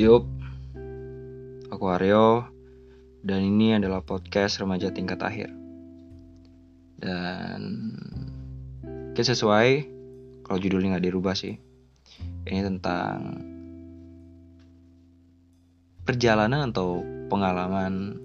Yup, 0.00 0.24
aku 1.68 1.84
Aryo, 1.92 2.48
dan 3.20 3.44
ini 3.44 3.76
adalah 3.76 4.00
podcast 4.00 4.56
remaja 4.56 4.88
tingkat 4.88 5.20
akhir. 5.20 5.52
Dan 6.96 7.60
mungkin 8.80 9.20
sesuai 9.28 9.68
kalau 10.40 10.56
judulnya 10.56 10.96
nggak 10.96 11.04
dirubah 11.04 11.36
sih. 11.36 11.60
Ini 12.48 12.64
tentang 12.64 13.44
perjalanan 16.08 16.72
atau 16.72 17.04
pengalaman 17.28 18.16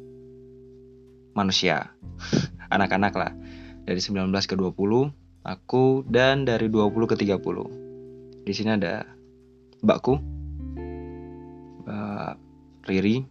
manusia, 1.35 1.91
anak-anak 2.71 3.11
lah, 3.19 3.35
dari 3.83 3.99
19 3.99 4.31
ke 4.31 4.55
20, 4.55 5.11
aku 5.43 6.07
dan 6.07 6.47
dari 6.47 6.71
20 6.71 7.11
ke 7.11 7.19
30. 7.19 8.47
Di 8.47 8.53
sini 8.55 8.79
ada 8.79 9.03
mbakku, 9.83 10.23
Mbak 10.23 10.34
Riri. 12.85 13.25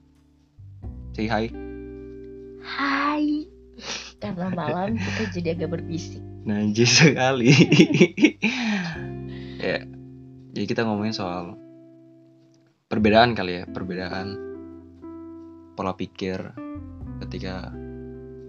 Say 1.14 1.30
hi. 1.30 1.46
Hai. 2.60 3.46
Karena 4.22 4.50
malam 4.50 4.98
kita 4.98 5.22
jadi 5.30 5.48
agak 5.54 5.78
berbisik. 5.78 6.22
Najis 6.44 6.90
sekali. 7.00 7.50
ya. 9.58 9.78
Jadi 10.54 10.64
kita 10.66 10.82
ngomongin 10.82 11.14
soal 11.14 11.58
perbedaan 12.86 13.34
kali 13.34 13.62
ya, 13.62 13.64
perbedaan 13.66 14.38
pola 15.74 15.94
pikir 15.94 16.54
ketika 17.18 17.74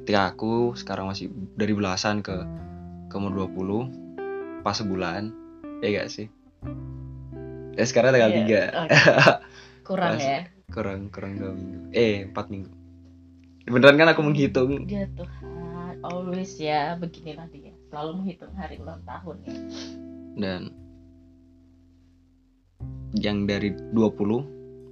ketika 0.05 0.22
aku 0.30 0.77
sekarang 0.77 1.10
masih 1.10 1.34
dari 1.58 1.74
belasan 1.74 2.22
ke 2.22 2.46
ke 3.10 3.13
umur 3.18 3.49
20 3.49 4.62
pas 4.62 4.77
sebulan 4.77 5.34
ya 5.82 5.90
gak 5.90 6.10
sih 6.13 6.30
ya 7.74 7.82
sekarang 7.82 8.13
tanggal 8.13 8.30
Iya, 8.30 8.38
tiga 8.38 8.62
oke. 8.77 8.94
Kurang 9.82 10.18
Pas- 10.18 10.22
ya. 10.22 10.40
Kurang 10.70 11.08
kurang 11.10 11.38
dua 11.38 11.52
minggu 11.54 11.80
eh 11.91 12.26
empat 12.27 12.48
minggu 12.49 12.71
beneran 13.66 13.98
kan 13.98 14.10
aku 14.13 14.21
menghitung 14.21 14.85
Dia 14.85 15.10
Tuhan, 15.18 15.98
always 16.05 16.54
ya 16.62 16.94
beginilah 17.02 17.49
dia. 17.49 17.74
Selalu 17.90 18.12
menghitung 18.22 18.54
hari 18.54 18.77
ulang 18.77 19.02
tahun 19.02 19.35
ya. 19.41 19.54
dan 20.38 20.62
yang 23.16 23.48
dari 23.48 23.72
20 23.74 23.96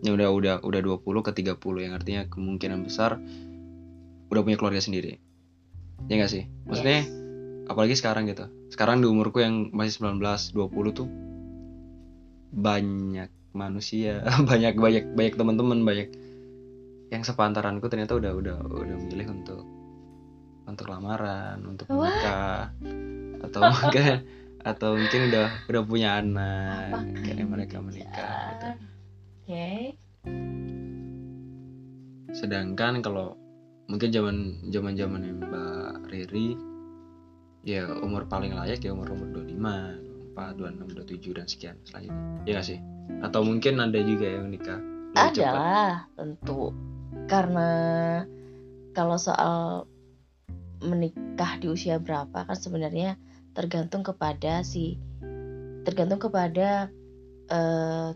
yang 0.08 0.14
udah 0.16 0.30
udah 0.32 0.56
udah 0.64 0.82
20 0.82 1.28
ke 1.28 1.32
30 1.44 1.86
yang 1.86 1.94
artinya 1.94 2.22
kemungkinan 2.32 2.82
besar 2.82 3.20
udah 4.32 4.42
punya 4.42 4.58
keluarga 4.58 4.82
sendiri. 4.82 5.20
Ya 6.10 6.18
gak 6.18 6.32
sih? 6.32 6.50
Maksudnya 6.66 7.06
Yes. 7.06 7.12
apalagi 7.70 7.96
sekarang 7.96 8.26
gitu. 8.26 8.50
Sekarang 8.74 9.04
di 9.04 9.08
umurku 9.08 9.38
yang 9.44 9.70
masih 9.70 10.02
19 10.02 10.50
20 10.56 10.98
tuh 10.98 11.08
banyak 12.50 13.30
manusia, 13.54 14.26
banyak 14.50 14.76
banyak 14.76 15.06
banyak 15.14 15.34
teman-teman, 15.38 15.80
banyak 15.86 16.10
yang 17.14 17.22
sepantaranku 17.22 17.86
ternyata 17.88 18.18
udah 18.18 18.34
udah 18.34 18.58
udah 18.66 18.98
milih 19.10 19.30
untuk 19.30 19.62
untuk 20.66 20.86
lamaran, 20.90 21.62
untuk 21.62 21.86
menikah 21.94 22.74
atau 23.44 23.62
mungkin 23.74 24.26
atau 24.64 24.90
mungkin 24.96 25.22
udah 25.30 25.46
udah 25.70 25.82
punya 25.84 26.24
anak 26.24 27.06
kayak 27.22 27.48
mereka 27.48 27.78
menikah 27.84 28.36
gitu. 28.56 28.68
Oke. 29.44 29.70
Sedangkan 32.34 33.04
kalau 33.06 33.38
mungkin 33.92 34.10
zaman 34.10 34.36
zaman 34.72 34.94
zaman 34.96 35.22
Mbak 35.44 36.10
Riri 36.10 36.56
ya 37.64 37.88
umur 38.04 38.28
paling 38.28 38.56
layak 38.56 38.84
ya 38.84 38.96
umur 38.96 39.12
umur 39.14 39.44
25, 39.44 40.36
24, 40.36 40.58
26, 40.58 40.98
27 40.98 41.38
dan 41.38 41.46
sekian 41.48 41.76
selanjutnya. 41.86 42.24
Iya 42.48 42.54
gak 42.60 42.68
sih? 42.68 42.80
Atau 43.24 43.44
mungkin 43.48 43.80
ada 43.80 44.00
juga 44.04 44.28
yang 44.28 44.52
nikah 44.52 44.80
Ada 45.14 45.32
cepat. 45.34 45.54
lah 45.56 45.94
tentu. 46.18 46.74
Karena 47.30 47.70
kalau 48.92 49.18
soal 49.18 49.88
menikah 50.84 51.58
di 51.64 51.72
usia 51.72 51.98
berapa 51.98 52.44
kan 52.44 52.58
sebenarnya 52.58 53.16
tergantung 53.56 54.04
kepada 54.04 54.66
si 54.68 55.00
tergantung 55.88 56.20
kepada 56.20 56.92
eh, 57.48 58.10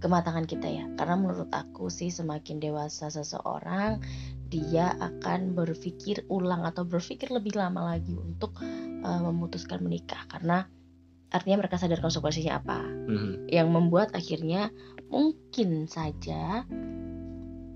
kematangan 0.00 0.46
kita 0.48 0.66
ya. 0.66 0.84
Karena 0.96 1.14
menurut 1.20 1.50
aku 1.52 1.92
sih 1.92 2.08
semakin 2.10 2.58
dewasa 2.58 3.12
seseorang 3.12 4.00
dia 4.50 4.98
akan 4.98 5.54
berpikir 5.54 6.26
ulang 6.26 6.66
atau 6.66 6.82
berpikir 6.82 7.30
lebih 7.30 7.54
lama 7.54 7.94
lagi 7.94 8.18
untuk 8.18 8.58
eh, 8.64 9.20
memutuskan 9.22 9.84
menikah 9.84 10.26
karena 10.26 10.66
artinya 11.30 11.62
mereka 11.62 11.78
sadar 11.78 12.02
konsekuensinya 12.02 12.58
apa 12.58 12.82
Mhm. 12.82 13.50
yang 13.50 13.70
membuat 13.70 14.12
akhirnya 14.12 14.74
mungkin 15.08 15.86
saja 15.86 16.66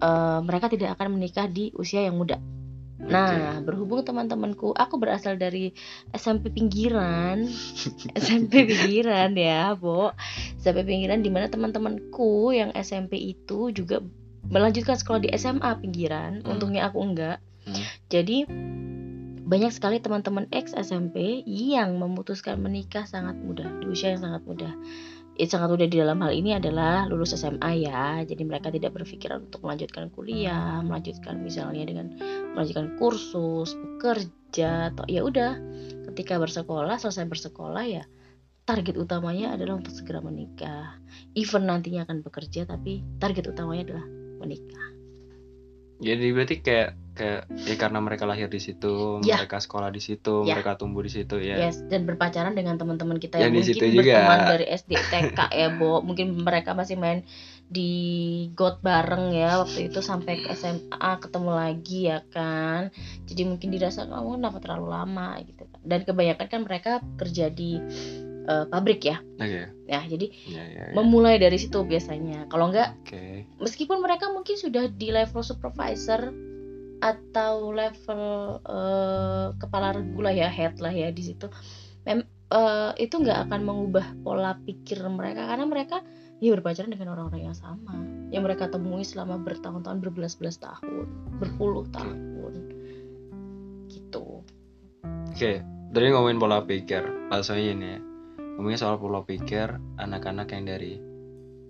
eh, 0.04 0.41
mereka 0.44 0.69
tidak 0.69 0.98
akan 0.98 1.16
menikah 1.16 1.48
di 1.48 1.72
usia 1.78 2.04
yang 2.04 2.19
muda. 2.19 2.37
Nah, 3.04 3.60
berhubung 3.60 4.00
teman-temanku, 4.00 4.72
aku 4.72 4.97
berasal 4.97 5.37
dari 5.37 5.75
SMP 6.15 6.48
pinggiran, 6.48 7.44
SMP 8.20 8.65
pinggiran 8.65 9.37
ya, 9.37 9.76
Bo. 9.76 10.15
SMP 10.62 10.88
pinggiran 10.88 11.21
di 11.21 11.28
mana 11.28 11.53
teman-temanku 11.53 12.54
yang 12.56 12.72
SMP 12.72 13.19
itu 13.21 13.75
juga 13.76 14.00
melanjutkan 14.48 14.97
sekolah 14.97 15.21
di 15.25 15.31
SMA 15.36 15.69
pinggiran. 15.84 16.41
Hmm. 16.44 16.56
Untungnya 16.56 16.88
aku 16.88 16.98
enggak. 17.04 17.44
Hmm. 17.69 17.84
Jadi 18.09 18.48
banyak 19.44 19.72
sekali 19.77 20.00
teman-teman 20.00 20.49
ex 20.49 20.72
SMP 20.72 21.44
yang 21.44 22.00
memutuskan 22.00 22.56
menikah 22.65 23.05
sangat 23.05 23.37
muda, 23.37 23.69
di 23.84 23.93
usia 23.93 24.16
yang 24.16 24.25
sangat 24.25 24.43
muda. 24.49 24.72
Eh, 25.34 25.44
sangat 25.50 25.69
muda 25.69 25.84
di 25.84 25.99
dalam 25.99 26.22
hal 26.25 26.32
ini 26.32 26.56
adalah 26.56 27.05
lulus 27.10 27.37
SMA 27.37 27.84
ya. 27.84 28.25
Jadi 28.25 28.41
mereka 28.47 28.72
tidak 28.72 28.97
berpikiran 28.97 29.44
untuk 29.50 29.66
melanjutkan 29.66 30.09
kuliah, 30.15 30.81
melanjutkan 30.81 31.44
misalnya 31.44 31.84
dengan 31.84 32.16
melanjutkan 32.56 32.97
kursus, 32.97 33.77
bekerja 33.77 34.94
atau 34.94 35.04
ya 35.10 35.21
udah 35.27 35.60
ketika 36.12 36.41
bersekolah, 36.41 36.97
selesai 36.97 37.28
bersekolah 37.28 37.84
ya 37.84 38.04
target 38.65 38.97
utamanya 38.97 39.60
adalah 39.60 39.77
untuk 39.77 39.93
segera 39.93 40.25
menikah. 40.25 40.97
Even 41.37 41.69
nantinya 41.69 42.09
akan 42.09 42.25
bekerja 42.25 42.65
tapi 42.65 43.04
target 43.21 43.53
utamanya 43.53 43.93
adalah 43.93 44.06
menikah. 44.41 44.87
Jadi 46.00 46.27
berarti 46.33 46.56
kayak 46.65 47.03
kayak 47.14 47.47
ya 47.64 47.75
karena 47.75 47.98
mereka 47.98 48.26
lahir 48.26 48.47
di 48.47 48.58
situ, 48.58 49.22
Ya. 49.22 49.38
mereka 49.38 49.58
sekolah 49.58 49.88
di 49.88 49.98
situ, 49.98 50.42
Ya. 50.42 50.58
mereka 50.58 50.75
tumbuh 50.75 51.00
di 51.00 51.08
situ 51.08 51.38
ya. 51.38 51.56
Yes, 51.62 51.80
dan 51.86 52.04
berpacaran 52.04 52.52
dengan 52.52 52.75
teman-teman 52.75 53.16
kita 53.16 53.38
Yang 53.38 53.42
yang 53.42 53.50
di 53.50 53.58
mungkin 53.58 53.70
situ 53.72 53.84
juga. 53.88 54.02
berteman 54.12 54.41
dari 54.50 54.66
SD 54.69 54.92
TK 54.98 55.38
ya, 55.50 55.69
Bo. 55.72 56.03
Mungkin 56.03 56.26
mereka 56.36 56.74
masih 56.74 56.94
main 56.94 57.22
di 57.64 57.91
got 58.53 58.78
bareng 58.78 59.32
ya 59.32 59.56
waktu 59.58 59.88
itu 59.88 59.98
sampai 59.98 60.36
ke 60.36 60.53
SMA 60.53 61.10
ketemu 61.16 61.50
lagi 61.50 62.00
ya 62.06 62.20
kan. 62.28 62.92
Jadi 63.24 63.42
mungkin 63.42 63.72
dirasa 63.72 64.04
kamu 64.04 64.36
kenapa 64.36 64.58
terlalu 64.60 64.86
lama 64.86 65.38
gitu 65.41 65.64
kan. 65.64 65.80
Dan 65.80 66.04
kebanyakan 66.04 66.47
kan 66.47 66.60
mereka 66.62 66.92
kerja 67.16 67.48
di 67.48 67.80
eh, 68.44 68.66
pabrik 68.69 69.00
ya. 69.00 69.24
Oke. 69.41 69.72
Ya, 69.88 70.00
jadi 70.04 70.28
Ya, 70.44 70.60
ya, 70.62 70.82
ya. 70.84 70.92
memulai 70.92 71.41
dari 71.41 71.56
situ 71.56 71.80
biasanya. 71.80 72.44
Kalau 72.47 72.69
enggak 72.69 72.92
Oke. 73.00 73.48
meskipun 73.56 74.04
mereka 74.04 74.28
mungkin 74.28 74.60
sudah 74.60 74.84
di 74.86 75.08
level 75.08 75.41
supervisor 75.41 76.28
atau 77.03 77.75
level 77.75 78.22
eh, 78.62 79.47
kepala 79.59 79.97
regu 79.97 80.21
lah 80.22 80.34
ya 80.34 80.49
head 80.50 80.78
lah 80.78 80.93
ya 80.94 81.10
di 81.10 81.22
situ 81.22 81.47
Mem- 82.05 82.28
eh, 82.53 82.93
itu 83.00 83.15
nggak 83.19 83.49
akan 83.49 83.60
mengubah 83.65 84.06
pola 84.22 84.59
pikir 84.62 85.00
mereka 85.09 85.49
karena 85.49 85.66
mereka 85.66 86.03
ya 86.43 86.53
berpacaran 86.54 86.93
dengan 86.93 87.15
orang-orang 87.16 87.50
yang 87.50 87.56
sama 87.56 87.97
yang 88.34 88.43
mereka 88.43 88.66
temui 88.66 89.06
selama 89.06 89.38
bertahun-tahun 89.41 90.03
berbelas-belas 90.03 90.59
tahun 90.60 91.06
berpuluh 91.38 91.87
tahun 91.94 92.53
gitu 93.88 94.43
Oke, 95.34 95.66
tadi 95.91 96.15
ngomongin 96.15 96.38
pola 96.38 96.62
pikir. 96.62 97.03
Langsung 97.27 97.59
aja 97.59 97.75
nih 97.75 97.99
ya. 97.99 98.00
Ngomongin 98.54 98.78
soal 98.78 99.03
pola 99.03 99.27
pikir 99.27 99.66
anak-anak 99.99 100.47
yang 100.54 100.63
dari 100.63 100.95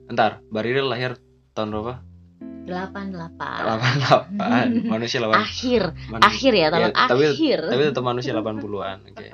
Entar, 0.05 0.45
Mbak 0.53 0.63
Riri 0.69 0.83
lahir 0.85 1.17
tahun 1.57 1.73
berapa? 1.73 1.95
88 2.65 3.37
88. 3.37 4.89
manusia 4.93 5.19
8. 5.21 5.37
akhir 5.37 5.83
manusia- 6.09 6.27
akhir 6.27 6.53
ya 6.53 6.67
tahun 6.69 6.83
Ya, 6.83 6.89
tapi- 6.91 7.29
akhir 7.31 7.59
Tapi 7.69 7.83
tetap 7.85 8.05
manusia 8.05 8.33
80-an. 8.33 8.99
Oke. 9.07 9.27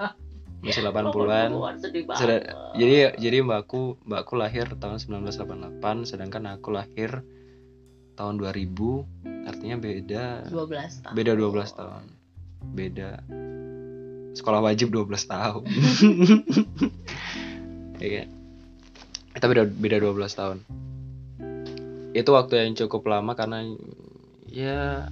Manusia 0.60 0.82
80-an. 0.84 1.50
80-an, 1.50 1.74
sedih 1.78 2.02
banget. 2.04 2.20
Sudah- 2.20 2.44
Jadi 2.74 2.94
jadi 3.16 3.36
mbakku 3.40 3.80
mbakku 4.02 4.34
lahir 4.34 4.66
tahun 4.74 4.98
1988 4.98 5.80
sedangkan 6.04 6.42
aku 6.52 6.68
lahir 6.70 7.24
tahun 8.12 8.34
2000 8.36 9.48
artinya 9.48 9.76
beda 9.76 10.24
12 10.52 11.00
tahun 11.00 11.14
beda 11.14 11.32
12 11.32 11.72
tahun. 11.72 12.02
Beda 12.60 13.10
sekolah 14.30 14.60
wajib 14.60 14.92
12 14.92 15.08
tahun. 15.24 15.64
Iya. 18.00 18.24
Kita 19.30 19.44
beda 19.44 19.62
beda 19.64 19.96
12 19.98 20.16
tahun. 20.32 20.58
Itu 22.10 22.34
waktu 22.34 22.66
yang 22.66 22.74
cukup 22.74 23.06
lama 23.06 23.32
karena 23.38 23.62
ya 24.50 25.06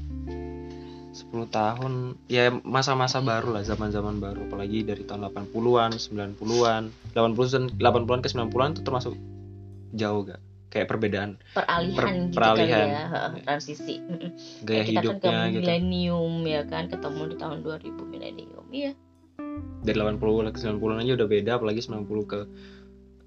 10 1.15 1.31
tahun. 1.50 2.19
Ya 2.31 2.50
masa-masa 2.62 3.19
baru 3.19 3.55
lah 3.55 3.62
zaman-zaman 3.62 4.19
baru. 4.19 4.47
Apalagi 4.47 4.83
dari 4.83 5.03
tahun 5.06 5.31
80-an 5.31 5.95
90-an 5.95 6.83
80-an 7.15 7.62
80-an 7.79 8.21
ke 8.23 8.29
90-an 8.31 8.71
itu 8.75 8.83
termasuk 8.83 9.15
jauh 9.95 10.23
gak? 10.27 10.43
Kayak 10.69 10.89
perbedaan. 10.93 11.31
Peralihan 11.56 11.97
Per- 11.97 12.12
gitu 12.29 12.37
peralihan. 12.37 12.87
kali 12.87 12.93
ya 12.93 13.05
transisi. 13.47 13.95
Gaya 14.62 14.85
Kayak 14.85 14.85
kita 14.85 15.00
kan 15.00 15.03
ke 15.03 15.09
hidupnya 15.09 15.39
gitu. 15.49 15.59
milenium 15.65 16.35
ya 16.45 16.62
kan 16.69 16.85
ketemu 16.93 17.23
di 17.33 17.37
tahun 17.41 17.59
2000 17.65 18.12
milenium 18.12 18.67
iya. 18.69 18.93
Dari 19.79 19.97
80 19.97 20.19
ke 20.53 20.59
90-an 20.61 21.00
aja 21.00 21.12
udah 21.17 21.29
beda 21.31 21.50
apalagi 21.56 21.81
90 21.81 22.05
ke 22.29 22.41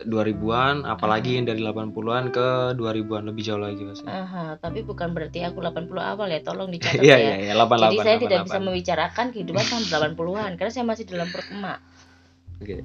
2000-an 0.05 0.87
apalagi 0.87 1.37
yang 1.37 1.45
dari 1.45 1.61
80-an 1.61 2.33
ke 2.33 2.47
2000-an 2.77 3.23
lebih 3.29 3.43
jauh 3.45 3.61
lagi 3.61 3.81
pasti 3.85 4.07
Aha, 4.07 4.57
tapi 4.57 4.81
bukan 4.81 5.13
berarti 5.13 5.45
aku 5.45 5.61
80 5.61 5.91
awal 5.97 6.27
ya 6.29 6.41
tolong 6.41 6.69
dicatat 6.69 7.01
iya 7.07 7.17
ya 7.17 7.33
iya 7.41 7.53
iya 7.53 7.53
88 7.57 7.81
jadi 7.81 7.97
saya 8.01 8.17
tidak 8.17 8.39
bisa 8.49 8.57
88. 8.61 8.67
membicarakan 8.67 9.25
kehidupan 9.33 9.65
tahun 9.65 9.83
80-an 10.17 10.51
karena 10.57 10.71
saya 10.71 10.85
masih 10.87 11.05
dalam 11.05 11.27
perut 11.29 11.49
emak 11.53 11.79
Oke. 12.61 12.77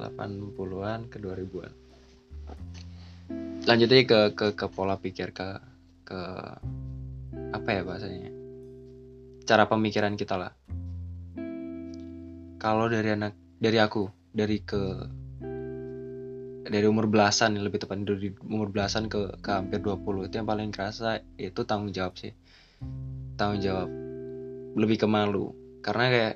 80-an 0.00 1.12
ke 1.12 1.20
2000-an. 1.20 1.72
Lanjut 3.68 3.88
aja 3.92 4.04
ke 4.08 4.20
ke 4.32 4.46
ke 4.56 4.66
pola 4.72 4.96
pikir 4.96 5.36
ke 5.36 5.60
ke 6.08 6.20
apa 7.52 7.68
ya 7.68 7.84
bahasanya? 7.84 8.32
Cara 9.44 9.68
pemikiran 9.68 10.16
kita 10.16 10.40
lah. 10.40 10.52
Kalau 12.56 12.88
dari 12.88 13.12
anak 13.12 13.36
dari 13.60 13.76
aku, 13.76 14.08
dari 14.32 14.64
ke 14.64 15.04
dari 16.66 16.84
umur 16.84 17.08
belasan 17.08 17.56
lebih 17.56 17.80
tepat 17.80 18.04
dari 18.04 18.36
umur 18.44 18.68
belasan 18.68 19.08
ke 19.08 19.40
ke 19.40 19.50
hampir 19.50 19.80
20 19.80 20.28
itu 20.28 20.34
yang 20.36 20.48
paling 20.48 20.70
kerasa 20.74 21.24
itu 21.40 21.60
tanggung 21.64 21.92
jawab 21.94 22.16
sih. 22.20 22.36
Tanggung 23.40 23.60
jawab. 23.64 23.88
Lebih 24.76 25.04
ke 25.04 25.06
malu. 25.08 25.56
Karena 25.80 26.12
kayak 26.12 26.34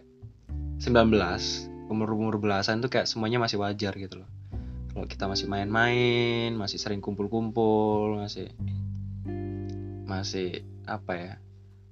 19 0.80 1.92
umur-umur 1.92 2.40
belasan 2.40 2.80
tuh 2.80 2.88
kayak 2.88 3.06
semuanya 3.06 3.38
masih 3.38 3.60
wajar 3.60 3.92
gitu 3.94 4.24
loh 4.24 4.30
kalau 4.94 5.10
kita 5.10 5.26
masih 5.26 5.50
main-main 5.50 6.54
masih 6.54 6.78
sering 6.78 7.02
kumpul-kumpul 7.02 8.14
masih 8.22 8.54
masih 10.06 10.62
apa 10.86 11.12
ya 11.18 11.32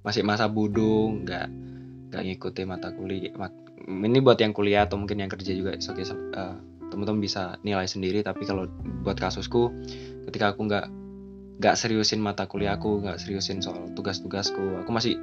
masih 0.07 0.23
masa 0.23 0.47
budung 0.47 1.27
nggak 1.27 1.47
nggak 2.09 2.21
ngikutin 2.23 2.67
mata 2.67 2.95
kuliah 2.95 3.35
ini 3.83 4.19
buat 4.23 4.39
yang 4.39 4.55
kuliah 4.55 4.87
atau 4.87 4.95
mungkin 4.95 5.19
yang 5.19 5.31
kerja 5.31 5.51
juga 5.51 5.75
oke 5.75 5.99
eh, 5.99 6.55
teman-teman 6.93 7.19
bisa 7.25 7.57
nilai 7.65 7.89
sendiri 7.89 8.21
tapi 8.21 8.45
kalau 8.45 8.69
buat 9.01 9.17
kasusku 9.17 9.73
ketika 10.29 10.53
aku 10.53 10.69
nggak 10.69 10.85
nggak 11.57 11.75
seriusin 11.77 12.21
mata 12.21 12.45
kuliahku 12.45 13.01
nggak 13.01 13.17
seriusin 13.17 13.65
soal 13.65 13.89
tugas-tugasku 13.97 14.85
aku 14.85 14.89
masih 14.93 15.17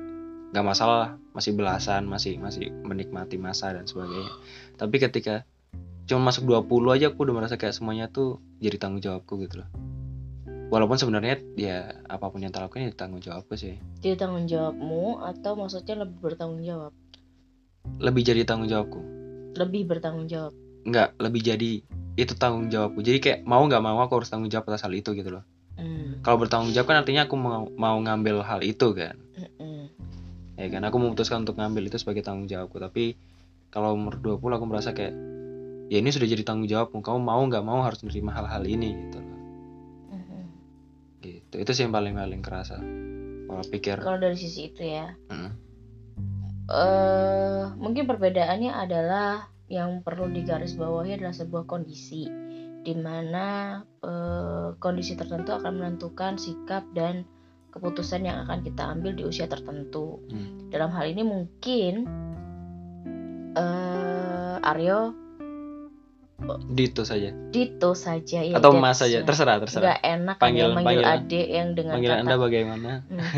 nggak 0.50 0.66
masalah 0.66 1.14
masih 1.30 1.54
belasan 1.54 2.10
masih 2.10 2.34
masih 2.42 2.74
menikmati 2.82 3.38
masa 3.38 3.70
dan 3.70 3.86
sebagainya. 3.86 4.30
Tapi 4.74 4.96
ketika 4.98 5.46
cuma 6.10 6.34
masuk 6.34 6.50
20 6.50 6.96
aja 6.98 7.06
aku 7.14 7.22
udah 7.22 7.34
merasa 7.38 7.54
kayak 7.54 7.74
semuanya 7.74 8.10
tuh 8.10 8.42
jadi 8.58 8.76
tanggung 8.82 9.02
jawabku 9.02 9.38
gitu 9.46 9.62
loh. 9.62 9.70
Walaupun 10.70 10.98
sebenarnya 10.98 11.42
ya 11.58 11.98
apa 12.06 12.30
pun 12.30 12.42
yang 12.42 12.54
tak 12.54 12.66
lakukan 12.66 12.86
ya 12.86 12.94
tanggung 12.94 13.22
jawabku 13.22 13.54
sih. 13.58 13.78
Jadi 14.02 14.18
tanggung 14.18 14.46
jawabmu 14.46 15.22
atau 15.22 15.54
maksudnya 15.54 16.02
lebih 16.02 16.18
bertanggung 16.18 16.62
jawab? 16.62 16.92
Lebih 18.02 18.22
jadi 18.26 18.42
tanggung 18.46 18.70
jawabku. 18.70 19.00
Lebih 19.54 19.86
bertanggung 19.86 20.30
jawab 20.30 20.54
nggak 20.84 21.20
lebih 21.20 21.40
jadi 21.44 21.72
itu 22.18 22.32
tanggung 22.36 22.68
jawabku. 22.68 23.00
Jadi 23.00 23.18
kayak 23.20 23.38
mau 23.48 23.64
nggak 23.64 23.82
mau 23.82 23.98
aku 24.04 24.20
harus 24.20 24.28
tanggung 24.28 24.52
jawab 24.52 24.68
atas 24.72 24.84
hal 24.84 24.94
itu 24.94 25.12
gitu 25.16 25.40
loh. 25.40 25.44
Hmm. 25.80 26.20
kalau 26.20 26.44
bertanggung 26.44 26.76
jawab 26.76 26.92
kan 26.92 27.00
artinya 27.00 27.24
aku 27.24 27.40
mau 27.40 27.64
mau 27.72 27.96
ngambil 27.96 28.44
hal 28.44 28.60
itu 28.60 28.92
kan. 28.92 29.16
Mm-mm. 29.32 29.88
ya 30.60 30.68
kan 30.68 30.84
aku 30.84 31.00
memutuskan 31.00 31.48
untuk 31.48 31.56
ngambil 31.56 31.88
itu 31.88 31.96
sebagai 31.96 32.20
tanggung 32.20 32.44
jawabku. 32.44 32.76
Tapi 32.76 33.16
kalau 33.72 33.96
umur 33.96 34.20
20 34.20 34.60
aku 34.60 34.66
merasa 34.68 34.92
kayak 34.92 35.16
ya 35.88 35.96
ini 36.04 36.12
sudah 36.12 36.28
jadi 36.28 36.44
tanggung 36.44 36.68
jawabmu 36.68 37.00
kamu 37.00 37.18
mau 37.24 37.40
nggak 37.48 37.64
mau 37.64 37.80
harus 37.80 38.04
menerima 38.04 38.30
hal-hal 38.36 38.62
ini 38.68 38.90
gitu 39.08 39.18
loh. 39.24 39.40
Mm-mm. 40.12 40.44
gitu. 41.24 41.54
Itu 41.56 41.70
sih 41.72 41.88
yang 41.88 41.96
paling 41.96 42.12
paling 42.12 42.44
kerasa. 42.44 42.76
Pola 43.48 43.64
pikir. 43.64 44.04
Kalau 44.04 44.20
dari 44.20 44.36
sisi 44.36 44.68
itu 44.68 44.84
ya. 44.84 45.16
Mm. 45.32 45.52
eh 46.70 47.64
mungkin 47.80 48.04
perbedaannya 48.06 48.70
adalah 48.70 49.48
yang 49.70 50.02
perlu 50.02 50.26
digarisbawahi 50.34 51.14
adalah 51.16 51.30
sebuah 51.30 51.64
kondisi 51.70 52.26
di 52.80 52.94
mana 52.98 53.78
eh, 54.02 54.68
kondisi 54.82 55.14
tertentu 55.14 55.54
akan 55.54 55.78
menentukan 55.78 56.34
sikap 56.36 56.82
dan 56.90 57.22
keputusan 57.70 58.26
yang 58.26 58.42
akan 58.44 58.66
kita 58.66 58.82
ambil 58.82 59.14
di 59.14 59.22
usia 59.22 59.46
tertentu. 59.46 60.18
Hmm. 60.26 60.74
Dalam 60.74 60.90
hal 60.90 61.06
ini 61.06 61.22
mungkin 61.22 61.94
eh 63.54 64.56
Aryo 64.60 65.14
Dito 66.72 67.04
saja 67.04 67.30
Dito 67.52 67.92
saja 67.92 68.40
ya 68.40 68.56
atau 68.56 68.72
Mas 68.72 68.96
saja 68.96 69.20
terserah 69.22 69.60
terserah 69.60 69.82
nggak 69.92 70.00
enak 70.02 70.36
panggilan, 70.40 70.72
manggil 70.72 71.04
panggilan. 71.04 71.20
adik 71.20 71.46
yang 71.52 71.68
dengan 71.76 71.94
panggilan 72.00 72.16
kata 72.16 72.24
anda 72.24 72.36
bagaimana 72.40 72.90
Mhm. 73.06 73.28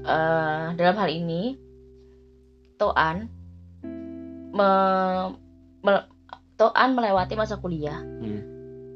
Eh, 0.00 0.66
dalam 0.80 0.96
hal 0.96 1.10
ini 1.12 1.60
Toan 2.80 3.28
me- 4.52 5.34
me- 5.84 6.08
Toan 6.60 6.92
melewati 6.92 7.34
masa 7.40 7.56
kuliah. 7.56 7.98
Hmm. 8.00 8.42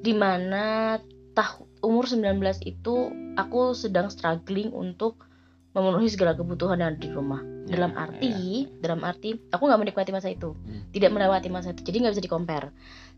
di 0.05 0.13
mana 0.13 1.01
tah 1.33 1.65
umur 1.81 2.05
19 2.05 2.37
itu 2.69 3.09
aku 3.41 3.73
sedang 3.73 4.13
struggling 4.13 4.69
untuk 4.69 5.25
memenuhi 5.73 6.13
segala 6.13 6.37
kebutuhan 6.37 6.77
yang 6.77 6.93
ada 6.93 7.01
di 7.01 7.09
rumah. 7.09 7.41
Ya, 7.65 7.81
dalam 7.81 7.97
arti 7.97 8.69
dalam 8.85 9.01
arti 9.01 9.41
aku 9.49 9.65
nggak 9.65 9.81
menikmati 9.81 10.13
masa 10.13 10.29
itu. 10.29 10.53
Hmm. 10.53 10.93
tidak 10.93 11.09
melewati 11.17 11.49
masa 11.49 11.73
itu. 11.73 11.81
Jadi 11.89 12.05
nggak 12.05 12.13
bisa 12.21 12.25
dikompar 12.29 12.69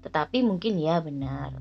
tetapi 0.06 0.47
mungkin 0.47 0.79
ya 0.79 1.03
benar. 1.03 1.59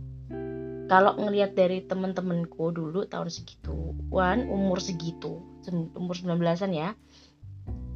Kalau 0.85 1.17
ngelihat 1.17 1.57
dari 1.57 1.81
temen-temenku 1.81 2.69
dulu 2.69 3.09
tahun 3.09 3.33
segituan 3.33 4.45
umur 4.45 4.77
segitu 4.77 5.41
umur 5.97 6.13
19-an 6.13 6.71
ya 6.77 6.93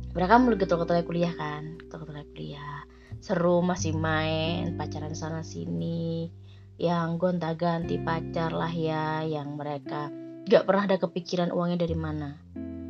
mereka 0.10 0.42
mulai 0.42 0.58
getol-getolnya 0.58 1.06
kuliah 1.06 1.34
kan 1.38 1.78
getol-getolnya 1.78 2.26
kuliah. 2.34 2.80
Seru 3.20 3.60
masih 3.62 3.94
main 3.94 4.74
pacaran 4.80 5.14
sana 5.14 5.46
sini. 5.46 6.32
Yang 6.80 7.20
gonta-ganti 7.20 8.00
pacar 8.00 8.56
lah 8.56 8.72
ya 8.72 9.22
yang 9.28 9.60
mereka 9.60 10.08
nggak 10.48 10.64
pernah 10.66 10.84
ada 10.88 10.98
kepikiran 10.98 11.52
uangnya 11.52 11.84
dari 11.84 11.94
mana. 11.94 12.40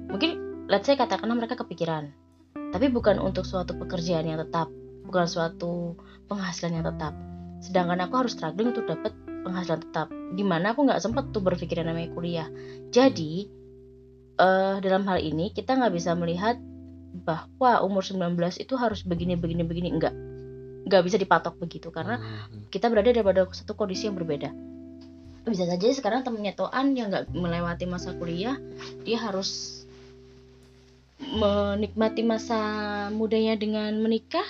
Mungkin 0.07 0.65
let's 0.69 0.85
say 0.85 0.95
katakanlah 0.95 1.35
mereka 1.35 1.57
kepikiran. 1.57 2.13
Tapi 2.69 2.85
bukan 2.93 3.17
untuk 3.17 3.43
suatu 3.49 3.73
pekerjaan 3.75 4.29
yang 4.29 4.37
tetap 4.37 4.69
bukan 5.09 5.25
suatu 5.25 5.97
penghasilan 6.29 6.79
yang 6.79 6.85
tetap. 6.85 7.17
Sedangkan 7.65 7.99
aku 8.05 8.13
harus 8.21 8.37
struggling 8.37 8.71
untuk 8.71 8.85
dapat 8.85 9.11
penghasilan 9.41 9.81
tetap. 9.89 10.07
Di 10.37 10.45
mana 10.45 10.77
aku 10.77 10.85
nggak 10.85 11.01
sempet 11.01 11.33
tuh 11.33 11.41
berpikir 11.41 11.81
yang 11.81 11.89
namanya 11.89 12.13
kuliah. 12.13 12.47
Jadi 12.93 13.49
eh 14.39 14.75
dalam 14.79 15.03
hal 15.09 15.19
ini 15.19 15.51
kita 15.51 15.75
nggak 15.75 15.91
bisa 15.97 16.13
melihat 16.15 16.61
bahwa 17.13 17.81
umur 17.83 18.03
19 18.05 18.35
itu 18.61 18.73
harus 18.77 19.01
begini 19.03 19.35
begini 19.35 19.63
begini. 19.65 19.89
Enggak 19.93 20.13
nggak 20.89 21.05
bisa 21.05 21.17
dipatok 21.21 21.59
begitu 21.61 21.93
karena 21.93 22.17
Hmm. 22.17 22.65
kita 22.73 22.89
berada 22.89 23.13
pada 23.21 23.45
satu 23.53 23.77
kondisi 23.77 24.09
yang 24.09 24.17
berbeda. 24.17 24.49
Bisa 25.45 25.65
saja 25.69 25.85
sekarang 25.93 26.25
temennya 26.25 26.57
Toan 26.57 26.97
yang 26.97 27.13
nggak 27.13 27.29
melewati 27.33 27.85
masa 27.85 28.13
kuliah 28.17 28.57
dia 29.05 29.17
harus 29.21 29.81
menikmati 31.19 32.25
masa 32.25 32.59
mudanya 33.13 33.53
dengan 33.59 33.91
menikah. 34.01 34.45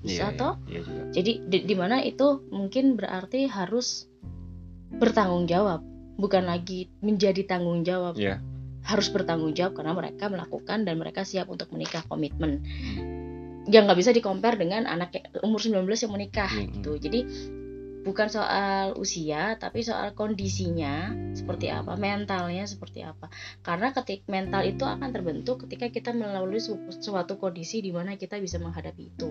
Bisa 0.00 0.32
Iya, 0.32 0.38
toh? 0.38 0.54
Iya 0.64 0.80
juga. 0.80 1.02
Jadi 1.12 1.32
di, 1.44 1.58
di 1.68 1.74
mana 1.76 2.00
itu 2.00 2.40
mungkin 2.48 2.96
berarti 2.96 3.46
harus 3.46 4.08
bertanggung 4.90 5.44
jawab 5.46 5.84
bukan 6.16 6.48
lagi 6.48 6.88
menjadi 7.04 7.44
tanggung 7.46 7.84
jawab. 7.84 8.16
Iya. 8.16 8.40
Harus 8.84 9.08
bertanggung 9.12 9.52
jawab 9.52 9.76
karena 9.76 9.92
mereka 9.92 10.32
melakukan 10.32 10.88
dan 10.88 10.96
mereka 10.96 11.24
siap 11.26 11.50
untuk 11.52 11.68
menikah 11.72 12.02
komitmen. 12.08 12.62
Yang 13.68 13.82
nggak 13.86 13.98
bisa 14.00 14.12
dikompar 14.16 14.56
dengan 14.56 14.88
anak 14.88 15.12
umur 15.44 15.60
19 15.60 15.84
yang 15.86 16.12
menikah 16.16 16.48
Hmm, 16.48 16.72
gitu. 16.74 16.96
Jadi 16.96 17.20
bukan 18.00 18.32
soal 18.32 18.96
usia 18.96 19.60
tapi 19.60 19.84
soal 19.84 20.16
kondisinya 20.16 21.12
seperti 21.36 21.68
apa 21.68 22.00
mentalnya 22.00 22.64
seperti 22.64 23.04
apa. 23.04 23.28
Karena 23.60 23.92
ketik 23.92 24.24
mental 24.26 24.64
itu 24.64 24.88
akan 24.88 25.12
terbentuk 25.12 25.68
ketika 25.68 25.92
kita 25.92 26.16
melalui 26.16 26.56
su- 26.58 26.88
suatu 26.88 27.36
kondisi 27.36 27.84
di 27.84 27.92
mana 27.92 28.16
kita 28.16 28.40
bisa 28.40 28.56
menghadapi 28.56 29.04
itu. 29.04 29.28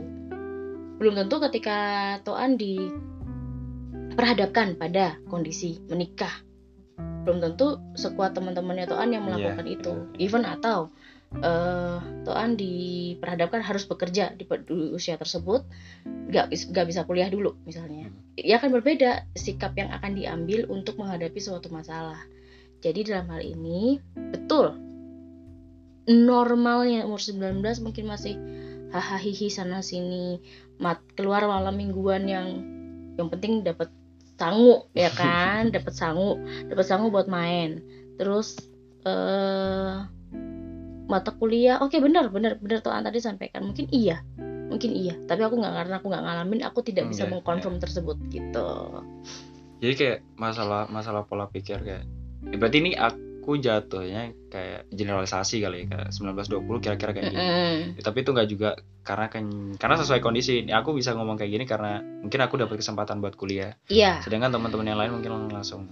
Belum 1.01 1.15
tentu 1.15 1.39
ketika 1.50 1.79
Toan 2.22 2.53
diperhadapkan 2.60 4.77
pada 4.77 5.18
kondisi 5.32 5.79
menikah 5.88 6.49
belum 7.25 7.38
tentu 7.43 7.77
sekuat 7.95 8.35
teman-temannya 8.38 8.88
Toan 8.88 9.11
yang 9.11 9.27
melakukan 9.27 9.65
Iya, 9.67 9.75
itu. 9.79 9.93
iya. 10.15 10.25
even 10.29 10.43
atau 10.47 10.89
eh 11.29 11.99
Toan 12.25 12.57
diperhadapkan 12.57 13.61
harus 13.61 13.85
bekerja 13.85 14.33
di, 14.33 14.49
di 14.49 14.75
usia 14.97 15.13
tersebut 15.13 15.61
nggak 16.33 16.49
nggak 16.49 16.85
bisa 16.89 17.05
kuliah 17.05 17.29
dulu 17.29 17.53
misalnya. 17.69 18.09
Ya 18.33 18.57
akan 18.57 18.73
berbeda 18.81 19.29
sikap 19.38 19.77
yang 19.77 19.93
akan 19.93 20.17
diambil 20.17 20.65
untuk 20.73 20.97
menghadapi 20.97 21.38
suatu 21.38 21.69
masalah. 21.69 22.17
Jadi 22.81 23.11
dalam 23.11 23.29
hal 23.29 23.43
ini 23.45 23.99
betul 24.15 24.73
normalnya 26.09 27.05
umur 27.05 27.21
19 27.21 27.61
mungkin 27.85 28.05
masih 28.09 28.33
hahaha 28.89 29.47
sana 29.53 29.85
sini 29.85 30.41
mat 30.81 30.97
keluar 31.13 31.45
malam 31.45 31.77
mingguan 31.77 32.25
yang 32.25 32.47
yang 33.21 33.29
penting 33.29 33.61
dapat 33.61 33.93
sangu 34.39 34.88
ya 34.96 35.12
kan? 35.12 35.67
Dapat 35.75 35.93
sangu 35.93 36.39
dapat 36.72 36.86
sangu 36.88 37.12
buat 37.12 37.27
main. 37.27 37.84
Terus 38.15 38.55
eh 39.03 39.96
mata 41.05 41.31
kuliah. 41.36 41.84
Oke 41.84 42.00
benar 42.00 42.31
benar 42.31 42.55
benar 42.58 42.79
tuh 42.79 42.96
tadi 42.96 43.19
sampaikan. 43.19 43.67
Mungkin 43.67 43.91
iya 43.91 44.24
mungkin 44.72 44.96
iya. 44.96 45.19
Tapi 45.27 45.43
aku 45.43 45.60
nggak 45.60 45.74
karena 45.75 45.96
aku 46.00 46.08
nggak 46.08 46.24
ngalamin 46.24 46.62
aku 46.63 46.79
tidak 46.86 47.12
bisa 47.12 47.27
Oke, 47.27 47.36
mengkonfirm 47.36 47.77
tersebut 47.81 48.17
gitu. 48.31 48.69
Jadi 49.84 49.93
kayak 49.96 50.19
masalah 50.39 50.88
masalah 50.88 51.27
pola 51.27 51.51
pikir 51.51 51.84
kayak 51.84 52.03
ya 52.48 52.55
berarti 52.55 52.77
ini 52.79 52.91
aku 52.96 53.28
jatuhnya 53.60 54.36
kayak 54.51 54.89
generalisasi 54.91 55.63
kali 55.63 55.86
ya 55.86 55.86
kayak 55.89 56.10
1920 56.12 56.84
kira-kira 56.84 57.12
kayak 57.15 57.25
gini. 57.31 57.39
Ya, 57.96 58.01
tapi 58.03 58.17
itu 58.24 58.29
nggak 58.36 58.50
juga 58.50 58.69
karena 59.01 59.25
kan 59.31 59.46
karena 59.79 59.96
sesuai 59.98 60.22
kondisi 60.22 60.62
Ini 60.67 60.74
aku 60.75 60.93
bisa 60.93 61.15
ngomong 61.17 61.39
kayak 61.39 61.51
gini 61.55 61.65
karena 61.65 61.98
mungkin 62.01 62.39
aku 62.46 62.62
dapat 62.62 62.77
kesempatan 62.77 63.24
buat 63.24 63.34
kuliah 63.34 63.74
iya 63.89 64.22
sedangkan 64.22 64.53
teman-teman 64.53 64.86
yang 64.86 65.00
lain 65.01 65.12
mungkin 65.17 65.31
langsung 65.50 65.89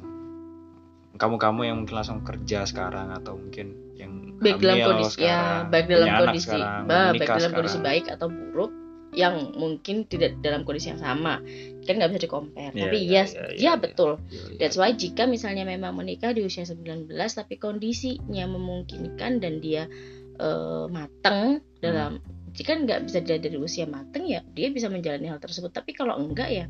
kamu-kamu 1.17 1.61
yang 1.65 1.77
mungkin 1.81 1.95
langsung 1.97 2.21
kerja 2.21 2.69
sekarang 2.69 3.09
atau 3.09 3.33
mungkin 3.41 3.73
yang 3.97 4.37
baik 4.37 4.61
dalam 4.61 4.77
hamil 4.77 4.85
kondisi 4.85 5.17
ya 5.17 5.17
sekarang, 5.17 5.63
baik 5.73 5.85
dalam 5.89 6.07
kondisi 6.13 6.45
sekarang, 6.45 6.81
ba- 6.85 7.13
baik 7.17 7.29
dalam 7.33 7.51
kondisi 7.57 7.73
sekarang. 7.73 7.87
baik 7.89 8.05
atau 8.13 8.27
buruk 8.29 8.71
yang 9.15 9.55
mungkin 9.55 10.03
tidak 10.05 10.39
dalam 10.43 10.67
kondisi 10.67 10.91
yang 10.91 10.99
sama 10.99 11.39
kan 11.87 11.93
nggak 11.95 12.11
bisa 12.11 12.21
di 12.27 12.31
compare 12.31 12.73
Iya, 12.75 12.83
tapi 12.87 12.97
iya, 12.99 13.11
yes 13.23 13.29
iya, 13.31 13.39
ya, 13.39 13.47
iya, 13.47 13.55
iya. 13.55 13.73
betul 13.79 14.11
Iya, 14.27 14.41
iya. 14.51 14.57
That's 14.59 14.75
why 14.75 14.91
jika 14.91 15.23
misalnya 15.25 15.63
memang 15.63 15.95
menikah 15.95 16.35
di 16.35 16.43
usia 16.43 16.67
19 16.67 17.07
tapi 17.09 17.55
kondisinya 17.55 18.45
memungkinkan 18.45 19.39
dan 19.39 19.63
dia 19.63 19.87
eh, 20.35 20.85
mateng 20.91 21.63
dalam 21.79 22.19
jika 22.57 22.73
nggak 22.73 23.05
bisa 23.05 23.21
dilihat 23.21 23.41
dari 23.45 23.57
usia 23.61 23.85
mateng 23.85 24.25
ya 24.25 24.41
dia 24.51 24.73
bisa 24.73 24.89
menjalani 24.89 25.29
hal 25.29 25.37
tersebut 25.37 25.69
tapi 25.69 25.93
kalau 25.93 26.17
enggak 26.17 26.49
ya 26.49 26.65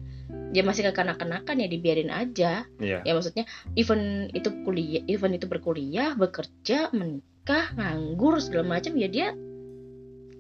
dia 0.52 0.64
masih 0.64 0.84
kekanak-kanakan 0.92 1.64
ya 1.64 1.68
dibiarin 1.68 2.12
aja 2.12 2.68
Iya. 2.78 3.08
ya 3.08 3.12
maksudnya 3.16 3.48
even 3.80 4.28
itu 4.36 4.52
kuliah 4.68 5.00
even 5.08 5.32
itu 5.32 5.48
berkuliah 5.48 6.12
bekerja 6.14 6.92
menikah 6.92 7.72
nganggur 7.80 8.36
segala 8.44 8.78
macam 8.78 9.00
ya 9.00 9.08
dia 9.08 9.28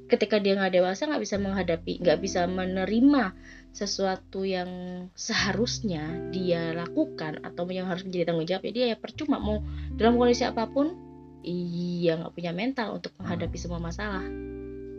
ketika 0.07 0.39
dia 0.39 0.55
nggak 0.55 0.79
dewasa 0.79 1.05
nggak 1.07 1.23
bisa 1.23 1.35
menghadapi 1.35 1.99
nggak 1.99 2.19
bisa 2.23 2.47
menerima 2.47 3.35
sesuatu 3.75 4.41
yang 4.41 4.67
seharusnya 5.13 6.31
dia 6.33 6.73
lakukan 6.73 7.43
atau 7.45 7.67
yang 7.69 7.85
harus 7.85 8.07
menjadi 8.07 8.33
tanggung 8.33 8.49
jawab 8.49 8.63
ya 8.65 8.71
dia 8.73 8.85
ya 8.95 8.97
percuma. 8.97 9.37
Mau 9.37 9.61
dalam 9.93 10.17
kondisi 10.17 10.47
apa 10.47 10.65
pun 10.65 10.97
iya 11.45 12.17
nggak 12.17 12.33
punya 12.33 12.51
mental 12.57 12.97
untuk 12.97 13.13
menghadapi 13.21 13.57
semua 13.59 13.77
masalah. 13.77 14.25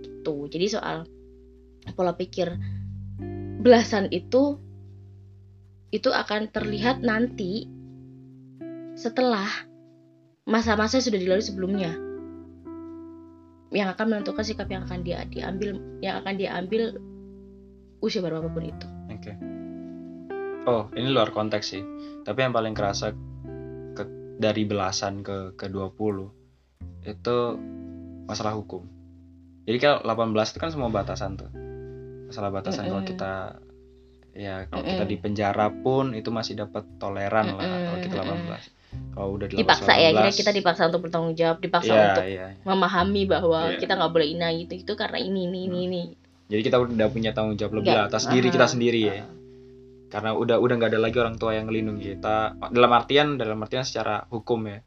Gitu. 0.05 0.37
Jadi 0.47 0.67
soal 0.71 1.11
pola 1.99 2.15
pikir 2.15 2.55
belasan 3.59 4.13
itu 4.15 4.63
itu 5.91 6.13
akan 6.13 6.53
terlihat 6.53 7.03
nanti 7.03 7.67
setelah 8.95 9.49
masa-masa 10.45 11.03
sudah 11.03 11.19
dilalui 11.19 11.43
sebelumnya 11.43 12.08
yang 13.69 13.93
akan 13.93 14.07
menentukan 14.09 14.45
sikap 14.45 14.69
yang 14.69 14.89
akan 14.89 15.05
dia 15.05 15.25
diambil 15.29 15.77
yang 16.01 16.25
akan 16.25 16.35
dia 16.37 16.57
ambil 16.57 16.97
usia 18.01 18.23
berapapun 18.23 18.65
itu 18.65 18.87
Oke. 19.09 19.33
Oh, 20.65 20.87
ini 20.95 21.09
luar 21.09 21.33
konteks 21.33 21.75
sih. 21.75 21.83
Tapi 22.23 22.39
yang 22.45 22.53
paling 22.53 22.71
kerasa 22.71 23.11
ke- 23.97 24.37
dari 24.37 24.63
belasan 24.63 25.25
ke 25.25 25.57
ke 25.57 25.67
20 25.67 26.31
itu 27.03 27.37
masalah 28.29 28.55
hukum. 28.55 28.85
Jadi 29.65 29.77
kalau 29.81 30.05
18 30.05 30.55
itu 30.55 30.59
kan 30.61 30.71
semua 30.71 30.93
batasan 30.93 31.35
tuh. 31.35 31.51
Masalah 32.29 32.53
batasan 32.53 32.87
kalau 32.87 33.01
Mm-mm. 33.01 33.11
kita 33.11 33.33
ya 34.39 34.65
kalau 34.67 34.87
kita 34.87 35.03
Mm-mm. 35.03 35.11
di 35.11 35.17
penjara 35.19 35.67
pun 35.69 36.15
itu 36.15 36.31
masih 36.31 36.55
dapat 36.57 36.87
toleran 36.97 37.53
lah 37.53 37.67
kalau 37.67 37.99
kita 37.99 38.15
Mm-mm. 38.17 38.47
18. 38.55 38.79
Kalau 38.89 39.29
udah 39.35 39.47
di 39.47 39.55
dipaksa 39.59 39.93
ya 39.93 40.09
kita 40.11 40.31
18, 40.31 40.41
kita 40.41 40.51
dipaksa 40.55 40.83
untuk 40.87 41.01
bertanggung 41.05 41.35
jawab 41.35 41.59
dipaksa 41.59 41.91
Iya, 41.91 42.05
untuk 42.07 42.25
iya. 42.25 42.47
memahami 42.63 43.23
bahwa 43.27 43.61
Iya. 43.69 43.77
kita 43.77 43.93
nggak 43.95 44.13
boleh 44.15 44.29
ina 44.31 44.49
gitu 44.55 44.73
itu 44.79 44.93
karena 44.95 45.19
ini 45.19 45.45
ini 45.45 45.59
ini 45.67 45.79
ini 45.85 46.03
Jadi 46.49 46.63
kita 46.63 46.77
udah 46.79 47.09
punya 47.11 47.31
tanggung 47.31 47.59
jawab 47.59 47.77
lebih 47.77 47.93
lah 47.93 48.09
atas 48.09 48.25
diri 48.25 48.49
kita 48.49 48.65
ah, 48.65 48.71
sendiri 48.71 49.01
ya. 49.03 49.27
Karena 50.09 50.33
udah 50.33 50.57
udah 50.57 50.75
nggak 50.75 50.89
ada 50.89 51.01
lagi 51.03 51.19
orang 51.19 51.37
tua 51.37 51.53
yang 51.53 51.69
ngelindungi 51.69 52.17
kita. 52.17 52.57
Dalam 52.73 52.91
artian 52.91 53.37
dalam 53.37 53.59
artian 53.59 53.85
secara 53.85 54.25
hukum 54.27 54.65
ya. 54.65 54.81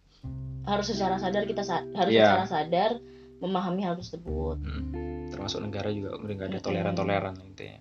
harus 0.62 0.86
secara 0.88 1.18
sadar 1.18 1.44
kita 1.44 1.62
sa- 1.62 1.86
harus 1.92 2.10
Iya. 2.12 2.26
secara 2.38 2.46
sadar 2.48 2.92
memahami 3.38 3.82
hal 3.82 3.94
tersebut 3.96 4.58
Hmm. 4.58 5.30
Termasuk 5.30 5.58
negara 5.60 5.90
juga 5.90 6.14
udah 6.16 6.30
nggak 6.32 6.48
ada 6.48 6.54
Mm-mm. 6.56 6.66
toleran-toleran 6.66 7.34
intinya. 7.40 7.78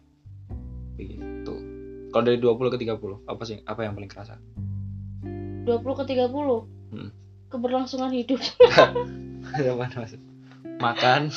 Begitu. 0.95 1.55
Kalau 2.11 2.25
dari 2.27 2.39
20 2.43 2.75
ke 2.75 2.79
30, 2.83 3.23
apa 3.27 3.43
sih? 3.47 3.63
Apa 3.63 3.87
yang 3.87 3.95
paling 3.95 4.11
kerasa? 4.11 4.35
20 5.63 5.99
ke 6.03 6.05
30 6.11 6.67
Hmm. 6.91 7.15
keberlangsungan 7.47 8.11
hidup. 8.11 8.43
Ada 9.55 9.79
mana 9.79 9.95
Mas? 10.03 10.19
Makan. 10.83 11.31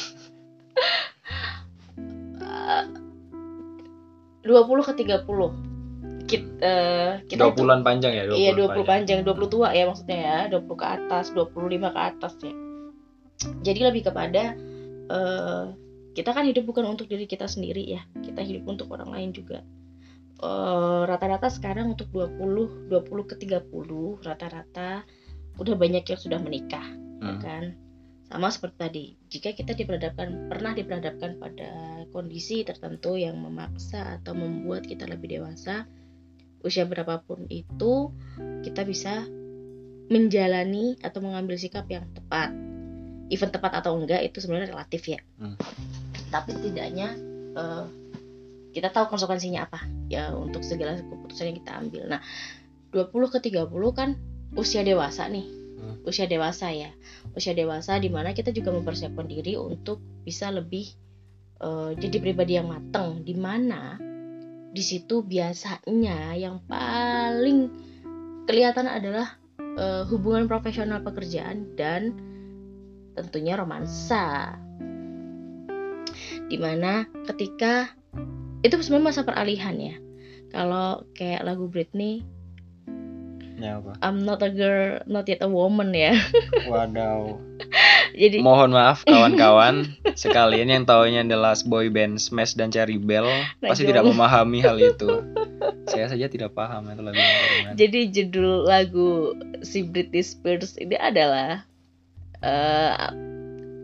20 4.44 4.84
ke 4.84 4.94
30 4.98 5.24
kita, 6.28 6.50
eh, 6.60 7.12
kita 7.30 7.54
20 7.54 7.60
bulan 7.64 7.80
panjang 7.86 8.12
ya, 8.18 8.24
20 8.28 8.40
iya 8.40 8.52
bulan 8.58 8.76
20 8.82 8.90
panjang. 8.90 9.20
20 9.22 9.48
tua 9.54 9.68
ya 9.78 9.84
maksudnya 9.86 10.20
ya. 10.20 10.38
20 10.50 10.74
ke 10.74 10.86
atas 10.90 11.26
25 11.32 11.94
ke 11.94 12.02
atas 12.02 12.34
ya. 12.42 12.54
Jadi 13.62 13.80
lebih 13.86 14.02
kepada 14.10 14.58
eh, 15.14 15.64
kita 16.18 16.30
kan 16.34 16.50
hidup 16.50 16.66
bukan 16.66 16.98
untuk 16.98 17.06
diri 17.06 17.30
kita 17.30 17.46
sendiri 17.46 17.86
ya. 17.86 18.02
Kita 18.26 18.42
hidup 18.42 18.66
untuk 18.66 18.90
orang 18.90 19.14
lain 19.14 19.30
juga 19.38 19.62
Eh, 20.44 21.02
rata-rata 21.08 21.48
sekarang 21.48 21.96
untuk 21.96 22.12
20 22.12 22.92
20 22.92 23.24
ke 23.24 23.40
30 23.40 24.20
rata-rata 24.20 25.08
udah 25.56 25.76
banyak 25.80 26.04
yang 26.04 26.20
sudah 26.20 26.36
menikah 26.44 26.84
ya 27.24 27.32
Hmm. 27.32 27.40
kan 27.40 27.64
sama 28.28 28.52
seperti 28.52 28.76
tadi 28.76 29.06
jika 29.32 29.56
kita 29.56 29.72
diperhadapkan 29.72 30.52
pernah 30.52 30.76
diperhadapkan 30.76 31.40
pada 31.40 31.70
kondisi 32.12 32.68
tertentu 32.68 33.16
yang 33.16 33.40
memaksa 33.40 34.20
atau 34.20 34.36
membuat 34.36 34.84
kita 34.84 35.08
lebih 35.08 35.40
dewasa 35.40 35.88
usia 36.60 36.84
berapapun 36.84 37.48
itu 37.48 38.12
kita 38.68 38.84
bisa 38.84 39.24
menjalani 40.12 41.00
atau 41.00 41.24
mengambil 41.24 41.56
sikap 41.56 41.88
yang 41.88 42.04
tepat 42.12 42.52
even 43.32 43.48
tepat 43.48 43.80
atau 43.80 43.96
enggak 43.96 44.20
itu 44.28 44.44
sebenarnya 44.44 44.76
relatif 44.76 45.08
ya 45.08 45.24
Hmm. 45.40 45.56
tapi 46.36 46.52
setidaknya 46.52 47.16
eh, 47.56 47.86
kita 48.76 48.92
tahu 48.92 49.08
konsekuensinya 49.08 49.72
apa 49.72 49.93
ya 50.12 50.34
untuk 50.36 50.66
segala 50.66 51.00
keputusan 51.00 51.54
yang 51.54 51.58
kita 51.64 51.72
ambil. 51.80 52.04
Nah 52.08 52.22
20 52.94 53.34
ke 53.34 53.40
30 53.50 53.70
kan 53.98 54.10
usia 54.54 54.86
dewasa 54.86 55.28
nih. 55.28 55.48
Hmm. 55.84 56.00
usia 56.08 56.32
dewasa 56.32 56.72
ya. 56.72 56.96
Usia 57.36 57.52
dewasa 57.52 58.00
di 58.00 58.08
mana 58.08 58.32
kita 58.32 58.56
juga 58.56 58.72
mempersiapkan 58.72 59.28
diri 59.28 59.60
untuk 59.60 60.00
bisa 60.24 60.48
lebih 60.48 60.88
eh, 61.60 61.92
jadi 62.00 62.18
pribadi 62.24 62.56
yang 62.56 62.72
matang 62.72 63.26
di 63.28 63.36
mana 63.36 64.00
di 64.74 64.82
situ 64.82 65.22
biasanya 65.22 66.34
yang 66.40 66.64
paling 66.66 67.68
kelihatan 68.48 68.88
adalah 68.88 69.36
eh, 69.60 70.04
hubungan 70.08 70.48
profesional 70.48 71.04
pekerjaan 71.04 71.76
dan 71.76 72.16
tentunya 73.14 73.60
romansa. 73.60 74.56
Di 76.48 76.58
mana 76.58 77.06
ketika 77.28 77.92
itu 78.64 78.74
sebenarnya 78.80 79.08
masa 79.12 79.22
peralihan 79.28 79.76
ya 79.76 79.96
kalau 80.50 81.04
kayak 81.14 81.44
lagu 81.44 81.68
Britney 81.68 82.24
Ya 83.54 83.78
apa? 83.80 83.96
I'm 84.02 84.26
not 84.26 84.42
a 84.42 84.50
girl 84.50 85.00
not 85.06 85.30
yet 85.30 85.40
a 85.40 85.48
woman 85.48 85.94
ya 85.94 86.18
Wadaw. 86.74 87.38
jadi 88.12 88.42
Mohon 88.42 88.76
maaf 88.76 89.06
kawan-kawan 89.06 89.94
sekalian 90.18 90.74
yang 90.74 90.84
taunya 90.84 91.22
adalah 91.22 91.54
boy 91.64 91.88
band 91.88 92.18
Smash 92.18 92.58
dan 92.58 92.74
Cherry 92.74 92.98
Bell 92.98 93.30
pasti 93.62 93.86
Najong. 93.86 93.90
tidak 93.94 94.04
memahami 94.10 94.60
hal 94.60 94.76
itu. 94.82 95.22
Saya 95.86 96.10
saja 96.10 96.28
tidak 96.28 96.58
paham 96.58 96.92
itu 96.92 97.02
lagu 97.06 97.22
jadi 97.78 98.00
judul 98.10 98.66
lagu 98.68 99.38
si 99.62 99.86
Britney 99.86 100.26
Spears 100.26 100.76
ini 100.82 100.98
adalah 100.98 101.64
eh, 102.42 102.94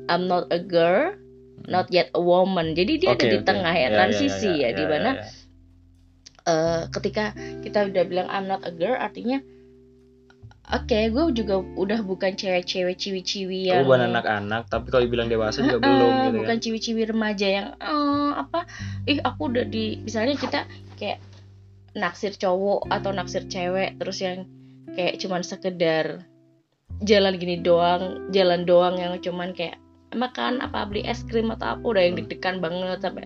I'm 0.09 0.25
not 0.25 0.49
a 0.49 0.59
girl 0.59 1.13
not 1.67 1.89
yet 1.89 2.07
a 2.15 2.21
woman 2.21 2.71
jadi 2.71 2.93
dia 2.95 3.09
ada 3.11 3.19
Oke, 3.19 3.27
di 3.27 3.37
oke. 3.41 3.45
tengah 3.45 3.73
ya 3.73 3.89
Ya, 3.89 3.95
transisi 3.95 4.51
ya, 4.61 4.69
ya, 4.71 4.77
di 4.77 4.83
mana 4.87 5.09
ya. 5.17 5.25
eh, 6.45 6.83
ketika 6.89 7.23
kita 7.61 7.89
udah 7.89 8.03
bilang 8.05 8.27
I'm 8.29 8.45
not 8.45 8.61
a 8.63 8.71
girl 8.71 8.95
artinya 8.95 9.41
oke 10.69 10.99
gue 11.09 11.23
juga 11.33 11.55
udah 11.59 11.99
bukan 12.05 12.37
cewek-cewek 12.37 12.95
ciwi-ciwi 12.95 13.73
yang 13.73 13.83
bukan 13.83 14.05
anak-anak, 14.05 14.69
tapi 14.69 14.93
kalau 14.93 15.03
dibilang 15.03 15.25
dewasa 15.27 15.65
juga 15.65 15.81
Eh, 15.81 15.83
belum 15.83 16.11
gitu 16.23 16.37
bukan 16.39 16.55
kan. 16.55 16.61
ciwi-ciwi 16.61 17.01
remaja 17.09 17.47
yang 17.49 17.67
eh, 17.75 18.31
apa 18.37 18.59
ih 19.09 19.17
aku 19.19 19.49
udah 19.49 19.65
di 19.65 19.97
misalnya 19.99 20.37
kita 20.37 20.69
kayak 20.95 21.19
naksir 21.97 22.37
cowok 22.37 22.85
atau 22.87 23.09
naksir 23.09 23.49
cewek 23.49 23.97
terus 23.97 24.21
yang 24.21 24.45
kayak 24.93 25.17
cuman 25.17 25.41
sekedar 25.41 26.21
jalan 27.01 27.33
gini 27.39 27.57
doang 27.61 28.29
jalan 28.29 28.61
doang 28.61 28.99
yang 29.01 29.17
cuman 29.17 29.57
kayak 29.57 29.81
makan 30.15 30.63
apa 30.63 30.89
beli 30.89 31.05
es 31.05 31.21
krim 31.27 31.53
atau 31.53 31.77
apa 31.77 31.83
udah 31.85 32.01
yang 32.01 32.15
deg-degan 32.17 32.61
banget 32.63 32.99
sampai 33.05 33.25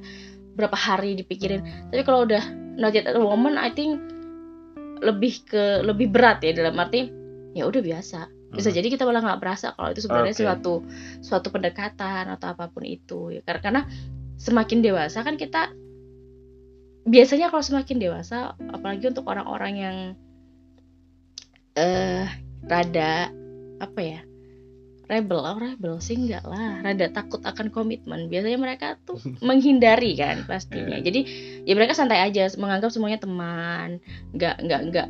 berapa 0.54 0.75
hari 0.75 1.16
dipikirin 1.18 1.63
tapi 1.90 2.04
kalau 2.04 2.28
udah 2.28 2.44
not 2.78 2.92
yet 2.94 3.08
a 3.08 3.16
woman 3.18 3.56
I 3.56 3.72
think 3.72 4.02
lebih 5.04 5.44
ke 5.48 5.84
lebih 5.84 6.12
berat 6.12 6.44
ya 6.44 6.56
dalam 6.56 6.80
arti 6.80 7.12
ya 7.54 7.68
udah 7.68 7.82
biasa 7.84 8.20
bisa 8.54 8.70
Hmm. 8.70 8.78
jadi 8.78 8.88
kita 8.94 9.04
malah 9.10 9.22
nggak 9.25 9.42
berasa 9.42 9.74
kalau 9.74 9.90
itu 9.90 10.06
sebenarnya 10.06 10.34
Oke. 10.38 10.42
suatu 10.46 10.74
suatu 11.25 11.48
pendekatan 11.50 12.30
atau 12.30 12.54
apa 12.54 12.70
pun 12.70 12.86
itu 12.86 13.34
ya 13.34 13.42
karena, 13.42 13.62
karena 13.62 13.82
semakin 14.38 14.80
dewasa 14.86 15.25
kan 15.25 15.36
kita 15.42 15.74
biasanya 17.04 17.50
kalau 17.50 17.66
semakin 17.66 17.98
dewasa 18.00 18.54
apalagi 18.72 19.10
untuk 19.10 19.25
orang-orang 19.28 19.74
yang 19.75 19.98
eh 21.74 22.30
rada 22.70 23.34
apa 23.82 24.00
ya 24.00 24.22
rebel 25.07 25.39
oh 25.43 25.57
rebel 25.60 26.00
sih 26.00 26.15
enggak 26.15 26.43
lah. 26.48 26.79
Rada 26.79 27.12
takut 27.12 27.43
akan 27.43 27.69
komitmen. 27.69 28.31
Biasanya 28.31 28.60
mereka 28.60 28.95
tuh 29.03 29.19
menghindari 29.48 30.15
kan 30.15 30.48
pastinya. 30.48 31.00
Iya. 31.00 31.05
jadi 31.05 31.19
ya 31.67 31.74
mereka 31.75 31.93
santai 31.98 32.24
aja 32.24 32.48
menganggap 32.55 32.89
semuanya 32.91 33.19
teman. 33.19 34.00
Nggak 34.31 34.55
nggak 34.63 34.81
nggak 34.91 35.07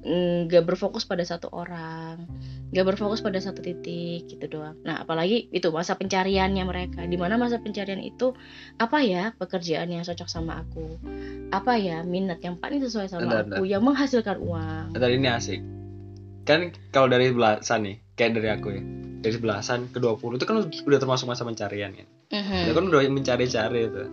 nggak 0.00 0.64
berfokus 0.64 1.04
pada 1.04 1.20
satu 1.20 1.52
orang. 1.52 2.24
Nggak 2.72 2.96
berfokus 2.96 3.20
pada 3.20 3.36
satu 3.42 3.60
titik 3.60 4.30
gitu 4.30 4.46
doang. 4.48 4.78
Nah 4.86 5.04
apalagi 5.04 5.52
itu 5.52 5.68
masa 5.68 6.00
pencariannya 6.00 6.64
mereka. 6.64 7.04
Di 7.04 7.20
mana 7.20 7.36
masa 7.36 7.60
pencarian 7.60 8.00
itu 8.00 8.32
apa 8.80 9.04
ya 9.04 9.36
pekerjaan 9.36 9.92
yang 9.92 10.06
cocok 10.06 10.28
sama 10.30 10.64
aku? 10.64 10.96
Apa 11.52 11.76
ya 11.76 12.00
minat 12.06 12.40
yang 12.40 12.56
paling 12.56 12.80
sesuai 12.80 13.12
sama 13.12 13.28
Bentar, 13.28 13.60
aku 13.60 13.68
yang 13.68 13.84
menghasilkan 13.84 14.40
uang? 14.40 14.96
Tadi 14.96 15.14
ini 15.20 15.28
asik. 15.28 15.60
Kan 16.48 16.72
kalau 16.88 17.12
dari 17.12 17.28
belasan 17.30 17.84
nih, 17.84 17.96
kayak 18.16 18.32
dari 18.40 18.48
aku 18.48 18.68
ya. 18.72 18.99
Dari 19.20 19.36
belasan 19.36 19.88
ke 19.88 20.00
20 20.00 20.36
itu 20.36 20.44
kan 20.44 20.56
udah 20.64 20.98
termasuk 20.98 21.28
masa 21.28 21.44
pencarian 21.44 21.92
kan. 21.92 22.08
Mhm. 22.32 22.56
Itu 22.64 22.72
kan 22.72 22.84
udah 22.88 23.00
mencari-cari 23.06 23.80
itu. 23.84 24.04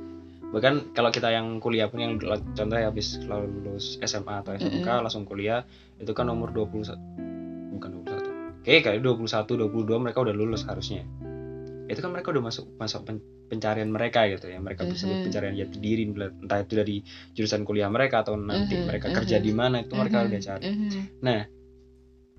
Bahkan 0.47 0.91
kalau 0.91 1.11
kita 1.11 1.27
yang 1.27 1.59
kuliah 1.59 1.87
pun 1.87 1.99
yang 1.99 2.15
contohnya 2.53 2.87
habis 2.87 3.19
lulus 3.19 3.99
SMA 3.99 4.43
atau 4.43 4.51
SMK 4.53 4.83
Mm-mm. 4.83 5.03
langsung 5.03 5.23
kuliah, 5.23 5.63
itu 5.95 6.11
kan 6.11 6.27
umur 6.27 6.51
21 6.51 6.95
bukan 7.71 7.89
21. 8.03 8.63
Oke, 8.63 8.79
kayak 8.79 8.99
21, 8.99 9.59
22 9.59 9.95
mereka 9.97 10.23
udah 10.23 10.31
lulus 10.31 10.63
harusnya. 10.63 11.03
Itu 11.87 11.99
kan 11.99 12.11
mereka 12.11 12.31
udah 12.31 12.43
masuk 12.43 12.67
masuk 12.75 13.03
pen- 13.03 13.23
pencarian 13.47 13.87
mereka 13.87 14.27
gitu 14.27 14.51
ya. 14.51 14.59
Mereka 14.59 14.83
bisa 14.83 15.07
Mhm. 15.07 15.23
pencarian 15.23 15.55
jati 15.55 15.77
diri 15.79 16.03
entah 16.03 16.59
itu 16.59 16.73
dari 16.75 16.95
jurusan 17.31 17.63
kuliah 17.63 17.87
mereka 17.87 18.23
atau 18.23 18.35
nanti 18.35 18.75
Mhm, 18.75 18.87
mereka 18.87 19.07
mhm. 19.07 19.15
kerja 19.15 19.37
di 19.39 19.51
mana 19.51 19.83
itu 19.83 19.95
mereka 19.95 20.19
Mhm, 20.19 20.27
udah 20.27 20.39
cari. 20.41 20.63
mhm. 20.63 20.89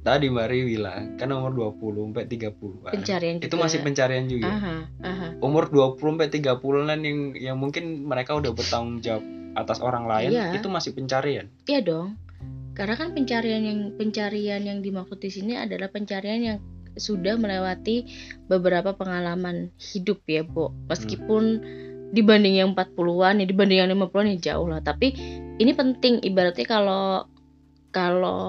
Tadi 0.08 0.32
Mbak 0.32 0.46
Ri 0.48 0.58
bilang 0.64 1.20
kan 1.20 1.28
umur 1.28 1.52
20 1.76 2.08
sampai 2.08 2.24
30 2.24 2.48
-an. 2.80 2.92
pencarian 2.96 3.36
Itu 3.44 3.52
juga. 3.52 3.62
masih 3.68 3.78
pencarian 3.84 4.24
juga. 4.24 4.48
aha 4.48 4.76
aha 5.04 5.26
Umur 5.44 5.68
20 5.68 6.00
sampai 6.00 6.32
30-an 6.32 7.00
yang 7.04 7.18
yang 7.36 7.56
mungkin 7.60 8.08
mereka 8.08 8.32
udah 8.32 8.56
bertanggung 8.56 9.04
jawab 9.04 9.20
atas 9.52 9.84
orang 9.84 10.08
lain, 10.08 10.32
Iya. 10.32 10.56
itu 10.56 10.72
masih 10.72 10.96
pencarian. 10.96 11.52
Iya 11.68 11.84
dong. 11.84 12.16
Karena 12.72 12.94
kan 12.96 13.12
pencarian 13.12 13.60
yang 13.60 13.80
pencarian 14.00 14.64
yang 14.64 14.78
dimaksud 14.80 15.20
di 15.20 15.28
sini 15.28 15.58
adalah 15.60 15.92
pencarian 15.92 16.40
yang 16.40 16.58
sudah 16.96 17.36
melewati 17.36 18.06
beberapa 18.48 18.96
pengalaman 18.96 19.74
hidup 19.76 20.24
ya, 20.24 20.40
Bo. 20.40 20.72
Meskipun 20.88 21.60
dibanding 22.16 22.56
yang 22.56 22.72
40-an 22.72 23.42
ya 23.42 23.46
dibanding 23.50 23.78
yang 23.84 23.90
50-an 23.92 24.32
ya 24.32 24.56
jauh 24.56 24.72
lah, 24.72 24.80
tapi 24.80 25.12
ini 25.58 25.74
penting 25.76 26.24
ibaratnya 26.24 26.64
kalau 26.64 27.26
kalau 27.90 28.40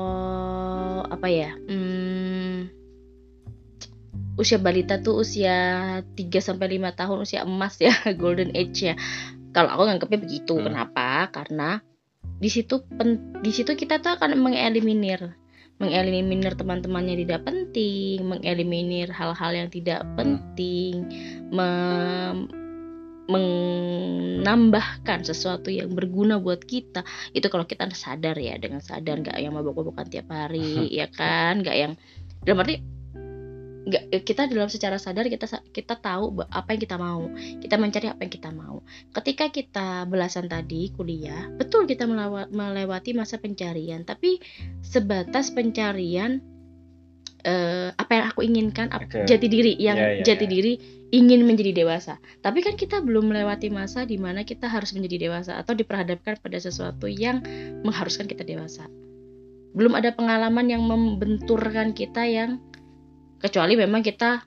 apa 1.20 1.28
ya? 1.28 1.52
Hmm, 1.68 2.72
usia 4.40 4.56
balita 4.56 5.04
tuh 5.04 5.20
usia 5.20 6.00
3 6.16 6.40
sampai 6.40 6.80
5 6.80 6.96
tahun 6.96 7.28
usia 7.28 7.44
emas 7.44 7.76
ya, 7.76 7.92
golden 8.22 8.56
age 8.56 8.88
ya. 8.88 8.96
Kalau 9.52 9.76
aku 9.76 9.84
nganggapnya 9.84 10.20
begitu. 10.24 10.56
Hmm. 10.56 10.72
Kenapa? 10.72 11.28
Karena 11.36 11.84
di 12.40 12.48
situ 12.48 12.80
pen- 12.96 13.36
di 13.44 13.52
situ 13.52 13.76
kita 13.76 14.00
tuh 14.00 14.16
akan 14.16 14.40
mengeliminir 14.40 15.36
mengeliminir 15.80 16.60
teman-teman 16.60 17.08
yang 17.08 17.20
tidak 17.24 17.48
penting, 17.48 18.20
mengeliminir 18.28 19.08
hal-hal 19.16 19.52
yang 19.56 19.70
tidak 19.72 20.04
Hmm. 20.04 20.16
penting, 20.20 21.08
mem- 21.56 22.52
menambahkan 23.30 25.22
sesuatu 25.22 25.70
yang 25.70 25.94
berguna 25.94 26.42
buat 26.42 26.66
kita. 26.66 27.06
Itu 27.32 27.48
kalau 27.54 27.70
kita 27.70 27.86
sadar 27.94 28.36
ya, 28.36 28.58
dengan 28.58 28.82
sadar 28.82 29.22
nggak 29.22 29.38
yang 29.38 29.54
mabok-mabokan 29.54 30.10
tiap 30.10 30.34
hari, 30.34 30.90
ya 31.00 31.06
kan? 31.08 31.62
Nggak 31.62 31.78
yang 31.78 31.94
dalam 32.44 32.66
arti 32.66 32.82
nggak 33.80 34.22
kita 34.22 34.46
dalam 34.46 34.70
secara 34.70 35.02
sadar 35.02 35.26
kita 35.26 35.50
kita 35.74 35.98
tahu 35.98 36.46
apa 36.46 36.78
yang 36.78 36.82
kita 36.84 36.98
mau 37.02 37.26
kita 37.58 37.74
mencari 37.80 38.06
apa 38.12 38.22
yang 38.22 38.34
kita 38.38 38.52
mau 38.54 38.86
ketika 39.18 39.50
kita 39.50 39.88
belasan 40.06 40.46
tadi 40.46 40.94
kuliah 40.94 41.50
betul 41.58 41.90
kita 41.90 42.06
melewati 42.54 43.18
masa 43.18 43.42
pencarian 43.42 44.06
tapi 44.06 44.38
sebatas 44.86 45.50
pencarian 45.50 46.38
eh, 47.42 47.90
apa 47.96 48.12
yang 48.14 48.26
aku 48.30 48.42
inginkan 48.46 48.94
Oke. 48.94 49.26
jati 49.26 49.48
diri 49.48 49.74
yang 49.80 49.98
Ya, 49.98 50.22
ya, 50.22 50.24
jati 50.28 50.46
ya. 50.46 50.52
diri 50.52 50.74
ingin 51.10 51.46
menjadi 51.46 51.74
dewasa. 51.84 52.22
Tapi 52.46 52.62
kan 52.62 52.78
kita 52.78 53.02
belum 53.02 53.34
melewati 53.34 53.74
masa 53.74 54.06
di 54.06 54.18
mana 54.22 54.46
kita 54.46 54.70
harus 54.70 54.94
menjadi 54.94 55.30
dewasa 55.30 55.58
atau 55.58 55.74
diperhadapkan 55.74 56.38
pada 56.38 56.58
sesuatu 56.62 57.10
yang 57.10 57.42
mengharuskan 57.82 58.30
kita 58.30 58.46
dewasa. 58.46 58.86
Belum 59.74 59.94
ada 59.98 60.14
pengalaman 60.14 60.70
yang 60.70 60.86
membenturkan 60.86 61.94
kita 61.94 62.26
yang 62.26 62.62
kecuali 63.42 63.74
memang 63.78 64.06
kita 64.06 64.46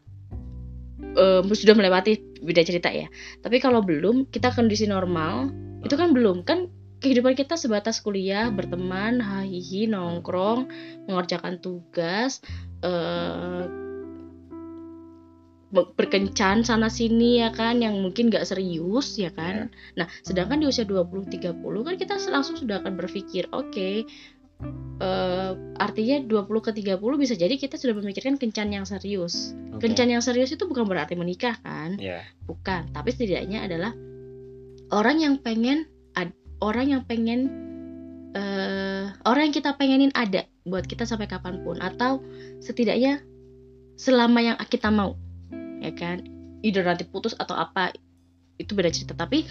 em, 1.03 1.47
sudah 1.51 1.75
melewati 1.75 2.43
beda 2.43 2.63
cerita 2.63 2.91
ya. 2.91 3.11
Tapi 3.43 3.59
kalau 3.59 3.83
belum 3.83 4.31
kita 4.31 4.55
kondisi 4.55 4.87
normal 4.87 5.51
itu 5.83 5.95
kan 5.99 6.15
belum. 6.15 6.47
Kan 6.47 6.71
kehidupan 7.03 7.35
kita 7.35 7.59
sebatas 7.59 7.99
kuliah 7.99 8.47
berteman 8.55 9.19
hahihi 9.19 9.91
nongkrong 9.91 10.71
mengerjakan 11.11 11.59
tugas 11.59 12.39
be- 12.79 13.92
berkencan 15.73 16.61
sana 16.69 16.93
sini 16.93 17.41
ya 17.41 17.49
kan 17.49 17.81
yang 17.81 17.97
mungkin 17.97 18.29
gak 18.29 18.45
serius 18.45 19.17
ya 19.17 19.33
kan. 19.33 19.73
Nah 19.97 20.05
sedangkan 20.21 20.61
di 20.61 20.69
usia 20.69 20.85
20 20.85 21.33
30 21.33 21.57
kan 21.59 21.95
kita 21.97 22.21
langsung 22.29 22.61
sudah 22.61 22.85
akan 22.85 23.01
berpikir 23.01 23.49
oke 23.57 24.05
eh, 25.01 25.53
artinya 25.81 26.17
20 26.29 26.67
ke 26.67 26.71
30 26.77 27.01
bisa 27.17 27.35
jadi 27.35 27.55
kita 27.57 27.81
sudah 27.81 27.97
memikirkan 27.97 28.37
kencan 28.37 28.69
yang 28.69 28.85
serius. 28.85 29.57
Oke. 29.73 29.89
kencan 29.89 30.13
yang 30.13 30.21
serius 30.21 30.53
itu 30.53 30.69
bukan 30.69 30.85
berarti 30.85 31.17
menikah 31.17 31.57
kan? 31.65 31.97
Ya. 31.97 32.21
bukan 32.45 32.93
tapi 32.93 33.17
setidaknya 33.17 33.65
adalah 33.65 33.97
orang 34.93 35.25
yang 35.25 35.35
pengen 35.41 35.89
ad- 36.13 36.37
orang 36.61 36.93
yang 36.93 37.03
pengen 37.09 37.49
eh 38.33 39.09
orang 39.25 39.49
yang 39.49 39.55
kita 39.57 39.77
pengenin 39.77 40.13
ada 40.13 40.45
buat 40.65 40.85
kita 40.85 41.05
sampai 41.09 41.29
kapan 41.29 41.65
pun 41.65 41.81
atau 41.81 42.21
setidaknya 42.61 43.21
selama 43.97 44.41
yang 44.41 44.57
kita 44.69 44.89
mau 44.89 45.17
ya 45.83 45.93
kan? 45.93 46.25
Either 46.63 46.87
nanti 46.87 47.03
putus 47.05 47.35
atau 47.35 47.59
apa 47.59 47.91
itu 48.57 48.73
beda 48.73 48.91
cerita. 48.95 49.19
Tapi 49.19 49.43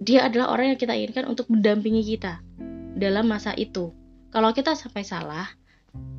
dia 0.00 0.24
adalah 0.24 0.56
orang 0.56 0.74
yang 0.74 0.80
kita 0.80 0.96
inginkan 0.96 1.28
untuk 1.28 1.52
mendampingi 1.52 2.02
kita 2.16 2.40
dalam 2.96 3.28
masa 3.28 3.52
itu. 3.54 3.92
Kalau 4.32 4.50
kita 4.56 4.72
sampai 4.72 5.04
salah 5.04 5.46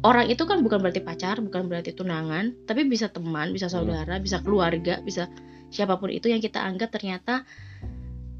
orang 0.03 0.29
itu 0.29 0.43
kan 0.43 0.59
bukan 0.61 0.83
berarti 0.83 0.99
pacar 0.99 1.39
bukan 1.39 1.71
berarti 1.71 1.95
tunangan 1.95 2.67
tapi 2.67 2.83
bisa 2.83 3.07
teman 3.07 3.55
bisa 3.55 3.71
saudara 3.71 4.19
bisa 4.19 4.43
keluarga 4.43 4.99
bisa 4.99 5.31
siapa 5.71 5.95
pun 5.95 6.11
itu 6.11 6.27
yang 6.27 6.43
kita 6.43 6.59
anggap 6.59 6.91
ternyata 6.91 7.47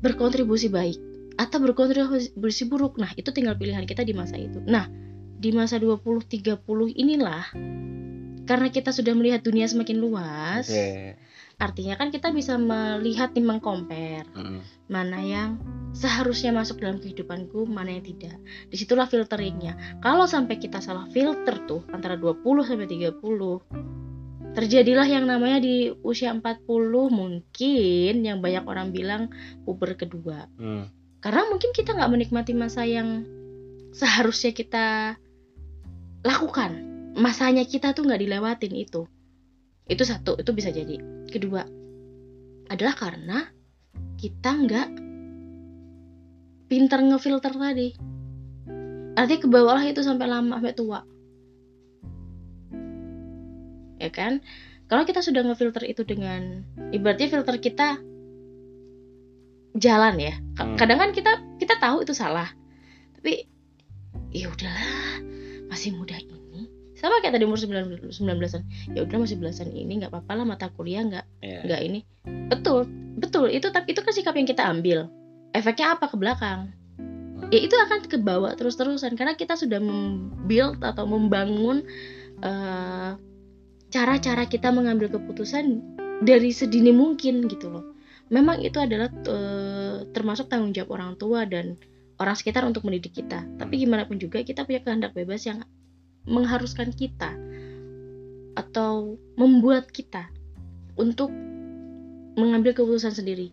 berkontribusi 0.04 0.68
baik 0.68 1.00
atau 1.40 1.58
berkontribusi 1.64 2.68
buruk. 2.68 3.00
Nah 3.00 3.14
itu 3.16 3.32
tinggal 3.32 3.56
pilihan 3.56 3.88
kita 3.88 4.04
di 4.04 4.12
masa 4.12 4.36
itu. 4.36 4.60
Nah 4.68 4.90
di 5.42 5.50
masa 5.56 5.82
20-30 5.82 6.62
inilah 6.94 7.56
karena 8.52 8.68
kita 8.68 8.92
sudah 8.92 9.16
melihat 9.16 9.40
dunia 9.40 9.64
semakin 9.64 9.98
luas 10.04 10.68
Oke. 10.68 11.16
artinya 11.56 11.96
kan 11.96 12.12
kita 12.12 12.36
bisa 12.36 12.60
melihat 12.60 13.32
nih 13.32 13.48
mengcompare 13.48 14.28
Mm-mm. 14.36 14.60
mana 14.92 15.20
yang 15.24 15.50
seharusnya 15.92 16.56
masuk 16.56 16.80
dalam 16.80 17.04
kehidupanku, 17.04 17.68
mana 17.68 17.92
yang 17.92 18.06
tidak. 18.08 18.40
Di 18.72 18.80
situlah 18.80 19.08
filteringnya. 19.12 20.00
Kalau 20.00 20.24
sampai 20.24 20.56
kita 20.56 20.80
salah 20.80 21.08
filter 21.12 21.68
tuh 21.68 21.84
antara 21.92 22.16
20 22.16 22.42
sampai 22.64 22.88
30, 22.88 24.56
terjadilah 24.56 25.08
yang 25.08 25.28
namanya 25.28 25.64
di 25.64 25.92
usia 26.04 26.32
40 26.32 26.68
mungkin 27.12 28.14
yang 28.24 28.40
banyak 28.40 28.64
orang 28.68 28.92
bilang 28.92 29.32
puber 29.64 29.96
kedua. 29.96 30.48
Hmm. 30.60 30.92
Karena 31.22 31.48
mungkin 31.52 31.72
kita 31.72 31.94
nggak 31.94 32.12
menikmati 32.12 32.52
masa 32.56 32.84
yang 32.88 33.24
seharusnya 33.94 34.52
kita 34.56 35.16
lakukan. 36.24 36.91
Masanya 37.12 37.68
kita 37.68 37.92
tuh 37.92 38.08
nggak 38.08 38.24
dilewatin 38.24 38.72
itu. 38.76 39.04
Itu 39.88 40.04
satu, 40.08 40.40
itu 40.40 40.52
bisa 40.56 40.72
jadi. 40.72 40.96
Kedua, 41.28 41.64
adalah 42.72 42.96
karena 42.96 43.52
kita 44.16 44.52
nggak 44.56 44.90
pinter 46.72 47.00
ngefilter 47.04 47.52
tadi. 47.52 47.90
Artinya 49.12 49.40
kebawalah 49.44 49.84
itu 49.84 50.00
sampai 50.00 50.28
lama 50.32 50.56
sampai 50.56 50.72
tua. 50.76 51.00
Ya 54.00 54.08
kan? 54.08 54.40
Kalau 54.88 55.04
kita 55.04 55.20
sudah 55.20 55.44
ngefilter 55.44 55.84
itu 55.84 56.08
dengan 56.08 56.64
ibaratnya 56.96 57.28
filter 57.28 57.60
kita 57.60 58.00
jalan 59.76 60.16
ya. 60.16 60.34
Hmm. 60.60 60.80
Kadang 60.80 61.00
kan 61.00 61.12
kita 61.12 61.44
kita 61.60 61.76
tahu 61.80 62.08
itu 62.08 62.16
salah. 62.16 62.48
Tapi 63.20 63.48
ya 64.32 64.48
udahlah 64.48 65.20
masih 65.68 65.92
muda 65.96 66.16
ini 66.16 66.41
sama 67.02 67.18
kayak 67.18 67.34
tadi 67.34 67.50
umur 67.50 67.58
19 67.58 68.14
19-an 68.14 68.62
ya 68.94 69.02
udah 69.02 69.18
masih 69.18 69.42
belasan 69.42 69.74
ini 69.74 70.06
nggak 70.06 70.14
apa-apa 70.14 70.32
lah 70.38 70.46
mata 70.46 70.70
kuliah 70.70 71.02
nggak 71.02 71.26
nggak 71.42 71.82
ini. 71.82 72.06
Betul 72.54 72.86
betul. 73.18 73.50
Itu 73.50 73.74
tapi 73.74 73.98
itu 73.98 74.06
kan 74.06 74.14
sikap 74.14 74.38
yang 74.38 74.46
kita 74.46 74.62
ambil. 74.70 75.10
Efeknya 75.58 75.98
apa 75.98 76.06
ke 76.08 76.16
belakang? 76.16 76.70
Ya 77.50 77.60
itu 77.60 77.74
akan 77.74 78.06
ke 78.06 78.22
bawah 78.22 78.54
terus-terusan 78.54 79.18
karena 79.18 79.34
kita 79.34 79.58
sudah 79.58 79.82
membuild 79.82 80.80
atau 80.80 81.10
membangun 81.10 81.84
eh, 82.40 83.12
cara-cara 83.92 84.46
kita 84.48 84.70
mengambil 84.72 85.10
keputusan 85.12 85.82
dari 86.22 86.54
sedini 86.54 86.94
mungkin 86.94 87.50
gitu 87.50 87.74
loh. 87.74 87.86
Memang 88.30 88.62
itu 88.62 88.78
adalah 88.78 89.10
eh, 89.10 90.06
termasuk 90.14 90.48
tanggung 90.48 90.72
jawab 90.72 91.02
orang 91.02 91.18
tua 91.18 91.50
dan 91.50 91.76
orang 92.22 92.38
sekitar 92.38 92.62
untuk 92.64 92.86
mendidik 92.86 93.18
kita. 93.18 93.44
Tapi 93.58 93.82
gimana 93.82 94.06
pun 94.06 94.22
juga 94.22 94.40
kita 94.46 94.64
punya 94.64 94.86
kehendak 94.86 95.18
bebas 95.18 95.44
yang 95.50 95.66
mengharuskan 96.26 96.94
kita 96.94 97.34
atau 98.54 99.18
membuat 99.40 99.90
kita 99.90 100.28
untuk 101.00 101.32
mengambil 102.36 102.76
keputusan 102.76 103.16
sendiri. 103.16 103.52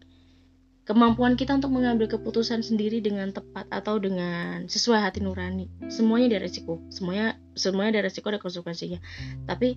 Kemampuan 0.88 1.36
kita 1.36 1.52
untuk 1.52 1.68
mengambil 1.68 2.08
keputusan 2.08 2.64
sendiri 2.64 3.04
dengan 3.04 3.28
tepat 3.28 3.68
atau 3.68 4.00
dengan 4.00 4.64
sesuai 4.64 5.04
hati 5.04 5.20
nurani. 5.20 5.68
Semuanya 5.92 6.32
ada 6.32 6.48
resiko. 6.48 6.80
Semuanya 6.88 7.36
semuanya 7.52 8.00
ada 8.00 8.08
resiko 8.08 8.32
ada 8.32 8.40
konsekuensinya. 8.40 8.96
Tapi 9.44 9.76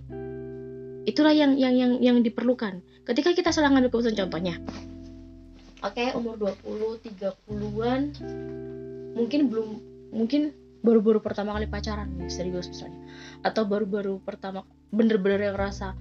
itulah 1.04 1.36
yang 1.36 1.60
yang 1.60 1.76
yang 1.76 1.92
yang 2.00 2.18
diperlukan. 2.24 2.80
Ketika 3.04 3.36
kita 3.36 3.52
salah 3.52 3.68
ngambil 3.76 3.92
keputusan 3.92 4.16
contohnya. 4.16 4.56
Oke 5.84 6.16
umur 6.16 6.40
20 6.40 7.04
30-an 7.04 8.00
mungkin 9.12 9.40
belum 9.52 9.68
mungkin 10.16 10.56
baru-baru 10.82 11.22
pertama 11.22 11.54
kali 11.56 11.66
pacaran 11.70 12.10
nih 12.18 12.30
serius 12.30 12.68
misalnya 12.68 12.98
atau 13.46 13.62
baru-baru 13.66 14.18
pertama 14.22 14.66
bener-bener 14.90 15.50
yang 15.50 15.56
rasa 15.56 15.94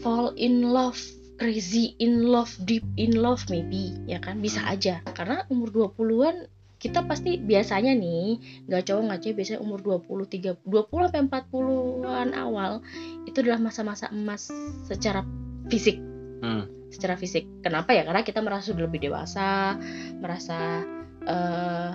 fall 0.00 0.32
in 0.40 0.66
love 0.72 0.98
crazy 1.36 1.96
in 2.00 2.24
love 2.24 2.52
deep 2.64 2.84
in 2.96 3.16
love 3.16 3.44
maybe 3.48 3.96
ya 4.08 4.20
kan 4.20 4.40
bisa 4.40 4.60
aja 4.66 5.00
karena 5.16 5.44
umur 5.48 5.92
20-an 5.96 6.48
kita 6.80 7.04
pasti 7.04 7.36
biasanya 7.36 7.92
nih 7.92 8.40
nggak 8.64 8.88
cowok 8.88 9.02
nggak 9.04 9.20
cewek 9.20 9.36
biasanya 9.36 9.60
umur 9.60 9.84
20 9.84 10.56
30 10.56 10.64
20 10.64 11.12
sampai 11.12 11.40
40-an 11.44 12.30
awal 12.32 12.80
itu 13.28 13.36
adalah 13.44 13.60
masa-masa 13.60 14.08
emas 14.08 14.48
secara 14.88 15.20
fisik 15.68 16.00
Hmm. 16.40 16.64
secara 16.88 17.14
fisik. 17.20 17.44
Kenapa 17.60 17.92
ya? 17.92 18.02
Karena 18.02 18.24
kita 18.24 18.40
merasa 18.40 18.72
sudah 18.72 18.88
lebih 18.88 19.04
dewasa, 19.04 19.76
merasa 20.18 20.82
eh 21.28 21.92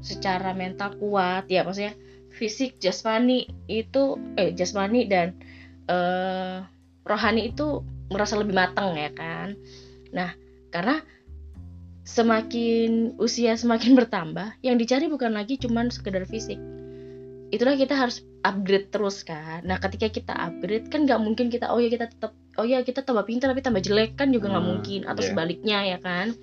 secara 0.00 0.54
mental 0.54 0.94
kuat, 0.98 1.46
ya 1.50 1.66
maksudnya 1.66 1.94
fisik, 2.34 2.78
jasmani 2.78 3.50
itu 3.66 4.16
eh 4.38 4.54
jasmani 4.54 5.10
dan 5.10 5.34
eh 5.90 6.62
rohani 7.08 7.50
itu 7.50 7.82
merasa 8.12 8.36
lebih 8.36 8.56
matang 8.56 8.96
ya 8.96 9.10
kan. 9.12 9.56
Nah, 10.12 10.32
karena 10.72 11.00
semakin 12.08 13.20
usia 13.20 13.56
semakin 13.56 13.92
bertambah, 13.98 14.56
yang 14.64 14.80
dicari 14.80 15.08
bukan 15.12 15.36
lagi 15.36 15.60
cuman 15.60 15.92
sekedar 15.92 16.24
fisik. 16.24 16.56
Itulah 17.48 17.76
kita 17.80 17.96
harus 17.96 18.24
upgrade 18.44 18.92
terus 18.92 19.24
kan. 19.24 19.64
Nah, 19.64 19.80
ketika 19.80 20.08
kita 20.12 20.32
upgrade 20.36 20.88
kan 20.92 21.08
nggak 21.08 21.20
mungkin 21.20 21.48
kita 21.48 21.72
oh 21.72 21.80
ya 21.80 21.88
kita 21.88 22.12
tetap 22.12 22.32
oh 22.60 22.66
ya 22.66 22.84
kita 22.84 23.00
tambah 23.04 23.24
pintar 23.24 23.52
tapi 23.52 23.64
tambah 23.64 23.80
jelek 23.80 24.18
kan 24.18 24.28
juga 24.34 24.52
nggak 24.52 24.64
Hmm, 24.64 24.72
mungkin 24.76 25.00
atau 25.08 25.22
iya. 25.24 25.28
sebaliknya 25.32 25.78
ya 25.96 25.98
kan. 26.00 26.36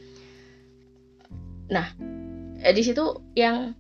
Nah, 1.69 1.87
di 2.71 2.81
situ 2.81 3.05
yang 3.37 3.75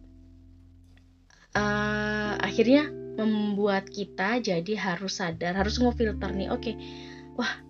eh, 1.55 2.33
akhirnya 2.37 2.91
membuat 3.15 3.87
kita 3.87 4.43
jadi 4.43 4.73
harus 4.75 5.23
sadar, 5.23 5.55
harus 5.55 5.79
ngefilter 5.79 6.35
nih. 6.35 6.51
Oke, 6.51 6.75
wah 7.39 7.63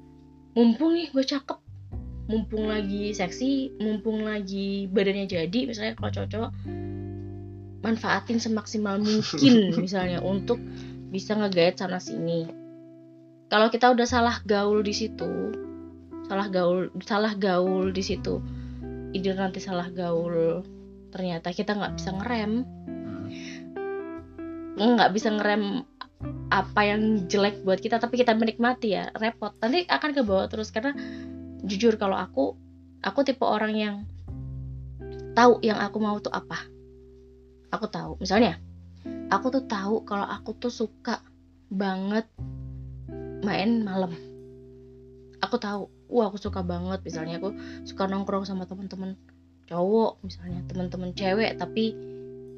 mumpung 0.58 0.98
nih 0.98 1.14
gue 1.14 1.22
cakep, 1.22 1.60
mumpung 2.26 2.66
lagi 2.66 3.14
seksi, 3.14 3.78
mumpung 3.78 4.26
lagi 4.26 4.90
badannya 4.90 5.30
jadi, 5.30 5.60
misalnya 5.70 5.94
kalau 5.94 6.26
cowok 6.26 6.52
manfaatin 7.86 8.42
semaksimal 8.42 8.98
mungkin 8.98 9.70
misalnya 9.86 10.18
untuk 10.26 10.58
bisa 11.14 11.38
ngegait 11.38 11.78
sana 11.78 12.02
sini. 12.02 12.50
Kalau 13.46 13.70
kita 13.70 13.94
udah 13.94 14.10
salah 14.10 14.42
gaul 14.42 14.82
di 14.82 14.90
situ, 14.90 15.54
salah 16.26 16.50
gaul, 16.50 16.90
salah 17.06 17.38
gaul 17.38 17.94
di 17.94 18.02
situ, 18.02 18.42
ide 19.14 19.38
nanti 19.38 19.62
salah 19.62 19.94
gaul, 19.94 20.66
ternyata 21.16 21.56
kita 21.56 21.72
nggak 21.80 21.96
bisa 21.96 22.12
ngerem, 22.12 22.68
Hmm. 24.76 25.00
nggak 25.00 25.16
bisa 25.16 25.32
ngerem 25.32 25.88
apa 26.52 26.82
yang 26.84 27.24
jelek 27.32 27.64
buat 27.64 27.80
kita, 27.80 28.04
tapi 28.04 28.20
kita 28.20 28.36
menikmati 28.36 28.92
ya, 28.92 29.08
repot. 29.16 29.56
Nanti 29.64 29.88
akan 29.88 30.12
ke 30.12 30.22
bawah 30.28 30.52
terus 30.52 30.76
karena 30.76 30.92
jujur 31.64 31.96
kalau 31.96 32.20
aku, 32.20 32.60
aku 33.00 33.20
tipe 33.24 33.48
orang 33.48 33.74
yang 33.80 33.96
tahu 35.32 35.64
yang 35.64 35.80
aku 35.80 35.98
mau 36.04 36.20
tuh 36.20 36.36
apa. 36.36 36.68
Aku 37.72 37.88
tahu, 37.88 38.20
misalnya, 38.20 38.60
aku 39.32 39.56
tuh 39.56 39.64
tahu 39.64 40.04
kalau 40.04 40.28
aku 40.28 40.52
tuh 40.60 40.72
suka 40.72 41.24
banget 41.72 42.28
main 43.48 43.80
malam. 43.88 44.12
Aku 45.40 45.56
tahu, 45.56 45.88
wah 46.12 46.28
aku 46.28 46.36
suka 46.36 46.60
banget 46.66 47.00
misalnya 47.06 47.40
aku 47.40 47.56
suka 47.88 48.12
nongkrong 48.12 48.44
sama 48.44 48.68
teman-teman 48.68 49.16
cowok 49.66 50.22
misalnya 50.22 50.62
teman-teman 50.70 51.12
cewek 51.18 51.58
tapi 51.58 51.98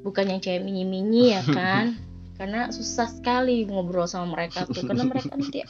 bukan 0.04 0.30
yang 0.30 0.40
cewek 0.40 0.62
mini-mini 0.62 1.34
ya 1.34 1.42
kan? 1.58 1.98
Karena 2.38 2.70
susah 2.70 3.10
sekali 3.10 3.66
ngobrol 3.66 4.06
sama 4.06 4.38
mereka 4.38 4.62
tuh 4.70 4.86
karena 4.86 5.02
mereka 5.10 5.34
nanti 5.34 5.66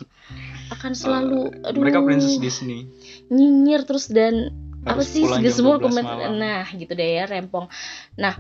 akan 0.69 0.93
selalu 0.93 1.65
aduh 1.65 1.81
Mereka 1.81 2.05
princess 2.05 2.37
Disney. 2.37 2.85
nyinyir 3.33 3.89
terus 3.89 4.13
dan 4.13 4.53
apa 4.85 5.01
sih 5.01 5.25
semua 5.49 5.81
12 5.81 5.89
komen 5.89 6.05
nah 6.37 6.69
gitu 6.69 6.93
deh 6.93 7.09
ya 7.19 7.25
rempong. 7.25 7.73
Nah 8.21 8.37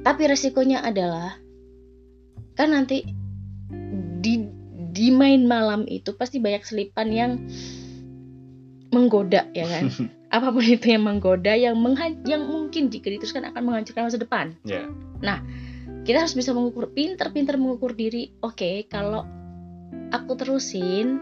tapi 0.00 0.24
resikonya 0.24 0.80
adalah 0.80 1.36
kan 2.56 2.72
nanti 2.72 3.04
di 4.24 4.48
di 4.96 5.12
main 5.12 5.44
malam 5.44 5.84
itu 5.84 6.16
pasti 6.16 6.40
banyak 6.40 6.64
selipan 6.64 7.08
yang 7.12 7.32
menggoda 8.88 9.46
ya 9.52 9.68
kan 9.68 9.84
apa 10.28 10.52
pun 10.52 10.60
itu 10.60 10.92
yang 10.92 11.04
menggoda 11.08 11.56
yang 11.56 11.76
mengha- 11.80 12.20
yang 12.28 12.44
mungkin 12.44 12.92
jika 12.92 13.08
diteruskan 13.08 13.48
akan 13.48 13.62
menghancurkan 13.64 14.08
masa 14.08 14.20
depan. 14.20 14.52
Ya. 14.64 14.84
kita 16.04 16.24
harus 16.24 16.36
bisa 16.36 16.52
mengukur 16.52 16.92
pinter-pinter 16.92 17.56
mengukur 17.56 17.96
diri. 17.96 18.32
Oke 18.44 18.84
kalau 18.88 19.24
aku 20.12 20.36
terusin 20.36 21.20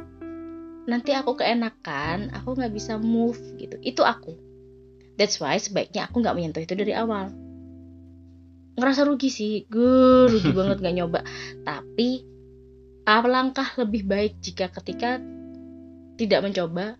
nanti 0.87 1.11
aku 1.11 1.35
keenakan 1.38 2.31
aku 2.35 2.55
nggak 2.59 2.75
bisa 2.75 2.99
move 2.99 3.38
gitu. 3.59 3.79
Itu 3.83 4.03
aku. 4.03 4.35
That's 5.16 5.38
why 5.38 5.57
sebaiknya 5.59 6.11
aku 6.11 6.23
nggak 6.23 6.35
menyentuh 6.35 6.62
itu 6.62 6.75
dari 6.75 6.92
awal. 6.95 7.31
Ngerasa 8.77 9.07
rugi 9.07 9.31
sih. 9.31 9.55
Gue 9.71 10.29
rugi 10.31 10.51
banget 10.59 10.83
nggak 10.83 10.97
nyoba. 10.99 11.21
Tapi 11.62 12.27
alangkah 13.07 13.71
lebih 13.79 14.03
baik 14.03 14.42
jika 14.42 14.66
ketika 14.71 15.23
tidak 16.19 16.42
mencoba 16.42 16.99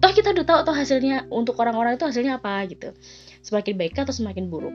toh 0.00 0.12
kita 0.12 0.32
udah 0.36 0.46
tahu 0.46 0.60
toh 0.66 0.76
hasilnya 0.76 1.28
untuk 1.32 1.56
orang-orang 1.60 1.96
itu 1.96 2.04
hasilnya 2.04 2.40
apa 2.40 2.64
gitu. 2.68 2.92
Semakin 3.40 3.74
baik 3.76 3.96
atau 3.96 4.12
semakin 4.12 4.48
buruk? 4.48 4.74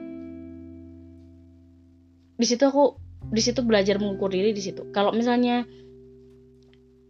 Di 2.36 2.46
situ 2.46 2.62
aku 2.66 2.98
di 3.32 3.42
situ 3.42 3.64
belajar 3.64 3.98
mengukur 3.98 4.30
diri 4.30 4.52
di 4.54 4.62
situ. 4.62 4.90
Kalau 4.90 5.10
misalnya 5.14 5.66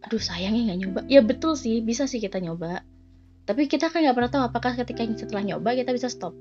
aduh 0.05 0.21
sayangnya 0.21 0.73
nggak 0.73 0.79
nyoba. 0.81 0.99
Ya 1.11 1.21
betul 1.25 1.57
sih 1.57 1.81
bisa 1.83 2.05
sih 2.05 2.21
kita 2.23 2.39
nyoba. 2.39 2.85
Tapi 3.47 3.69
kita 3.71 3.87
kan 3.87 4.03
nggak 4.03 4.15
pernah 4.15 4.31
tahu 4.31 4.43
apakah 4.47 4.75
ketika 4.75 5.07
setelah 5.15 5.43
nyoba 5.43 5.75
kita 5.75 5.91
bisa 5.95 6.11
stop. 6.11 6.35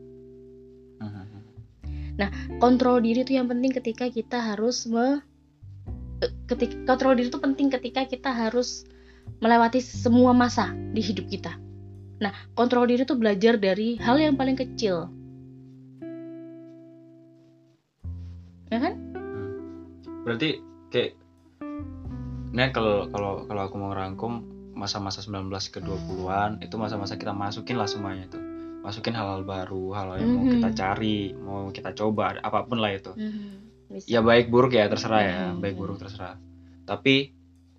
Kontrol 2.57 3.05
diri 3.05 3.21
itu 3.21 3.37
yang 3.37 3.53
penting 3.53 3.69
ketika 3.69 4.09
kita 4.09 4.41
harus 4.41 4.89
me 4.89 5.21
eh, 6.25 6.33
ketika 6.49 6.89
kontrol 6.89 7.13
diri 7.13 7.29
itu 7.29 7.37
penting 7.37 7.69
ketika 7.69 8.09
kita 8.09 8.33
harus 8.33 8.89
melewati 9.41 9.81
semua 9.83 10.33
masa 10.33 10.73
di 10.93 11.01
hidup 11.01 11.27
kita 11.29 11.55
nah 12.17 12.33
kontrol 12.57 12.89
diri 12.89 13.05
itu 13.05 13.15
belajar 13.15 13.61
dari 13.61 14.01
hal 14.01 14.17
yang 14.17 14.35
paling 14.35 14.57
kecil 14.57 15.11
ya 18.73 18.79
kan 18.83 18.95
Berarti 20.27 20.59
kayak 20.91 21.15
Nah, 22.57 22.73
kalau 22.73 23.07
kalau 23.13 23.45
kalau 23.45 23.63
aku 23.69 23.77
mau 23.77 23.93
rangkum 23.93 24.41
masa-masa 24.73 25.21
19 25.21 25.69
ke 25.69 25.79
20-an 25.79 26.65
itu 26.65 26.81
masa-masa 26.81 27.21
kita 27.21 27.37
masukin 27.37 27.77
lah 27.77 27.85
semuanya 27.85 28.33
itu. 28.33 28.41
Masukin 28.81 29.13
hal-hal 29.13 29.45
baru, 29.45 29.93
hal 29.93 30.17
yang 30.17 30.31
mau 30.33 30.45
Mhm. 30.49 30.53
kita 30.57 30.69
cari, 30.73 31.37
mau 31.37 31.69
kita 31.69 31.93
coba, 31.93 32.33
apa 32.41 32.65
pun 32.65 32.81
lah 32.81 32.97
itu. 32.97 33.13
Bisa. 33.93 34.09
Ya 34.09 34.25
baik 34.25 34.49
buruk 34.49 34.73
ya 34.73 34.89
terserah 34.89 35.21
ya, 35.21 35.41
Mhm. 35.53 35.61
baik 35.61 35.77
buruk 35.77 36.01
terserah. 36.01 36.41
Tapi 36.89 37.36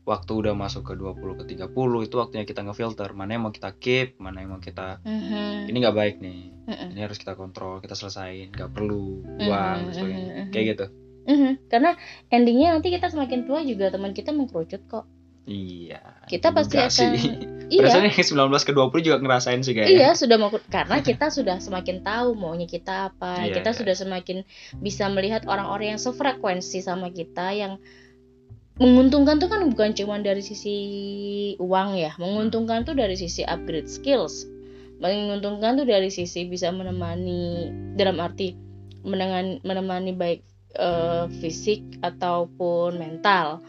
waktu 0.08 0.32
udah 0.34 0.56
masuk 0.56 0.82
ke 0.82 0.94
20 0.96 1.20
ke 1.36 1.44
30 1.52 1.68
itu 2.02 2.16
waktunya 2.16 2.44
kita 2.44 2.64
ngefilter 2.64 3.12
mana 3.12 3.36
yang 3.36 3.44
mau 3.44 3.52
kita 3.52 3.76
keep 3.76 4.16
mana 4.18 4.40
yang 4.40 4.50
mau 4.50 4.62
kita 4.62 5.04
Mhm. 5.04 5.68
ini 5.68 5.78
nggak 5.78 5.94
baik 5.94 6.16
nih 6.18 6.42
Mhm. 6.64 6.88
ini 6.92 7.00
harus 7.02 7.18
kita 7.18 7.36
kontrol 7.36 7.78
kita 7.78 7.92
selesain 7.92 8.48
nggak 8.50 8.72
perlu 8.72 9.04
buang 9.38 9.52
dan 9.78 9.84
mhm, 9.84 9.94
sebagainya 9.94 10.34
mhm. 10.34 10.48
kayak 10.50 10.66
gitu 10.70 10.86
Mhm. 11.28 11.52
karena 11.68 11.92
endingnya 12.28 12.72
nanti 12.72 12.88
kita 12.88 13.08
semakin 13.08 13.44
tua 13.44 13.60
juga 13.62 13.90
teman 13.90 14.12
kita 14.12 14.32
mengkerucut 14.32 14.80
kok 14.88 15.06
iya 15.44 16.00
Kita 16.26 16.52
pasti 16.52 16.76
akan- 16.78 16.88
sih. 16.90 17.12
iya 17.70 17.84
Rasanya 17.84 18.12
yang 18.14 18.28
19 18.48 18.64
ke 18.64 18.72
20 18.72 19.00
juga 19.02 19.18
ngerasain 19.18 19.60
sih 19.60 19.72
kayaknya 19.72 19.92
Iya 19.94 20.10
sudah 20.14 20.36
mau 20.36 20.52
karena 20.52 21.00
kita 21.02 21.28
sudah 21.28 21.56
semakin 21.58 22.00
tahu 22.02 22.32
maunya 22.34 22.64
kita 22.64 23.12
apa 23.12 23.44
Iya, 23.44 23.60
kita 23.60 23.72
iya. 23.72 23.78
sudah 23.78 23.96
semakin 23.98 24.38
bisa 24.78 25.08
melihat 25.08 25.44
orang-orang 25.46 25.90
yang 25.90 26.02
sefrekuensi 26.02 26.80
sama 26.80 27.12
kita 27.12 27.52
yang 27.54 27.76
menguntungkan 28.78 29.42
tuh 29.42 29.50
kan 29.50 29.66
bukan 29.70 29.94
cuma 29.98 30.22
dari 30.22 30.42
sisi 30.46 30.78
uang 31.58 31.98
ya. 31.98 32.14
Menguntungkan 32.22 32.86
tuh 32.86 32.94
dari 32.94 33.18
sisi 33.18 33.42
upgrade 33.46 33.90
skills. 33.90 34.46
Menguntungkan 34.98 35.78
tuh 35.78 35.86
dari 35.86 36.10
sisi 36.10 36.46
bisa 36.50 36.74
menemani 36.74 37.70
dalam 37.98 38.18
arti 38.22 38.58
menemani 39.06 40.12
baik 40.14 40.42
eh, 40.78 41.26
fisik 41.42 42.02
ataupun 42.02 42.98
mental. 42.98 43.62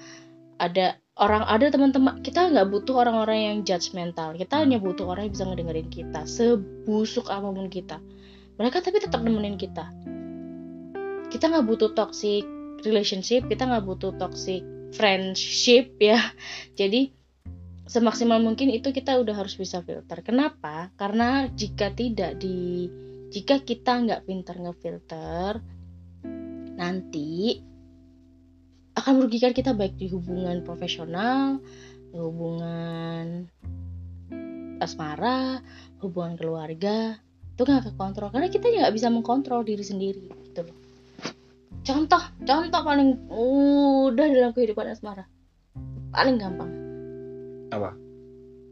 Ada 0.59 0.97
orang 1.19 1.45
ada 1.47 1.67
teman-teman 1.69 2.21
kita 2.25 2.49
nggak 2.53 2.69
butuh 2.71 3.03
orang-orang 3.03 3.39
yang 3.43 3.57
judgmental 3.67 4.39
kita 4.39 4.63
hanya 4.63 4.79
butuh 4.79 5.11
orang 5.11 5.27
yang 5.27 5.35
bisa 5.35 5.45
ngedengerin 5.51 5.89
kita 5.91 6.21
sebusuk 6.25 7.27
apa 7.29 7.49
pun 7.49 7.69
kita. 7.71 7.99
Mereka 8.59 8.83
tapi 8.83 8.99
tetap 8.99 9.23
nemenin 9.23 9.59
kita. 9.59 9.87
Kita 11.29 11.45
nggak 11.53 11.67
butuh 11.69 11.93
toxic 11.95 12.43
relationship 12.87 13.47
kita 13.51 13.67
nggak 13.67 13.85
butuh 13.87 14.15
toxic 14.19 14.63
friendship 14.93 15.97
ya. 16.01 16.21
Jadi 16.77 17.13
semaksimal 17.89 18.39
mungkin 18.45 18.69
itu 18.69 18.93
kita 18.93 19.17
udah 19.17 19.35
harus 19.35 19.57
bisa 19.57 19.81
filter. 19.81 20.21
Kenapa? 20.21 20.93
Karena 21.01 21.49
jika 21.49 21.93
tidak 21.93 22.37
di 22.41 22.89
jika 23.29 23.61
kita 23.61 24.05
nggak 24.05 24.25
pintar 24.25 24.57
ngefilter 24.57 25.61
nanti 26.79 27.61
akan 28.97 29.13
merugikan 29.23 29.55
kita 29.55 29.73
baik 29.77 29.95
di 29.95 30.11
hubungan 30.11 30.63
profesional, 30.67 31.63
hubungan 32.13 33.47
asmara, 34.83 35.63
hubungan 36.03 36.35
keluarga, 36.35 37.19
itu 37.55 37.63
nggak 37.63 37.95
kekontrol. 37.95 38.31
Karena 38.31 38.49
kita 38.51 38.71
nggak 38.71 38.95
bisa 38.95 39.09
mengkontrol 39.11 39.63
diri 39.63 39.83
sendiri 39.83 40.27
gitu 40.51 40.67
loh. 40.67 40.88
Contoh, 41.89 42.21
contoh 42.45 42.83
paling 42.85 43.17
mudah 43.33 44.29
dalam 44.29 44.53
kehidupan 44.53 44.93
asmara, 44.93 45.25
paling 46.13 46.37
gampang. 46.37 46.69
Apa? 47.73 47.97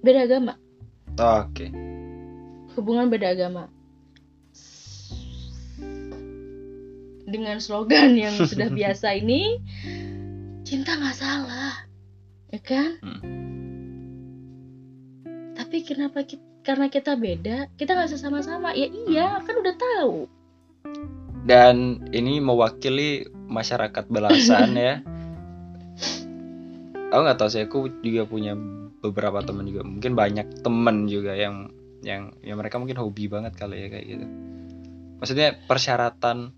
Beda 0.04 0.28
agama, 0.28 0.60
oke 1.16 1.86
hubungan 2.76 3.08
beda 3.08 3.32
agama. 3.32 3.72
Dengan 7.26 7.58
slogan 7.58 8.14
yang 8.14 8.36
sudah 8.36 8.70
biasa 8.78 9.18
ini, 9.18 9.58
cinta 10.62 10.94
nggak 10.94 11.16
salah, 11.16 11.88
ya 12.52 12.60
kan? 12.62 13.00
Hmm. 13.02 13.20
Tapi 15.56 15.82
kenapa 15.82 16.22
kita, 16.22 16.44
karena 16.62 16.86
kita 16.86 17.18
beda, 17.18 17.66
kita 17.74 17.98
nggak 17.98 18.14
bisa 18.14 18.20
sama-sama? 18.22 18.76
Ya 18.76 18.86
iya, 18.86 19.42
kan 19.42 19.58
udah 19.58 19.74
tahu. 19.74 20.30
Dan 21.46 22.02
ini 22.10 22.42
mewakili 22.42 23.30
masyarakat 23.46 24.04
belasan 24.10 24.74
ya. 24.74 24.94
Aku 27.14 27.20
nggak 27.22 27.38
tahu 27.38 27.48
sih 27.48 27.62
aku 27.62 27.86
juga 28.02 28.26
punya 28.26 28.58
beberapa 28.98 29.38
teman 29.40 29.70
juga. 29.70 29.86
Mungkin 29.86 30.18
banyak 30.18 30.66
temen 30.66 31.06
juga 31.06 31.38
yang 31.38 31.70
yang 32.02 32.34
yang 32.42 32.58
mereka 32.58 32.82
mungkin 32.82 32.98
hobi 32.98 33.30
banget 33.30 33.54
kali 33.54 33.86
ya 33.86 33.88
kayak 33.94 34.06
gitu. 34.10 34.26
Maksudnya 35.22 35.54
persyaratan 35.70 36.50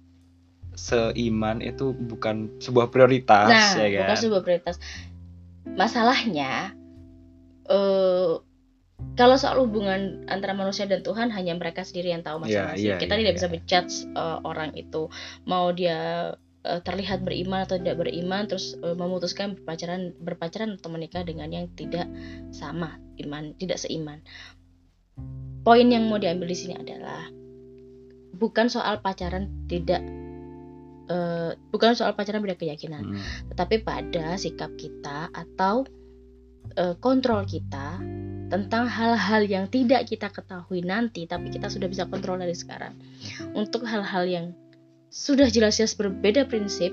seiman 0.72 1.60
itu 1.60 1.92
bukan 1.92 2.48
sebuah 2.64 2.88
prioritas 2.88 3.50
nah, 3.50 3.76
ya 3.76 3.88
kan? 3.92 4.00
bukan 4.08 4.18
sebuah 4.24 4.42
prioritas. 4.42 4.76
Masalahnya, 5.68 6.72
eh 7.68 8.40
kalau 9.14 9.34
soal 9.38 9.58
hubungan 9.62 10.26
antara 10.26 10.54
manusia 10.54 10.86
dan 10.86 11.02
Tuhan 11.02 11.30
hanya 11.30 11.54
mereka 11.54 11.82
sendiri 11.82 12.14
yang 12.14 12.22
tahu 12.22 12.42
Iya, 12.46 12.74
masing-masing. 12.74 12.86
iya, 12.86 12.94
Kita 12.98 13.14
iya, 13.14 13.20
tidak 13.22 13.32
iya. 13.32 13.38
bisa 13.38 13.48
menjudge 13.50 13.94
eh, 14.14 14.38
orang 14.42 14.70
itu 14.74 15.02
mau 15.46 15.70
dia 15.70 15.98
eh, 16.66 16.80
terlihat 16.82 17.22
beriman 17.22 17.66
atau 17.66 17.78
tidak 17.78 17.98
beriman, 17.98 18.46
terus 18.46 18.74
eh, 18.78 18.94
memutuskan 18.94 19.58
berpacaran 19.58 20.14
berpacaran 20.18 20.78
atau 20.78 20.90
menikah 20.90 21.22
dengan 21.22 21.50
yang 21.50 21.66
tidak 21.74 22.06
sama 22.50 22.98
iman, 23.18 23.54
tidak 23.58 23.78
seiman. 23.78 24.22
Poin 25.62 25.86
yang 25.90 26.06
mau 26.06 26.18
diambil 26.18 26.46
di 26.50 26.58
sini 26.58 26.74
adalah 26.78 27.26
bukan 28.34 28.70
soal 28.70 29.02
pacaran 29.02 29.66
tidak 29.66 29.98
eh, 31.10 31.58
bukan 31.70 31.94
soal 31.98 32.14
pacaran 32.14 32.38
beda 32.38 32.54
keyakinan 32.54 33.02
Hmm, 33.02 33.18
tetapi 33.50 33.82
pada 33.82 34.38
sikap 34.38 34.70
kita 34.78 35.26
atau 35.34 35.82
eh, 36.74 36.94
kontrol 37.02 37.42
kita 37.46 37.98
tentang 38.48 38.88
hal-hal 38.88 39.44
yang 39.44 39.68
tidak 39.68 40.08
kita 40.08 40.32
ketahui 40.32 40.80
nanti 40.80 41.28
tapi 41.28 41.52
kita 41.52 41.68
sudah 41.68 41.88
bisa 41.88 42.08
kontrol 42.08 42.40
dari 42.40 42.56
sekarang. 42.56 42.96
Untuk 43.52 43.84
hal-hal 43.84 44.24
yang 44.24 44.46
sudah 45.08 45.48
jelas-jelas 45.48 45.96
berbeda 45.96 46.48
prinsip 46.48 46.92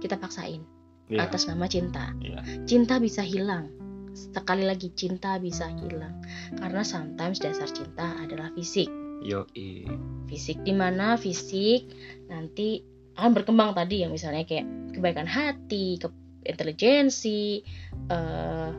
kita 0.00 0.16
paksain 0.16 0.64
iya, 1.12 1.28
atas 1.28 1.48
nama 1.48 1.68
cinta. 1.68 2.12
Iya. 2.20 2.64
cinta 2.64 2.96
bisa 2.96 3.20
hilang. 3.20 3.68
Sekali 4.16 4.64
lagi 4.64 4.90
cinta 4.96 5.36
bisa 5.36 5.68
hilang. 5.68 6.20
Karena 6.56 6.80
sometimes 6.80 7.40
dasar 7.40 7.68
cinta 7.68 8.16
adalah 8.20 8.48
fisik. 8.56 8.88
Yoi. 9.20 9.84
fisik 10.32 10.64
di 10.64 10.72
mana? 10.72 11.20
Fisik 11.20 11.92
nanti 12.32 12.80
akan 13.20 13.36
berkembang 13.36 13.76
tadi 13.76 14.00
yang 14.00 14.16
misalnya 14.16 14.48
kayak 14.48 14.64
kebaikan 14.96 15.28
hati, 15.28 16.00
ke 16.00 16.08
intelijensi, 16.48 17.60
eh, 18.08 18.70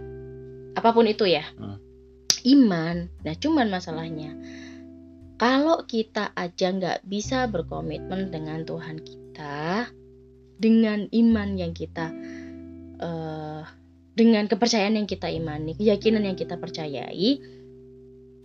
apa 0.73 0.89
pun 0.95 1.05
itu 1.05 1.29
ya, 1.29 1.45
Hmm. 1.59 1.77
Iman. 2.45 3.10
Nah 3.25 3.36
cuman 3.38 3.67
masalahnya 3.69 4.34
kalau 5.41 5.82
kita 5.89 6.30
aja 6.38 6.67
nggak 6.69 7.01
bisa 7.10 7.49
berkomitmen 7.49 8.30
dengan 8.30 8.62
Tuhan 8.62 9.01
kita, 9.01 9.89
dengan 10.62 11.10
iman 11.10 11.49
yang 11.58 11.73
kita, 11.73 12.13
eh, 13.01 13.63
dengan 14.13 14.45
kepercayaan 14.45 15.01
yang 15.01 15.10
kita 15.10 15.34
imani, 15.34 15.73
keyakinan 15.73 16.30
yang 16.30 16.38
kita 16.38 16.62
percayai, 16.62 17.41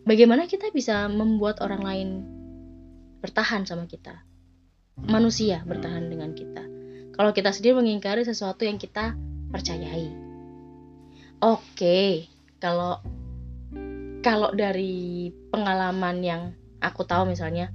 bagaimana 0.09 0.49
kita 0.49 0.73
bisa 0.73 1.05
membuat 1.13 1.61
orang 1.61 1.83
lain 1.85 2.09
bertahan 3.21 3.69
sama 3.69 3.85
kita? 3.85 4.25
manusia 5.05 5.61
bertahan 5.69 6.09
dengan 6.09 6.33
kita. 6.33 6.65
Kalau 7.13 7.31
kita 7.37 7.53
sendiri 7.53 7.81
mengingkari 7.81 8.25
sesuatu 8.25 8.65
yang 8.65 8.81
kita 8.81 9.13
percayai. 9.53 10.09
Oke, 11.45 12.29
kalau 12.57 13.01
kalau 14.27 14.51
dari 14.51 15.31
pengalaman 15.55 16.19
yang 16.19 16.43
aku 16.83 17.07
tahu 17.07 17.31
misalnya 17.31 17.71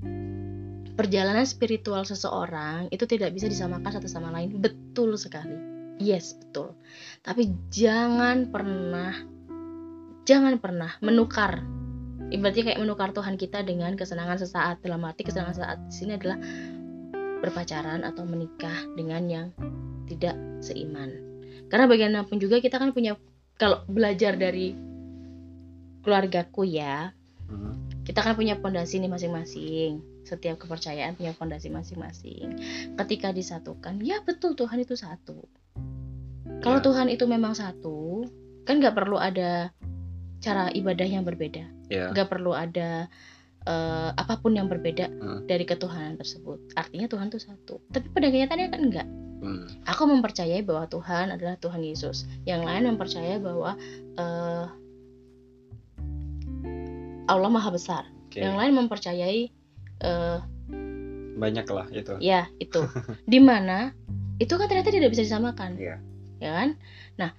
perjalanan 0.99 1.47
spiritual 1.47 2.03
seseorang 2.03 2.91
itu 2.91 3.07
tidak 3.07 3.31
bisa 3.31 3.47
disamakan 3.47 3.87
satu 3.87 4.11
sama 4.11 4.35
lain. 4.35 4.59
Betul 4.59 5.15
sekali. 5.15 5.55
Yes, 5.95 6.35
betul. 6.35 6.75
Tapi 7.23 7.55
jangan 7.71 8.51
pernah 8.51 9.15
jangan 10.27 10.59
pernah 10.59 10.91
menukar 10.99 11.63
ibaratnya 12.35 12.75
kayak 12.75 12.83
menukar 12.83 13.15
Tuhan 13.15 13.39
kita 13.39 13.63
dengan 13.63 13.95
kesenangan 13.95 14.43
sesaat 14.43 14.83
dalam 14.83 15.07
arti 15.07 15.23
kesenangan 15.23 15.55
sesaat 15.55 15.79
di 15.87 15.95
sini 15.95 16.11
adalah 16.19 16.35
berpacaran 17.39 18.03
atau 18.03 18.27
menikah 18.27 18.75
dengan 18.99 19.23
yang 19.31 19.47
tidak 20.11 20.35
seiman. 20.59 21.15
Karena 21.71 21.87
bagaimanapun 21.87 22.43
juga 22.43 22.59
kita 22.59 22.75
kan 22.75 22.91
punya 22.91 23.15
kalau 23.55 23.87
belajar 23.87 24.35
dari 24.35 24.90
keluargaku 26.01 26.65
ya, 26.65 27.13
Hmm, 27.45 27.75
kita 28.03 28.23
kan 28.23 28.33
punya 28.33 28.55
fondasi 28.55 28.97
nih 28.97 29.11
masing-masing. 29.11 29.99
Setiap 30.23 30.55
kepercayaan 30.57 31.13
punya 31.13 31.31
fondasi 31.31 31.67
masing-masing. 31.67 32.55
Ketika 32.95 33.29
disatukan, 33.29 33.99
ya 33.99 34.21
betul 34.21 34.55
Tuhan 34.55 34.79
itu 34.79 34.95
satu. 34.95 35.43
Kalau 36.61 36.79
Ya. 36.79 36.85
Tuhan 36.85 37.07
itu 37.07 37.25
memang 37.25 37.51
satu, 37.51 38.23
kan 38.63 38.79
nggak 38.79 38.95
perlu 38.95 39.17
ada 39.17 39.73
cara 40.39 40.71
ibadah 40.71 41.03
yang 41.03 41.21
berbeda, 41.21 41.65
ya. 41.87 42.09
nggak 42.09 42.27
perlu 42.27 42.51
ada 42.51 43.11
eh, 43.61 44.09
apa 44.15 44.41
pun 44.41 44.57
yang 44.57 44.65
berbeda 44.65 45.05
Hmm. 45.05 45.45
dari 45.45 45.61
ketuhanan 45.63 46.17
tersebut. 46.17 46.73
Artinya 46.73 47.05
Tuhan 47.05 47.29
itu 47.29 47.37
satu. 47.37 47.77
Tapi 47.89 48.09
pada 48.09 48.33
kenyataannya 48.33 48.67
kan 48.69 48.81
enggak. 48.81 49.07
Hmm, 49.37 49.65
Aku 49.85 50.09
mempercayai 50.09 50.65
bahwa 50.65 50.85
Tuhan 50.87 51.29
adalah 51.29 51.57
Tuhan 51.57 51.81
Yesus. 51.81 52.25
Yang 52.41 52.61
lain 52.65 52.83
mempercayai 52.89 53.37
bahwa 53.37 53.77
eh, 54.17 54.65
Allah 57.31 57.47
Maha 57.47 57.71
Besar. 57.71 58.03
oke. 58.27 58.37
Yang 58.37 58.55
lain 58.59 58.71
mempercayai 58.75 59.41
eh, 60.01 60.37
Banyak 61.31 61.65
lah 61.67 61.87
itu. 61.89 62.13
ya 62.19 62.51
itu. 62.59 62.81
Di 63.31 63.39
mana 63.39 63.95
itu 64.37 64.51
kan 64.53 64.67
ternyata 64.67 64.91
tidak 64.91 65.09
bisa 65.11 65.23
disamakan. 65.23 65.79
Iya. 65.79 65.95
Ya 66.41 66.51
kan? 66.53 66.69
Nah, 67.15 67.31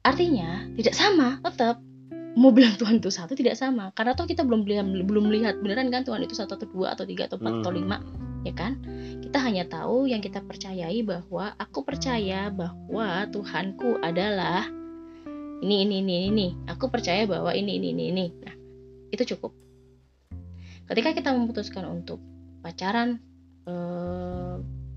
artinya 0.00 0.68
tidak 0.76 0.94
sama 0.94 1.40
tetap 1.42 1.80
mau 2.36 2.52
bilang 2.52 2.76
Tuhan 2.76 3.00
itu 3.00 3.08
satu 3.08 3.32
tidak 3.32 3.56
sama 3.56 3.96
karena 3.96 4.12
toh 4.12 4.28
kita 4.28 4.44
belum 4.44 4.68
lihat 4.68 4.84
belum 4.84 5.32
lihat 5.32 5.56
beneran 5.64 5.88
kan 5.88 6.04
Tuhan 6.04 6.20
itu 6.20 6.36
satu 6.36 6.60
atau 6.60 6.68
dua 6.68 6.92
atau 6.92 7.08
tiga 7.08 7.24
atau 7.24 7.40
empat 7.40 7.64
atau 7.64 7.72
Hmm. 7.72 7.80
lima 7.80 7.96
ya 8.44 8.52
kan 8.52 8.76
kita 9.24 9.40
hanya 9.40 9.64
tahu 9.64 10.04
yang 10.04 10.20
kita 10.20 10.44
percayai 10.44 11.00
bahwa 11.00 11.56
aku 11.56 11.80
percaya 11.80 12.52
bahwa 12.52 13.24
Tuhanku 13.32 14.04
adalah 14.04 14.68
ini 15.64 15.88
ini 15.88 16.04
ini 16.04 16.16
ini 16.28 16.46
aku 16.68 16.92
percaya 16.92 17.24
bahwa 17.24 17.56
ini 17.56 17.80
ini 17.80 17.96
ini 17.96 18.04
ini 18.12 18.26
nah 18.44 18.54
itu 19.10 19.36
cukup. 19.36 19.54
Ketika 20.86 21.10
kita 21.14 21.34
memutuskan 21.34 21.86
untuk 21.86 22.22
pacaran 22.62 23.18
eh, 23.66 24.54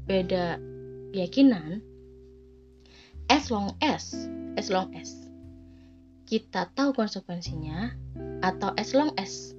beda 0.10 0.58
keyakinan 1.14 1.82
as 3.30 3.54
long 3.54 3.74
as 3.82 4.30
as 4.58 4.70
long 4.74 4.90
as 4.98 5.14
kita 6.30 6.70
tahu 6.78 6.94
konsekuensinya 6.94 7.94
atau 8.46 8.74
as 8.78 8.94
long 8.94 9.14
as 9.18 9.54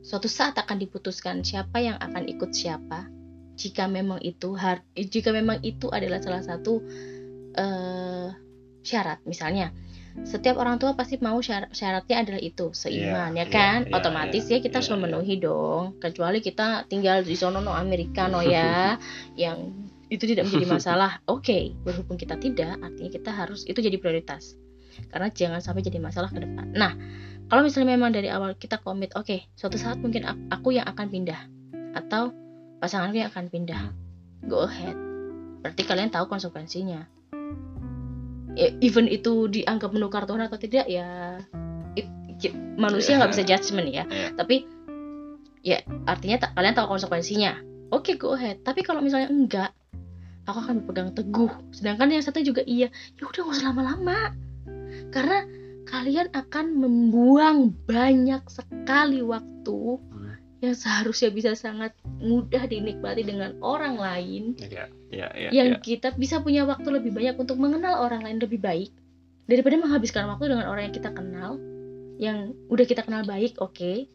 suatu 0.00 0.28
saat 0.28 0.56
akan 0.56 0.80
diputuskan 0.80 1.44
siapa 1.44 1.76
yang 1.80 1.96
akan 2.00 2.24
ikut 2.28 2.52
siapa 2.56 3.08
jika 3.56 3.88
memang 3.88 4.20
itu 4.20 4.56
jika 4.96 5.32
memang 5.32 5.60
itu 5.64 5.88
adalah 5.92 6.20
salah 6.20 6.44
satu 6.44 6.80
eh, 7.56 8.28
syarat 8.84 9.20
misalnya 9.24 9.72
setiap 10.24 10.56
orang 10.56 10.80
tua 10.80 10.94
pasti 10.94 11.20
mau 11.20 11.38
syarat, 11.38 11.70
syaratnya 11.70 12.16
adalah 12.24 12.40
itu 12.40 12.72
seiman 12.72 13.36
Iya, 13.36 13.42
ya 13.42 13.46
kan? 13.46 13.78
iya, 13.84 13.90
iya, 13.90 13.94
otomatis 13.94 14.44
iya, 14.48 14.58
ya 14.58 14.64
kita 14.64 14.74
harus 14.80 14.88
iya, 14.88 14.94
iya. 14.96 15.02
memenuhi 15.02 15.34
dong. 15.38 15.82
Kecuali 15.98 16.38
kita 16.40 16.66
tinggal 16.86 17.20
di 17.22 17.34
sono 17.36 17.60
no 17.60 17.74
Amerika 17.74 18.26
no 18.26 18.40
ya 18.40 18.96
yang 19.42 19.74
itu 20.06 20.24
tidak 20.24 20.46
menjadi 20.46 20.66
masalah. 20.70 21.18
Oke 21.26 21.74
berhubung 21.82 22.16
kita 22.16 22.38
tidak 22.38 22.78
artinya 22.78 23.10
kita 23.10 23.30
harus 23.30 23.66
itu 23.66 23.76
jadi 23.76 23.98
prioritas. 23.98 24.54
Karena 25.12 25.28
jangan 25.28 25.60
sampai 25.60 25.84
jadi 25.84 26.00
masalah 26.00 26.32
ke 26.32 26.40
depan. 26.40 26.72
Nah 26.72 26.96
kalau 27.46 27.62
misalnya 27.62 27.94
memang 27.94 28.10
dari 28.10 28.26
awal 28.26 28.54
kita 28.58 28.80
komit 28.80 29.14
oke 29.14 29.46
suatu 29.54 29.78
saat 29.78 30.00
mungkin 30.00 30.26
ak- 30.26 30.58
aku 30.58 30.74
yang 30.74 30.86
akan 30.88 31.06
pindah 31.06 31.40
atau 31.94 32.34
pasanganku 32.78 33.20
yang 33.20 33.30
akan 33.30 33.46
pindah. 33.46 33.82
Go 34.46 34.66
ahead. 34.66 34.96
Berarti 35.62 35.82
kalian 35.82 36.10
tahu 36.10 36.26
konsekuensinya 36.26 37.15
Ya, 38.56 38.72
even 38.80 39.04
itu 39.04 39.52
dianggap 39.52 39.92
menukar 39.92 40.24
Tuhan 40.24 40.40
atau 40.40 40.56
tidak 40.56 40.88
ya 40.88 41.36
it- 41.92 42.08
ki- 42.40 42.56
manusia 42.80 43.20
nggak 43.20 43.36
bisa 43.36 43.44
judgement 43.44 43.84
ya. 43.86 44.08
Iya. 44.08 44.32
tapi 44.32 44.64
ya 45.60 45.78
artinya 46.08 46.40
tak 46.40 46.56
kalian 46.56 46.72
tahu 46.72 46.88
konsekuensinya. 46.96 47.60
Oke 47.92 48.16
go 48.16 48.32
ahead. 48.32 48.64
Tapi 48.64 48.80
kalau 48.80 49.04
misalnya 49.04 49.28
enggak 49.28 49.70
aku 50.46 50.58
akan 50.62 50.74
berpegang 50.82 51.12
teguh. 51.12 51.52
Sedangkan 51.70 52.08
yang 52.08 52.24
satu 52.24 52.40
juga 52.40 52.64
iya. 52.64 52.88
Ya 53.20 53.22
udah 53.28 53.44
nggak 53.44 53.56
usah 53.60 53.66
lama-lama. 53.70 54.32
Karena 55.12 55.44
kalian 55.86 56.32
akan 56.32 56.66
membuang 56.80 57.76
banyak 57.84 58.42
sekali 58.48 59.22
waktu 59.22 59.78
Hmm. 60.00 60.25
Yang 60.66 60.76
seharusnya 60.76 61.30
bisa 61.30 61.54
sangat 61.54 61.94
mudah 62.18 62.66
dinikmati 62.66 63.22
dengan 63.22 63.54
orang 63.62 63.96
lain. 63.96 64.58
Ya 64.58 64.90
ya 65.08 65.30
ya, 65.38 65.48
yang 65.54 65.78
ya. 65.78 65.82
kita 65.82 66.12
bisa 66.18 66.42
punya 66.42 66.66
waktu 66.66 66.90
lebih 66.90 67.14
banyak 67.14 67.38
untuk 67.38 67.56
mengenal 67.56 68.02
orang 68.02 68.26
lain 68.26 68.42
lebih 68.42 68.58
baik. 68.58 68.90
Daripada 69.46 69.78
menghabiskan 69.78 70.26
waktu 70.26 70.50
dengan 70.50 70.66
orang 70.66 70.90
yang 70.90 70.96
kita 70.96 71.10
kenal 71.14 71.62
yang 72.18 72.56
udah 72.66 72.86
kita 72.88 73.06
kenal 73.06 73.22
baik 73.22 73.56
oke. 73.62 74.10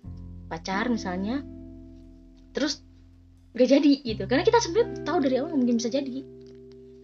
Pacar 0.52 0.92
misalnya. 0.92 1.40
Terus 2.52 2.84
gak 3.56 3.72
jadi 3.72 3.92
gitu. 4.04 4.28
Karena 4.28 4.44
kita 4.44 4.60
sebenarnya 4.60 5.08
tahu 5.08 5.18
dari 5.24 5.40
awal 5.40 5.56
mungkin 5.56 5.80
bisa 5.80 5.88
jadi. 5.88 6.28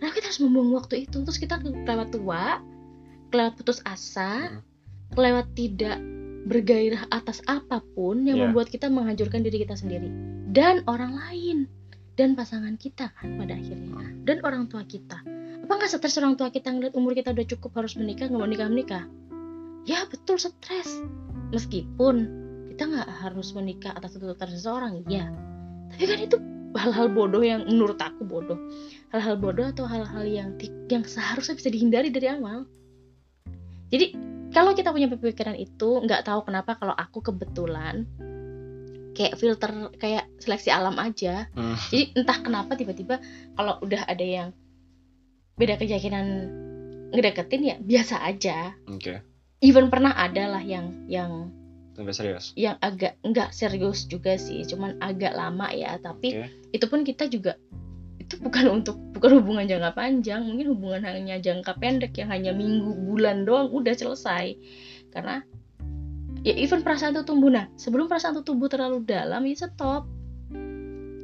Nah 0.03 0.11
kita 0.11 0.27
harus 0.27 0.43
membuang 0.43 0.75
waktu 0.75 1.07
itu. 1.07 1.23
Terus 1.23 1.39
kita 1.39 1.63
kelewat 1.63 2.11
tua 2.11 2.59
kelewat 3.31 3.59
putus 3.59 3.83
asa 3.83 4.47
Hmm. 4.47 4.63
kelewat 5.15 5.47
tidak 5.55 5.99
bergairah 6.47 7.11
atas 7.11 7.43
apa 7.45 7.83
pun 7.93 8.23
yang 8.23 8.39
Iya. 8.39 8.43
membuat 8.49 8.71
kita 8.71 8.87
menghancurkan 8.87 9.43
diri 9.43 9.67
kita 9.67 9.75
sendiri. 9.75 10.07
Dan 10.49 10.87
orang 10.87 11.13
lain. 11.13 11.67
Dan 12.17 12.33
pasangan 12.33 12.79
kita 12.81 13.13
kan 13.13 13.37
pada 13.37 13.53
akhirnya. 13.53 14.09
Dan 14.25 14.41
orang 14.41 14.65
tua 14.71 14.81
kita. 14.87 15.21
Apa 15.67 15.71
nggak 15.75 15.91
stres 15.91 16.17
orang 16.17 16.39
tua 16.39 16.49
kita 16.49 16.73
ngeliat 16.73 16.95
umur 16.97 17.13
kita 17.13 17.35
udah 17.35 17.45
cukup 17.45 17.77
harus 17.77 17.93
menikah 17.99 18.25
nggak 18.31 18.41
mau 18.41 18.49
nikah 18.49 18.71
menikah? 18.71 19.03
Ya 19.85 20.07
betul 20.09 20.41
stres. 20.41 21.03
Meskipun 21.53 22.15
kita 22.73 22.89
nggak 22.89 23.09
harus 23.21 23.53
menikah 23.53 23.93
atas 23.93 24.17
tuntutan 24.17 24.49
seseorang 24.49 25.05
ya 25.09 25.29
tapi 25.91 26.03
kan 26.03 26.19
itu 26.19 26.37
hal-hal 26.75 27.07
bodoh 27.09 27.41
yang 27.41 27.63
menurut 27.65 27.97
aku 27.97 28.27
bodoh. 28.27 28.59
Hal-hal 29.09 29.39
bodoh 29.39 29.65
atau 29.71 29.87
hal-hal 29.87 30.23
yang 30.27 30.49
yang 30.91 31.03
seharusnya 31.07 31.55
bisa 31.55 31.69
dihindari 31.71 32.11
dari 32.11 32.27
awal. 32.29 32.67
Jadi 33.87 34.13
kalau 34.57 34.73
kita 34.73 34.89
punya 34.89 35.05
pemikiran 35.05 35.53
itu 35.53 36.01
nggak 36.01 36.25
tahu 36.25 36.49
kenapa 36.49 36.81
kalau 36.81 36.97
aku 36.97 37.21
kebetulan 37.21 38.09
kayak 39.13 39.37
filter 39.37 39.93
kayak 40.01 40.25
seleksi 40.41 40.73
alam 40.73 40.97
aja. 40.97 41.45
Hmm. 41.53 41.77
jadi 41.93 42.17
entah 42.17 42.41
kenapa 42.41 42.73
tiba-tiba 42.73 43.21
kalau 43.53 43.77
udah 43.85 44.09
ada 44.09 44.25
yang 44.25 44.49
beda 45.61 45.77
keyakinan 45.77 46.49
ngedeketin 47.13 47.61
ya 47.69 47.75
biasa 47.77 48.25
aja. 48.25 48.73
Oke. 48.89 49.21
Even 49.61 49.93
pernah 49.93 50.17
ada 50.17 50.57
lah 50.57 50.63
yang 50.65 51.05
yang 51.05 51.53
sampai 51.93 52.13
serius? 52.13 52.53
yang 52.53 52.77
agak 52.81 53.17
nggak 53.21 53.53
serius 53.53 54.05
juga 54.09 54.41
sih 54.41 54.65
cuman 54.65 54.97
agak 55.05 55.37
lama 55.37 55.69
ya. 55.69 56.01
Tapi 56.01 56.33
Oke. 56.33 56.49
itu 56.73 56.85
pun 56.89 57.05
kita 57.05 57.29
juga 57.29 57.61
itu 58.27 58.43
bukan 58.43 58.83
untuk 58.83 58.99
bukan 59.15 59.39
hubungan 59.39 59.63
jangka 59.71 59.95
panjang. 59.95 60.43
Mungkin 60.43 60.75
hubungan 60.75 61.01
hanya 61.07 61.39
jangka 61.39 61.79
pendek 61.79 62.11
yang 62.19 62.27
hanya 62.27 62.51
minggu 62.51 62.91
bulan 63.07 63.47
doang 63.47 63.71
udah 63.71 63.95
selesai. 63.95 64.59
Karena 65.15 65.39
ya 66.43 66.53
even 66.59 66.83
perasaan 66.83 67.15
itu 67.15 67.23
tumbuh. 67.23 67.47
Nah 67.47 67.71
sebelum 67.79 68.11
perasaan 68.11 68.35
itu 68.35 68.43
tumbuh 68.43 68.67
terlalu 68.67 69.07
dalam 69.07 69.47
ya 69.47 69.55
stop. 69.55 70.11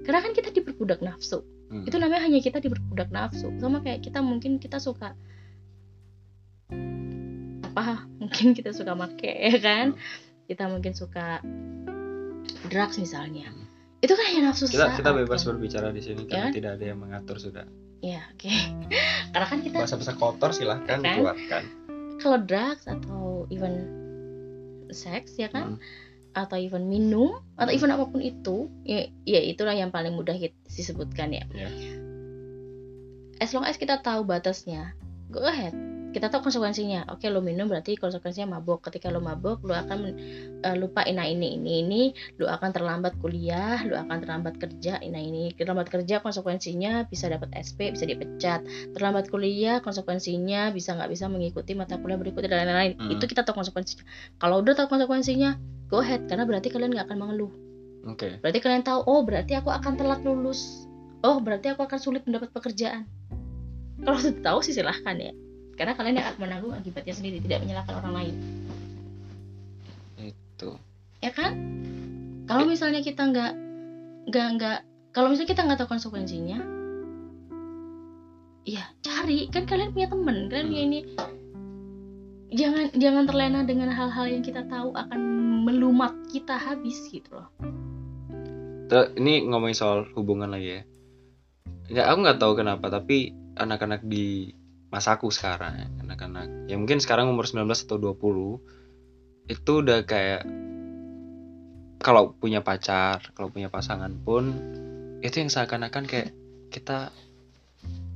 Karena 0.08 0.20
kan 0.24 0.32
kita 0.32 0.56
diperbudak 0.56 1.04
nafsu. 1.04 1.44
Hmm. 1.74 1.90
itu 1.90 1.98
namanya 1.98 2.30
hanya 2.30 2.40
kita 2.40 2.64
diperbudak 2.64 3.12
nafsu. 3.12 3.52
Sama 3.60 3.84
kayak 3.84 4.06
kita 4.06 4.24
mungkin 4.24 4.62
kita 4.62 4.80
suka 4.80 5.18
apa 7.74 8.06
mungkin 8.22 8.54
kita 8.56 8.72
suka 8.72 8.96
make 8.96 9.28
ya 9.28 9.60
kan? 9.60 10.00
Kita 10.48 10.72
mungkin 10.72 10.96
suka 10.96 11.44
drugs 12.72 12.96
misalnya. 12.96 13.52
Hmm. 13.52 13.63
Itu 14.04 14.12
kan 14.12 14.26
hanya 14.28 14.52
nafsu 14.52 14.68
kita 14.68 15.00
kita 15.00 15.16
bebas 15.16 15.42
kan? 15.42 15.56
berbicara 15.56 15.88
di 15.90 16.04
sini 16.04 16.28
karena 16.28 16.52
Ya. 16.52 16.54
tidak 16.54 16.72
ada 16.76 16.86
yang 16.92 17.00
mengatur 17.00 17.40
sudah 17.40 17.64
ya 18.04 18.20
oke 18.36 18.52
karena 19.32 19.48
kan 19.48 19.60
kita 19.64 19.76
bahasa-bahasa 19.80 20.14
kotor 20.20 20.52
silahkan 20.52 21.00
Kan? 21.00 21.04
dikeluarkan 21.08 21.64
kalau 22.20 22.38
drugs 22.44 22.84
atau 22.84 23.48
even 23.48 23.88
seks 24.92 25.40
ya 25.40 25.48
kan 25.48 25.76
Hmm. 25.76 25.80
atau 26.36 26.58
even 26.58 26.86
minum 26.86 27.40
atau 27.56 27.70
even 27.70 27.90
apa 27.90 28.04
pun 28.06 28.20
itu 28.20 28.68
ya, 28.84 29.06
ya 29.24 29.40
itulah 29.40 29.72
yang 29.72 29.90
paling 29.90 30.12
mudah 30.12 30.34
kita 30.34 30.54
disebutkan 30.68 31.32
ya 31.32 31.46
Ya. 31.54 31.70
as 33.40 33.54
long 33.54 33.64
as 33.64 33.78
kita 33.78 34.02
tahu 34.02 34.26
batasnya 34.26 34.92
go 35.30 35.46
ahead 35.46 35.72
kita 36.14 36.30
tahu 36.30 36.48
konsekuensinya. 36.48 37.10
Oke 37.10 37.28
lo 37.34 37.42
minum 37.42 37.66
berarti 37.66 37.98
konsekuensinya 37.98 38.62
mabuk. 38.62 38.86
Ketika 38.86 39.10
lo 39.10 39.20
mabuk 39.20 39.66
lo 39.66 39.74
akan 39.74 40.00
eh, 40.62 40.76
lupa 40.78 41.02
nah 41.10 41.26
ini 41.26 41.58
ini 41.58 41.72
ini. 41.82 42.04
Lo 42.38 42.46
akan 42.48 42.70
terlambat 42.70 43.18
kuliah 43.18 43.82
lo 43.84 43.98
akan 43.98 44.22
terlambat 44.22 44.62
kerja 44.62 45.02
nah 45.02 45.20
ini. 45.20 45.52
Terlambat 45.58 45.90
kerja 45.90 46.22
konsekuensinya 46.22 47.10
bisa 47.10 47.28
dapat 47.28 47.50
SP 47.58 47.90
bisa 47.90 48.06
dipecat. 48.06 48.62
Terlambat 48.94 49.34
kuliah 49.34 49.82
konsekuensinya 49.82 50.70
bisa 50.70 50.94
nggak 50.94 51.10
bisa 51.10 51.26
mengikuti 51.28 51.74
mata 51.74 51.98
kuliah 51.98 52.22
berikutnya 52.22 52.50
dan 52.54 52.70
lain-lain. 52.70 52.94
Hmm. 53.02 53.12
itu 53.18 53.26
kita 53.26 53.42
tahu 53.42 53.66
konsekuensinya. 53.66 54.06
Kalau 54.38 54.62
udah 54.62 54.74
tahu 54.78 54.88
konsekuensinya 54.94 55.58
go 55.90 56.06
ahead. 56.06 56.30
Karena 56.30 56.46
berarti 56.46 56.70
kalian 56.70 56.94
nggak 56.94 57.10
akan 57.10 57.18
mengeluh. 57.18 57.52
Oke. 58.06 58.38
Berarti 58.40 58.60
kalian 58.62 58.86
tahu 58.86 59.02
oh 59.10 59.26
berarti 59.26 59.58
aku 59.58 59.74
akan 59.74 59.98
telat 59.98 60.22
lulus. 60.22 60.86
Oh 61.26 61.42
berarti 61.42 61.74
aku 61.74 61.82
akan 61.84 61.98
sulit 61.98 62.22
mendapat 62.30 62.54
pekerjaan. 62.54 63.10
Kalau 64.04 64.20
sudah 64.20 64.42
tahu 64.44 64.60
sih 64.62 64.76
silahkan 64.76 65.16
ya 65.18 65.34
karena 65.74 65.94
kalian 65.98 66.22
yang 66.22 66.28
akan 66.30 66.42
menanggung 66.42 66.74
akibatnya 66.74 67.14
sendiri 67.18 67.38
tidak 67.42 67.66
menyalahkan 67.66 67.96
orang 67.98 68.14
lain. 68.14 68.36
Itu. 70.22 70.78
Ya 71.22 71.32
kan? 71.34 71.52
Kalau 72.46 72.68
misalnya 72.68 73.02
kita 73.02 73.26
nggak 73.32 73.54
nggak 74.30 74.48
nggak 74.60 74.80
kalau 75.16 75.32
misalnya 75.32 75.52
kita 75.52 75.62
nggak 75.66 75.80
tahu 75.82 75.90
konsekuensinya 75.98 76.60
ya 78.64 78.84
cari. 79.02 79.50
Kan 79.50 79.66
kalian 79.66 79.92
punya 79.96 80.08
temen 80.12 80.38
kalian 80.52 80.68
punya 80.70 80.84
ini. 80.84 81.00
Jangan 82.54 82.94
jangan 82.94 83.24
terlena 83.26 83.62
dengan 83.66 83.90
hal-hal 83.90 84.30
yang 84.30 84.46
kita 84.46 84.62
tahu 84.70 84.94
akan 84.94 85.20
melumat 85.66 86.14
kita 86.30 86.54
habis 86.54 87.02
gitu 87.10 87.34
loh. 87.34 87.50
Ini 88.94 89.50
ngomongin 89.50 89.74
soal 89.74 90.06
hubungan 90.14 90.54
lagi 90.54 90.78
ya. 90.78 90.82
Nggak 91.90 92.06
aku 92.14 92.18
nggak 92.22 92.40
tahu 92.40 92.54
kenapa 92.54 92.86
tapi 92.94 93.34
anak-anak 93.58 94.06
di 94.06 94.54
masaku 94.94 95.34
sekarang 95.34 95.74
ya, 95.74 95.88
anak-anak. 96.06 96.70
Ya 96.70 96.78
mungkin 96.78 97.02
sekarang 97.02 97.34
umur 97.34 97.50
19 97.50 97.66
atau 97.66 97.98
20 97.98 98.62
itu 99.50 99.72
udah 99.82 100.06
kayak 100.06 100.46
kalau 102.04 102.38
punya 102.38 102.62
pacar 102.62 103.34
kalau 103.34 103.50
punya 103.50 103.74
pasangan 103.74 104.14
pun 104.22 104.54
itu 105.26 105.40
yang 105.40 105.50
seakan-akan 105.50 106.04
kayak 106.06 106.36
kita 106.70 107.10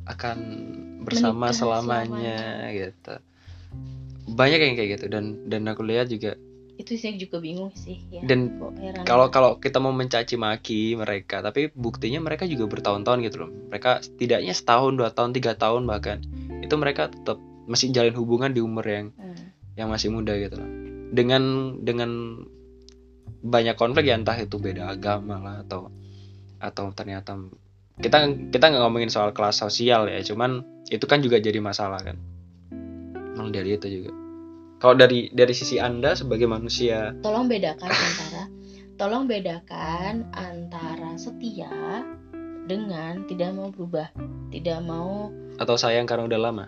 akan 0.06 0.38
bersama 1.02 1.50
Menikah 1.50 1.58
selamanya 1.58 2.40
gitu. 2.76 3.16
Banyak 4.28 4.60
yang 4.60 4.76
kayak 4.78 4.90
gitu 5.00 5.06
dan 5.10 5.50
dan 5.50 5.66
aku 5.66 5.82
lihat 5.82 6.14
juga 6.14 6.38
itu 6.78 6.94
saya 6.94 7.18
juga 7.18 7.42
bingung 7.42 7.74
sih 7.74 8.06
ya. 8.14 8.22
Dan 8.22 8.54
kalau 9.02 9.34
kalau 9.34 9.58
kita 9.58 9.82
mau 9.82 9.90
mencaci 9.90 10.38
maki 10.38 10.94
mereka 10.94 11.42
tapi 11.42 11.74
buktinya 11.74 12.22
mereka 12.22 12.46
juga 12.46 12.70
bertahun-tahun 12.70 13.20
gitu 13.26 13.38
loh. 13.48 13.52
Mereka 13.74 14.06
setidaknya 14.06 14.54
setahun 14.54 14.94
dua 14.94 15.10
tahun 15.10 15.34
tiga 15.34 15.58
tahun 15.58 15.90
bahkan 15.90 16.22
itu 16.68 16.76
mereka 16.76 17.07
tetap 17.07 17.39
masih 17.65 17.95
jalin 17.95 18.15
hubungan 18.15 18.51
di 18.51 18.59
umur 18.59 18.84
yang 18.84 19.15
Hmm. 19.15 19.55
yang 19.80 19.88
masih 19.88 20.11
muda 20.11 20.36
gitu 20.36 20.59
loh 20.59 20.70
dengan 21.15 21.76
dengan 21.80 22.43
banyak 23.43 23.80
konflik 23.80 24.11
ya 24.11 24.20
entah 24.20 24.36
itu 24.36 24.59
beda 24.59 24.91
agama 24.91 25.39
lah 25.39 25.55
atau 25.63 25.88
atau 26.57 26.89
ternyata 26.91 27.38
kita 27.97 28.49
kita 28.51 28.65
nggak 28.70 28.84
ngomongin 28.84 29.09
soal 29.09 29.32
kelas 29.32 29.61
sosial 29.61 30.09
ya 30.09 30.20
cuman 30.22 30.61
itu 30.88 31.03
kan 31.03 31.20
juga 31.20 31.41
jadi 31.41 31.59
masalah 31.59 31.99
kan. 31.99 32.18
Emang 33.36 33.51
dari 33.51 33.76
itu 33.76 33.88
juga. 33.89 34.11
Kalau 34.78 34.93
dari 34.93 35.30
dari 35.34 35.53
sisi 35.57 35.82
anda 35.82 36.13
sebagai 36.13 36.45
manusia 36.45 37.13
tolong 37.26 37.49
bedakan 37.49 37.89
antara 37.89 38.43
tolong 38.97 39.26
bedakan 39.26 40.30
antara 40.38 41.18
setia 41.18 42.05
dengan 42.68 43.24
tidak 43.26 43.55
mau 43.55 43.72
berubah 43.72 44.11
tidak 44.51 44.80
mau 44.84 45.32
atau 45.57 45.76
sayang 45.76 46.07
karena 46.07 46.30
udah 46.30 46.39
lama? 46.39 46.65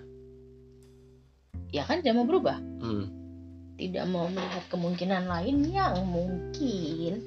Ya 1.69 1.85
kan 1.85 2.01
tidak 2.01 2.17
mau 2.19 2.27
berubah. 2.27 2.57
Hmm. 2.59 3.05
tidak 3.79 4.11
mau 4.11 4.27
melihat 4.27 4.67
kemungkinan 4.67 5.31
lain 5.31 5.71
yang 5.71 6.03
mungkin. 6.03 7.23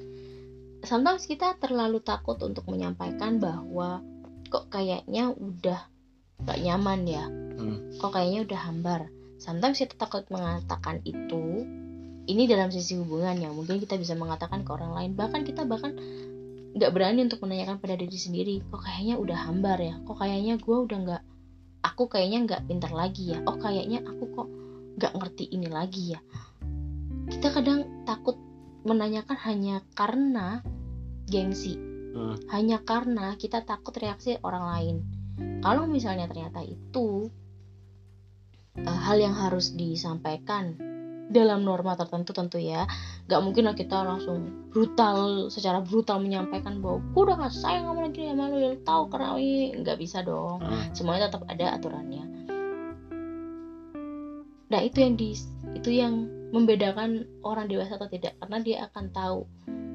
Sometimes 0.85 1.25
kita 1.25 1.57
terlalu 1.57 1.97
takut 1.97 2.37
untuk 2.45 2.69
menyampaikan 2.69 3.41
bahwa 3.41 4.05
kok 4.53 4.69
kayaknya 4.69 5.33
udah 5.33 5.81
gak 6.45 6.61
nyaman 6.61 7.09
ya. 7.09 7.25
Hmm. 7.57 7.97
kok 7.97 8.13
kayaknya 8.13 8.45
udah 8.45 8.59
hambar. 8.69 9.01
Sometimes 9.41 9.81
kita 9.81 9.97
takut 9.97 10.29
mengatakan 10.29 11.01
itu 11.01 11.65
ini 12.29 12.45
dalam 12.45 12.69
sisi 12.69 13.01
hubungan 13.01 13.33
yang 13.41 13.57
mungkin 13.57 13.81
kita 13.81 13.97
bisa 13.97 14.13
mengatakan 14.13 14.61
ke 14.61 14.69
orang 14.69 14.93
lain. 14.93 15.11
Bahkan 15.17 15.41
kita 15.49 15.65
bahkan 15.65 15.97
nggak 16.73 16.91
berani 16.93 17.29
untuk 17.29 17.45
menanyakan 17.45 17.77
pada 17.77 17.93
diri 17.93 18.17
sendiri 18.17 18.55
kok 18.65 18.81
kayaknya 18.81 19.15
udah 19.21 19.37
hambar 19.49 19.77
ya? 19.77 19.95
Kok 20.01 20.17
kayaknya 20.17 20.57
gue 20.57 20.77
udah 20.77 20.97
nggak 21.05 21.23
aku 21.85 22.03
kayaknya 22.09 22.39
nggak 22.49 22.61
pintar 22.65 22.91
lagi 22.91 23.33
ya? 23.33 23.39
Oh 23.45 23.57
kayaknya 23.57 24.01
aku 24.01 24.23
kok 24.33 24.49
nggak 24.97 25.13
ngerti 25.17 25.45
ini 25.53 25.67
lagi 25.69 26.17
ya? 26.17 26.19
Kita 27.29 27.53
kadang 27.53 28.05
takut 28.09 28.35
menanyakan 28.83 29.37
hanya 29.47 29.85
karena 29.93 30.59
gengsi. 31.29 31.93
Hmm. 32.13 32.37
hanya 32.53 32.77
karena 32.85 33.33
kita 33.41 33.65
takut 33.65 33.89
reaksi 33.97 34.37
orang 34.45 34.65
lain. 34.69 34.95
Kalau 35.65 35.89
misalnya 35.89 36.29
ternyata 36.29 36.61
itu 36.61 37.25
eh, 38.77 38.85
hal 38.85 39.17
yang 39.17 39.33
harus 39.33 39.73
disampaikan 39.73 40.77
dalam 41.33 41.65
norma 41.65 41.97
tertentu 41.97 42.31
tentu 42.31 42.61
ya 42.61 42.85
nggak 43.25 43.41
mungkin 43.41 43.65
lah 43.65 43.73
kita 43.73 44.05
langsung 44.05 44.69
brutal 44.69 45.49
secara 45.49 45.81
brutal 45.81 46.21
menyampaikan 46.21 46.77
bahwa 46.79 47.01
gue 47.01 47.21
udah 47.25 47.37
gak 47.41 47.53
sayang 47.53 47.89
kamu 47.89 47.99
lagi 48.07 48.21
sama 48.29 48.43
lu 48.47 48.57
ya 48.61 48.69
lu 48.71 48.79
tahu 48.85 49.03
karena 49.09 49.27
ini 49.35 49.55
nggak 49.81 49.97
bisa 49.97 50.21
dong 50.21 50.61
Hmm. 50.61 50.93
semuanya 50.93 51.27
tetap 51.27 51.43
ada 51.49 51.65
aturannya 51.73 52.23
nah 54.69 54.79
itu 54.81 54.97
yang 55.01 55.13
di 55.13 55.29
itu 55.73 55.89
yang 55.89 56.13
membedakan 56.53 57.25
orang 57.41 57.65
dewasa 57.65 57.97
atau 57.97 58.09
tidak 58.09 58.37
karena 58.37 58.57
dia 58.61 58.77
akan 58.85 59.05
tahu 59.09 59.39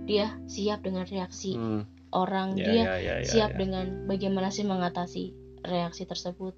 dia 0.04 0.34
siap 0.46 0.82
dengan 0.82 1.06
reaksi 1.06 1.54
Hmm. 1.54 1.86
orang 2.10 2.58
Ya, 2.58 2.64
dia 2.66 2.82
ya, 2.82 2.94
ya, 2.98 3.14
ya, 3.22 3.26
siap 3.26 3.50
ya. 3.54 3.58
dengan 3.58 3.86
bagaimana 4.06 4.50
sih 4.50 4.66
mengatasi 4.66 5.24
reaksi 5.62 6.02
tersebut 6.02 6.54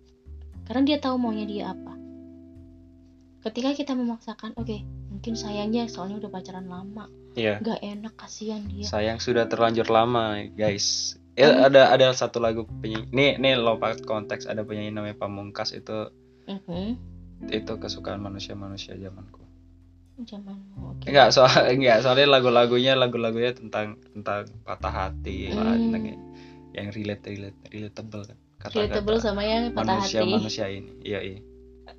karena 0.65 0.83
dia 0.87 0.99
tahu 0.99 1.19
maunya 1.19 1.45
dia 1.45 1.65
apa 1.75 2.00
ketika 3.41 3.71
kita 3.73 3.93
memaksakan 3.93 4.53
oke 4.55 4.77
mungkin 5.11 5.35
sayangnya 5.35 5.87
soalnya 5.87 6.19
udah 6.19 6.31
pacaran 6.31 6.67
lama 6.67 7.09
Iya. 7.31 7.63
nggak 7.63 7.81
enak 7.81 8.15
kasihan 8.15 8.61
dia 8.67 8.83
sayang 8.83 9.17
sudah 9.17 9.47
terlanjur 9.47 9.87
lama 9.87 10.43
guys 10.51 11.15
ya 11.35 11.47
Hmm. 11.49 11.67
ada 11.67 11.89
ada 11.89 12.11
satu 12.11 12.37
lagu 12.37 12.67
penyanyi 12.83 13.07
nih 13.11 13.31
nih 13.39 13.55
lompat 13.57 14.03
konteks 14.03 14.45
ada 14.45 14.61
penyanyi 14.61 14.91
namanya 14.91 15.17
Pamungkas 15.17 15.71
itu 15.71 16.11
Mhm. 16.45 16.99
itu 17.49 17.73
kesukaan 17.73 18.19
manusia-manusia 18.19 18.93
zamanku 18.95 19.41
zaman 20.21 20.59
oke 20.77 21.09
enggak 21.09 21.33
soal 21.33 21.49
enggak 21.73 22.03
soalnya 22.03 22.29
lagu-lagunya 22.29 22.93
lagu-lagunya 22.93 23.57
tentang 23.57 23.97
tentang 24.13 24.45
patah 24.61 24.93
hati 25.09 25.49
lah, 25.49 25.73
Hmm. 25.73 25.81
tentang 25.89 26.03
yang- 26.05 26.25
yang 26.71 26.87
relate 26.93 27.25
relate 27.25 27.59
relatable 27.67 28.23
kan 28.27 28.37
relatable 28.69 29.17
sama 29.17 29.43
yang 29.43 29.73
patah 29.73 29.97
manusia 29.97 30.21
hati 30.21 30.29
manusia 30.29 30.67
ini 30.69 30.93
iya 31.01 31.21
iya 31.25 31.41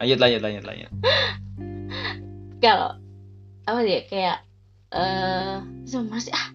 lanjut 0.01 0.17
lanjut 0.17 0.41
lanjut 0.41 0.63
lanjut. 0.65 0.89
Kalau 2.57 2.97
apa 3.65 3.79
dia 3.85 4.01
kayak 4.09 4.37
eh 4.91 5.57
sama 5.85 6.03
mana 6.09 6.21
sih? 6.21 6.33
Ah. 6.33 6.47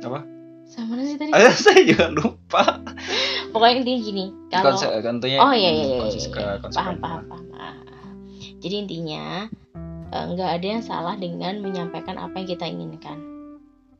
Apa? 0.00 0.20
Sama 0.66 0.98
sih 1.00 1.16
tadi? 1.16 1.30
Ayo, 1.32 1.52
saya 1.64 1.80
juga 1.84 2.08
lupa. 2.10 2.80
Pokoknya 3.52 3.84
intinya 3.84 4.00
gini 4.00 4.24
kalau 4.48 4.72
Konse- 4.72 4.92
tentunya 5.00 5.38
oh 5.40 5.52
iya 5.52 5.70
iya 5.70 5.84
iya, 5.84 5.96
iya, 6.08 6.20
iya. 6.28 6.56
paham 6.72 6.96
paham 7.00 7.22
paham 7.24 7.44
Ah. 7.56 7.76
jadi 8.60 8.84
intinya 8.84 9.48
eh, 10.12 10.24
nggak 10.32 10.50
ada 10.60 10.66
yang 10.76 10.82
salah 10.84 11.16
dengan 11.16 11.64
menyampaikan 11.64 12.20
apa 12.20 12.36
yang 12.36 12.48
kita 12.48 12.68
inginkan 12.68 13.16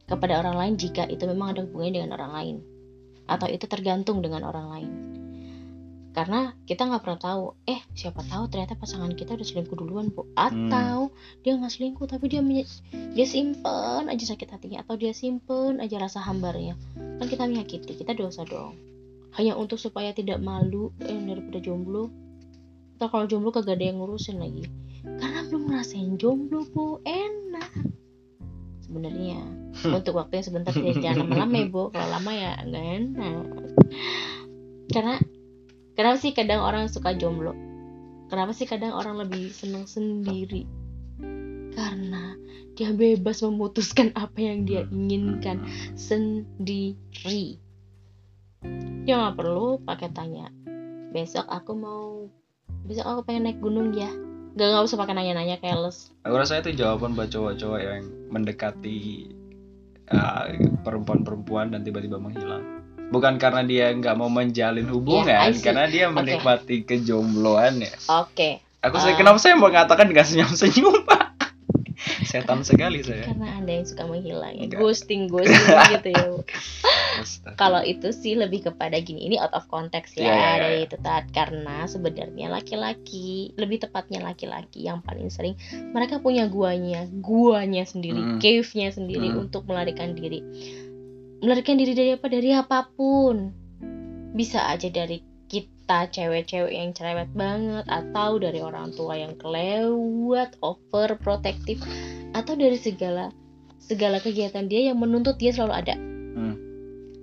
kepada 0.05 0.45
orang 0.45 0.57
lain 0.61 0.75
jika 0.77 1.09
itu 1.09 1.25
memang 1.25 1.57
ada 1.57 1.65
hubungannya 1.65 2.01
dengan 2.01 2.13
orang 2.17 2.33
lain. 2.33 2.57
Atau 3.27 3.49
itu 3.51 3.65
tergantung 3.67 4.21
dengan 4.23 4.45
orang 4.45 4.67
lain 4.71 4.91
karena 6.17 6.57
kita 6.65 6.89
nggak 6.89 7.05
pernah 7.05 7.21
tahu 7.21 7.45
eh 7.69 7.77
siapa 7.93 8.25
tahu 8.25 8.49
ternyata 8.49 8.73
pasangan 8.73 9.13
kita 9.13 9.37
udah 9.37 9.45
selingkuh 9.45 9.77
duluan 9.77 10.09
bu. 10.09 10.25
Atau 10.33 11.13
dia 11.45 11.61
nggak 11.61 11.69
selingkuh 11.69 12.09
tapi 12.09 12.33
dia 12.33 12.41
dia 13.13 13.27
simpen 13.29 14.09
aja 14.09 14.25
sakit 14.25 14.49
hatinya 14.49 14.81
atau 14.81 14.97
dia 14.97 15.13
simpen 15.13 15.77
aja 15.77 16.01
rasa 16.01 16.25
hambarnya. 16.25 16.73
Kan 16.97 17.29
kita 17.29 17.45
menyakiti 17.45 18.01
kita 18.01 18.17
dosa 18.17 18.49
dong. 18.49 18.81
Hanya 19.37 19.61
untuk 19.61 19.77
supaya 19.77 20.17
tidak 20.17 20.41
malu 20.41 20.89
eh, 21.05 21.21
daripada 21.21 21.61
jomblo. 21.61 22.09
Atau 22.97 23.13
kalau 23.13 23.29
jomblo 23.29 23.53
kagak 23.53 23.77
ada 23.77 23.93
yang 23.93 24.01
ngurusin 24.01 24.41
lagi. 24.41 24.65
Karena 25.05 25.45
belum 25.53 25.69
ngerasain 25.69 26.17
jomblo 26.17 26.65
bu. 26.73 26.97
Enak. 27.05 27.93
Sebenarnya 28.89 29.45
untuk 30.01 30.17
waktu 30.17 30.41
yang 30.41 30.47
sebentar 30.49 30.73
ya, 30.73 30.97
jangan 30.97 31.29
lama-lama 31.29 31.57
ya 31.61 31.67
bu. 31.69 31.85
Kalau 31.93 32.09
lama 32.09 32.33
ya 32.33 32.53
nggak 32.65 32.85
enak. 33.05 33.45
Karena 34.89 35.21
kenapa 35.97 36.17
sih 36.21 36.37
kadang 36.37 36.63
orang 36.63 36.87
suka 36.93 37.17
jomblo? 37.17 37.57
Kenapa 38.31 38.53
sih 38.53 38.69
kadang 38.69 38.95
orang 38.95 39.19
lebih 39.27 39.51
senang 39.51 39.89
sendiri? 39.89 40.69
Karena 41.73 42.37
dia 42.77 42.93
bebas 42.93 43.41
memutuskan 43.41 44.13
apa 44.15 44.37
yang 44.39 44.69
dia 44.69 44.85
inginkan 44.93 45.65
sendiri. 45.97 47.59
Dia 49.07 49.15
nggak 49.17 49.37
perlu 49.39 49.81
pakai 49.83 50.11
tanya 50.13 50.53
besok 51.17 51.49
aku 51.49 51.73
mau 51.73 52.29
besok 52.85 53.09
aku 53.09 53.21
pengen 53.25 53.49
naik 53.49 53.59
gunung 53.65 53.97
ya. 53.97 54.13
Gak 54.57 54.69
nggak 54.73 54.85
usah 54.85 55.01
pakai 55.01 55.17
nanya-nanya 55.17 55.57
careless. 55.61 56.13
Aku 56.29 56.37
rasa 56.37 56.61
itu 56.61 56.77
jawaban 56.77 57.17
buat 57.17 57.33
cowok-cowok 57.33 57.81
yang 57.81 58.05
mendekati 58.33 59.33
uh, 60.13 60.49
perempuan-perempuan 60.85 61.73
dan 61.73 61.85
tiba-tiba 61.85 62.21
menghilang. 62.21 62.76
Bukan 63.07 63.37
karena 63.37 63.63
dia 63.63 63.91
nggak 63.91 64.15
mau 64.15 64.27
menjalin 64.27 64.87
hubungan, 64.87 65.31
Ya, 65.31 65.47
I 65.47 65.53
see. 65.53 65.63
karena 65.63 65.87
dia 65.87 66.07
menikmati 66.09 66.83
kejombloannya. 66.83 67.93
oke 68.07 68.51
Aku 68.81 68.97
saya 68.97 69.15
Ah. 69.15 69.19
kenapa 69.19 69.39
saya 69.39 69.55
mengatakan 69.55 70.07
dengan 70.07 70.23
senyum-senyum, 70.23 71.03
Pak? 71.03 71.25
Setan 72.29 72.61
sekali 72.61 73.01
saya. 73.01 73.25
karena 73.25 73.57
ada 73.57 73.71
yang 73.73 73.83
suka 73.83 74.05
menghilang 74.05 74.53
ya 74.53 74.63
Enggak. 74.65 74.79
ghosting 74.79 75.27
ghosting 75.27 75.65
gitu 75.95 76.09
ya 76.13 76.27
kalau 77.57 77.81
itu 77.81 78.13
sih 78.13 78.37
lebih 78.37 78.63
kepada 78.63 78.99
gini 78.99 79.25
ini 79.25 79.37
out 79.37 79.51
of 79.51 79.65
context 79.67 80.15
ya 80.15 80.23
Iya, 80.23 80.29
iya, 80.29 80.37
iya, 80.37 80.53
dari 80.53 80.69
iya. 80.77 80.85
itu 80.85 80.97
karena 81.33 81.77
sebenarnya 81.87 82.47
laki-laki 82.49 83.29
lebih 83.55 83.81
tepatnya 83.81 84.21
laki-laki 84.21 84.85
yang 84.85 85.01
paling 85.01 85.27
sering 85.29 85.57
mereka 85.91 86.19
punya 86.19 86.45
guanya 86.47 87.09
guanya 87.11 87.83
sendiri 87.83 88.19
Mm. 88.19 88.39
cave-nya 88.39 88.89
sendiri 88.91 89.33
Mm. 89.33 89.41
untuk 89.41 89.65
melarikan 89.65 90.13
diri 90.13 90.45
melarikan 91.41 91.77
diri 91.77 91.93
dari 91.93 92.11
apa? 92.17 92.27
Dari 92.29 92.51
apa 92.53 92.79
pun. 92.95 93.53
Bisa 94.37 94.69
aja 94.69 94.89
dari 94.93 95.21
kita 95.47 96.11
cewek-cewek 96.11 96.75
yang 96.75 96.91
cerewet 96.93 97.31
banget 97.33 97.87
atau 97.87 98.43
dari 98.43 98.59
orang 98.61 98.93
tua 98.93 99.17
yang 99.17 99.39
kelewat 99.39 100.59
overprotective 100.61 101.81
atau 102.35 102.59
dari 102.59 102.77
segala 102.77 103.31
segala 103.79 104.19
kegiatan 104.19 104.67
dia 104.67 104.91
yang 104.93 104.99
menuntut 104.99 105.39
dia 105.39 105.55
selalu 105.55 105.75
ada. 105.87 105.97
Hmm. 106.37 106.57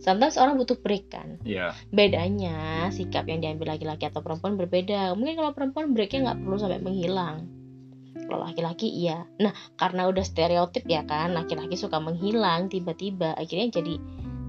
sometimes 0.02 0.42
orang 0.42 0.58
butuh 0.58 0.80
break 0.82 1.14
kan? 1.14 1.38
Iya. 1.46 1.78
bedanya 1.94 2.90
sikap 2.90 3.30
yang 3.30 3.46
diambil 3.46 3.78
laki-laki 3.78 4.10
atau 4.10 4.26
perempuan 4.26 4.58
berbeda. 4.58 5.14
Mungkin 5.14 5.38
kalau 5.38 5.52
perempuan 5.54 5.94
breaknya 5.94 6.32
nggak 6.32 6.40
perlu 6.42 6.58
sampai 6.58 6.82
menghilang 6.82 7.63
kalau 8.28 8.48
laki-laki 8.48 8.90
iya 8.90 9.28
nah 9.40 9.54
karena 9.76 10.10
udah 10.10 10.24
stereotip 10.26 10.84
ya 10.88 11.04
kan 11.04 11.36
laki-laki 11.36 11.76
suka 11.76 12.00
menghilang 12.00 12.72
tiba-tiba 12.72 13.36
akhirnya 13.36 13.80
jadi 13.82 13.96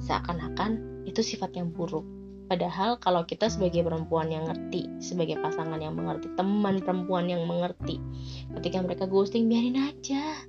seakan-akan 0.04 1.04
itu 1.08 1.20
sifat 1.20 1.54
yang 1.56 1.70
buruk 1.70 2.04
Padahal 2.44 3.00
kalau 3.00 3.24
kita 3.24 3.48
sebagai 3.48 3.80
perempuan 3.80 4.28
yang 4.28 4.44
ngerti, 4.44 4.84
sebagai 5.00 5.40
pasangan 5.40 5.80
yang 5.80 5.96
mengerti, 5.96 6.28
teman 6.36 6.84
perempuan 6.84 7.24
yang 7.24 7.48
mengerti, 7.48 7.96
ketika 8.60 8.84
mereka 8.84 9.08
ghosting 9.08 9.48
biarin 9.48 9.80
aja. 9.80 10.44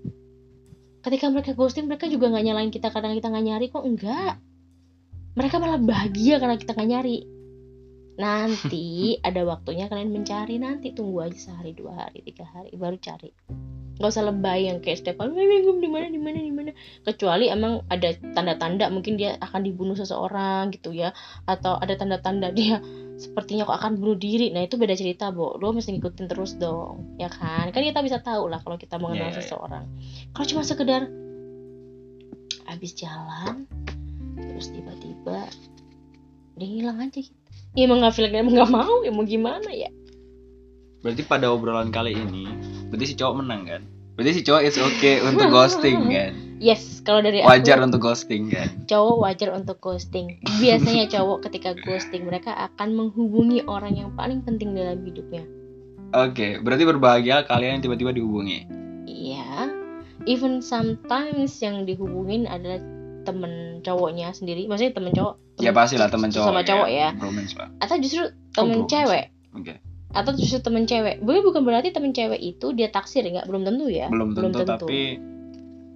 Ketika 0.99 1.31
mereka 1.31 1.55
ghosting 1.55 1.87
mereka 1.87 2.11
juga 2.11 2.27
nggak 2.33 2.45
nyalain 2.51 2.71
kita 2.73 2.91
karena 2.91 3.15
kita 3.15 3.31
nggak 3.31 3.45
nyari 3.47 3.65
kok 3.71 3.85
enggak. 3.87 4.33
Mereka 5.39 5.55
malah 5.61 5.79
bahagia 5.79 6.35
karena 6.41 6.59
kita 6.59 6.75
nggak 6.75 6.89
nyari. 6.91 7.17
Nanti 8.15 8.85
ada 9.27 9.41
waktunya 9.43 9.87
kalian 9.91 10.11
mencari. 10.11 10.59
Nanti 10.59 10.91
tunggu 10.95 11.25
aja 11.27 11.37
sehari 11.37 11.75
dua 11.75 12.07
hari 12.07 12.23
tiga 12.23 12.47
hari 12.47 12.73
baru 12.75 12.97
cari. 12.99 13.31
Nggak 13.95 14.11
usah 14.11 14.27
lebay 14.27 14.67
yang 14.67 14.83
kayak 14.83 14.99
setiap 14.99 15.23
kali 15.23 15.31
minggu 15.31 15.79
di 15.79 15.87
mana 15.87 16.11
di 16.11 16.19
mana 16.19 16.39
di 16.43 16.51
mana. 16.51 16.71
Kecuali 17.07 17.47
emang 17.47 17.87
ada 17.87 18.11
tanda-tanda 18.35 18.91
mungkin 18.91 19.15
dia 19.15 19.39
akan 19.39 19.63
dibunuh 19.63 19.95
seseorang 19.95 20.75
gitu 20.75 20.91
ya. 20.91 21.15
Atau 21.47 21.79
ada 21.79 21.95
tanda-tanda 21.95 22.51
dia 22.51 22.83
sepertinya 23.15 23.63
kok 23.63 23.79
akan 23.79 23.95
bunuh 23.95 24.19
diri. 24.19 24.51
Nah 24.51 24.67
itu 24.67 24.75
beda 24.75 24.99
cerita 24.99 25.31
bo. 25.31 25.55
Lo 25.55 25.71
mesti 25.71 25.95
ngikutin 25.95 26.27
terus 26.27 26.59
dong 26.59 27.15
ya 27.15 27.31
kan? 27.31 27.71
Kan 27.71 27.87
kita 27.87 28.03
bisa 28.03 28.19
tahu 28.19 28.51
lah 28.51 28.59
kalau 28.59 28.75
kita 28.75 28.99
mengenal 28.99 29.31
Yeah, 29.31 29.31
yeah, 29.31 29.39
yeah. 29.39 29.47
seseorang. 29.47 29.85
Kalau 30.35 30.45
cuma 30.51 30.63
sekedar 30.67 31.01
habis 32.65 32.91
jalan 32.97 33.69
terus 34.35 34.73
tiba-tiba 34.73 35.47
dia 36.57 36.67
hilang 36.67 36.97
aja 36.99 37.19
gitu 37.21 37.44
ya 37.75 37.85
emang 37.85 37.99
nggak 38.01 38.13
feel 38.15 38.27
emang 38.27 38.55
nggak 38.55 38.71
mau 38.71 39.03
ya 39.03 39.11
mau 39.11 39.23
gimana 39.23 39.69
ya 39.69 39.91
Berarti 40.99 41.21
pada 41.21 41.53
obrolan 41.53 41.93
kali 41.93 42.17
ini, 42.17 42.49
berarti 42.89 43.05
si 43.05 43.13
cowok 43.13 43.45
menang 43.45 43.69
kan? 43.69 43.81
Berarti 44.17 44.31
si 44.31 44.41
cowok 44.41 44.61
it's 44.65 44.81
okay 44.81 45.21
untuk 45.21 45.53
ghosting 45.53 46.01
kan? 46.15 46.33
yes 46.57 47.03
kalau 47.03 47.19
dari 47.21 47.43
Wajar 47.45 47.77
aku, 47.77 47.91
untuk 47.93 48.01
ghosting 48.01 48.49
kan? 48.49 48.73
cowok 48.89 49.15
wajar 49.21 49.53
untuk 49.53 49.77
ghosting. 49.77 50.41
Biasanya 50.57 51.05
cowok 51.05 51.45
ketika 51.45 51.77
ghosting 51.85 52.25
mereka 52.25 52.57
akan 52.57 52.97
menghubungi 52.97 53.61
orang 53.69 53.93
yang 53.93 54.09
paling 54.17 54.41
penting 54.41 54.73
dalam 54.73 55.05
hidupnya. 55.05 55.45
Oke, 56.15 56.57
berarti 56.57 56.83
berbahagia 56.87 57.43
kalian 57.45 57.77
yang 57.77 57.83
tiba-tiba 57.85 58.15
dihubungi. 58.15 58.65
Iya. 59.05 59.67
Even 60.25 60.57
sometimes 60.57 61.59
yang 61.59 61.85
dihubungin 61.85 62.47
adalah 62.47 62.79
temen 63.25 63.81
cowoknya 63.81 64.31
sendiri, 64.31 64.69
maksudnya 64.69 64.93
temen 64.93 65.11
cowok. 65.11 65.35
Ya 65.57 65.73
pasti 65.73 65.97
lah 65.97 66.13
teman 66.13 66.29
cowok. 66.29 66.47
Sama 66.47 66.61
cowok 66.61 66.89
ya. 66.93 67.09
Bromance 67.17 67.53
lah. 67.57 67.69
Atau 67.81 67.97
justru 67.97 68.29
Kok 68.29 68.53
temen 68.53 68.85
bromance? 68.85 68.93
cewek. 68.93 69.25
Oke. 69.57 69.73
Atau 70.15 70.31
justru 70.37 70.59
temen 70.61 70.83
cewek. 70.85 71.15
Boleh 71.25 71.41
bukan 71.43 71.61
berarti 71.65 71.89
temen 71.91 72.13
cewek 72.13 72.39
itu 72.39 72.71
dia 72.77 72.87
taksir 72.93 73.25
nggak? 73.25 73.49
Belum 73.49 73.65
tentu 73.65 73.89
ya. 73.89 74.07
Belum 74.07 74.31
tentu, 74.31 74.61
tapi 74.63 75.19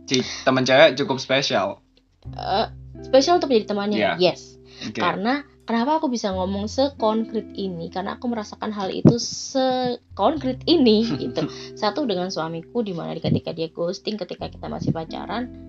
si 0.09 0.25
teman 0.43 0.65
cewek 0.65 0.97
cukup 0.97 1.21
spesial. 1.21 1.85
Eh, 2.25 2.67
spesial 3.05 3.37
untuk 3.37 3.53
menjadi 3.53 3.67
temannya. 3.71 3.97
Iya. 3.99 4.11
Yes. 4.17 4.59
Oke. 4.87 4.99
Karena 4.99 5.43
kenapa 5.67 5.99
aku 6.01 6.07
bisa 6.09 6.31
ngomong 6.31 6.65
sekonkret 6.65 7.53
ini? 7.55 7.91
Karena 7.91 8.17
aku 8.17 8.31
merasakan 8.31 8.71
hal 8.71 8.89
itu 8.89 9.19
sekonkret 9.19 10.63
ini 10.65 11.05
gitu. 11.19 11.45
Satu 11.81 12.07
dengan 12.07 12.31
suamiku 12.31 12.81
di 12.81 12.95
mana 12.95 13.13
ketika 13.19 13.51
dia 13.51 13.69
ghosting 13.69 14.15
ketika 14.15 14.47
kita 14.47 14.65
masih 14.71 14.95
pacaran, 14.95 15.68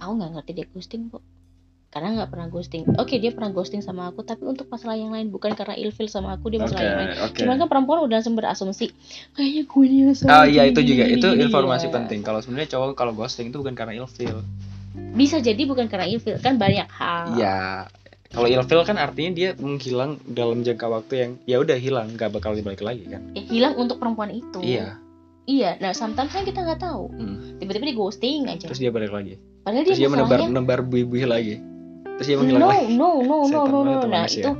aku 0.00 0.12
nggak 0.16 0.30
ngerti 0.40 0.50
dia 0.56 0.66
ghosting 0.72 1.12
kok. 1.12 1.22
Karena 1.90 2.22
nggak 2.22 2.30
pernah 2.30 2.46
ghosting. 2.46 2.86
Oke 3.02 3.18
dia 3.18 3.34
pernah 3.34 3.50
ghosting 3.50 3.82
sama 3.82 4.14
aku, 4.14 4.22
tapi 4.22 4.46
untuk 4.46 4.70
masalah 4.70 4.94
yang 4.94 5.10
lain 5.10 5.26
bukan 5.26 5.58
karena 5.58 5.74
ilfil 5.74 6.06
sama 6.06 6.38
aku 6.38 6.46
dia 6.54 6.62
masalah 6.62 6.86
yang 6.86 6.98
lain. 7.02 7.10
oke. 7.18 7.38
Cuman 7.42 7.56
kan 7.58 7.66
perempuan 7.66 7.98
udah 8.06 8.22
langsung 8.22 8.38
berasumsi 8.38 8.94
kayaknya 9.34 9.62
gue 9.66 10.14
salah, 10.14 10.30
Ah 10.30 10.44
iya 10.46 10.70
itu 10.70 10.80
juga 10.86 11.04
itu 11.10 11.26
gini, 11.26 11.50
informasi 11.50 11.90
ya. 11.90 11.92
penting. 11.98 12.22
Kalau 12.22 12.38
sebenarnya 12.38 12.78
cowok 12.78 12.94
kalau 12.94 13.12
ghosting 13.18 13.50
itu 13.50 13.58
bukan 13.58 13.74
karena 13.74 13.98
ilfil. 13.98 14.38
Bisa 15.18 15.42
jadi 15.42 15.62
bukan 15.66 15.90
karena 15.90 16.06
ilfil 16.06 16.38
kan 16.38 16.62
banyak 16.62 16.86
hal. 16.86 17.34
Iya. 17.34 17.90
Kalau 18.30 18.46
ilfil 18.46 18.86
kan 18.86 18.94
artinya 18.94 19.34
dia 19.34 19.50
menghilang 19.58 20.22
dalam 20.30 20.62
jangka 20.62 20.86
waktu 20.86 21.14
yang 21.18 21.30
ya 21.50 21.58
udah 21.58 21.74
hilang, 21.74 22.14
nggak 22.14 22.30
bakal 22.30 22.54
dibalik 22.54 22.86
lagi 22.86 23.02
kan? 23.10 23.34
Ya, 23.34 23.42
hilang 23.50 23.74
untuk 23.74 23.98
perempuan 23.98 24.30
itu. 24.30 24.62
Iya. 24.62 24.94
Iya, 25.50 25.82
nah 25.82 25.90
sometimes 25.90 26.30
kan 26.30 26.46
kita 26.46 26.62
nggak 26.62 26.78
tahu. 26.78 27.10
Hmm. 27.10 27.58
Tiba-tiba 27.58 27.90
dia 27.90 27.96
ghosting 27.98 28.46
aja. 28.46 28.70
Terus 28.70 28.78
dia 28.78 28.94
balik 28.94 29.10
lagi. 29.10 29.34
Padahal 29.60 29.84
dia 29.84 29.92
Terus 29.92 30.00
dia 30.00 30.10
menebar 30.10 30.38
menebar 30.46 30.80
buih-buih 30.82 31.26
lagi. 31.28 31.54
Terus 32.18 32.26
dia 32.26 32.36
menghilang 32.36 32.60
no, 32.60 32.68
lagi. 32.68 32.86
no, 32.92 33.08
no, 33.20 33.36
no, 33.46 33.60
no, 33.64 33.78
no. 33.84 33.92
tuh 34.00 34.08
Nah, 34.08 34.24
manusia. 34.24 34.42
itu 34.44 34.52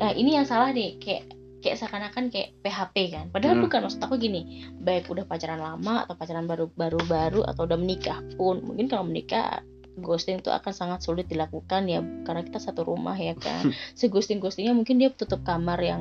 nah 0.00 0.10
ini 0.16 0.30
yang 0.32 0.48
salah 0.48 0.72
nih, 0.72 0.96
kayak 0.96 1.28
kayak 1.60 1.76
seakan-akan 1.76 2.32
kayak 2.32 2.56
PHP 2.64 2.96
kan. 3.12 3.24
Padahal 3.28 3.60
Hmm. 3.60 3.64
bukan 3.68 3.80
maksud 3.84 4.00
aku 4.00 4.16
gini, 4.16 4.64
baik 4.80 5.12
udah 5.12 5.28
pacaran 5.28 5.60
lama 5.60 6.08
atau 6.08 6.16
pacaran 6.16 6.48
baru 6.48 6.72
baru 6.72 6.96
baru 7.04 7.44
atau 7.44 7.68
udah 7.68 7.76
menikah 7.76 8.16
pun, 8.40 8.64
mungkin 8.64 8.88
kalau 8.88 9.04
menikah 9.04 9.60
ghosting 10.00 10.40
itu 10.40 10.48
akan 10.48 10.72
sangat 10.72 11.04
sulit 11.04 11.28
dilakukan 11.28 11.84
ya 11.84 12.00
karena 12.24 12.40
kita 12.40 12.56
satu 12.56 12.88
rumah 12.88 13.12
ya 13.12 13.36
kan. 13.36 13.68
Seghosting 14.00 14.40
ghostingnya 14.40 14.72
mungkin 14.72 14.96
dia 14.96 15.12
tutup 15.12 15.44
kamar 15.44 15.76
yang 15.84 16.00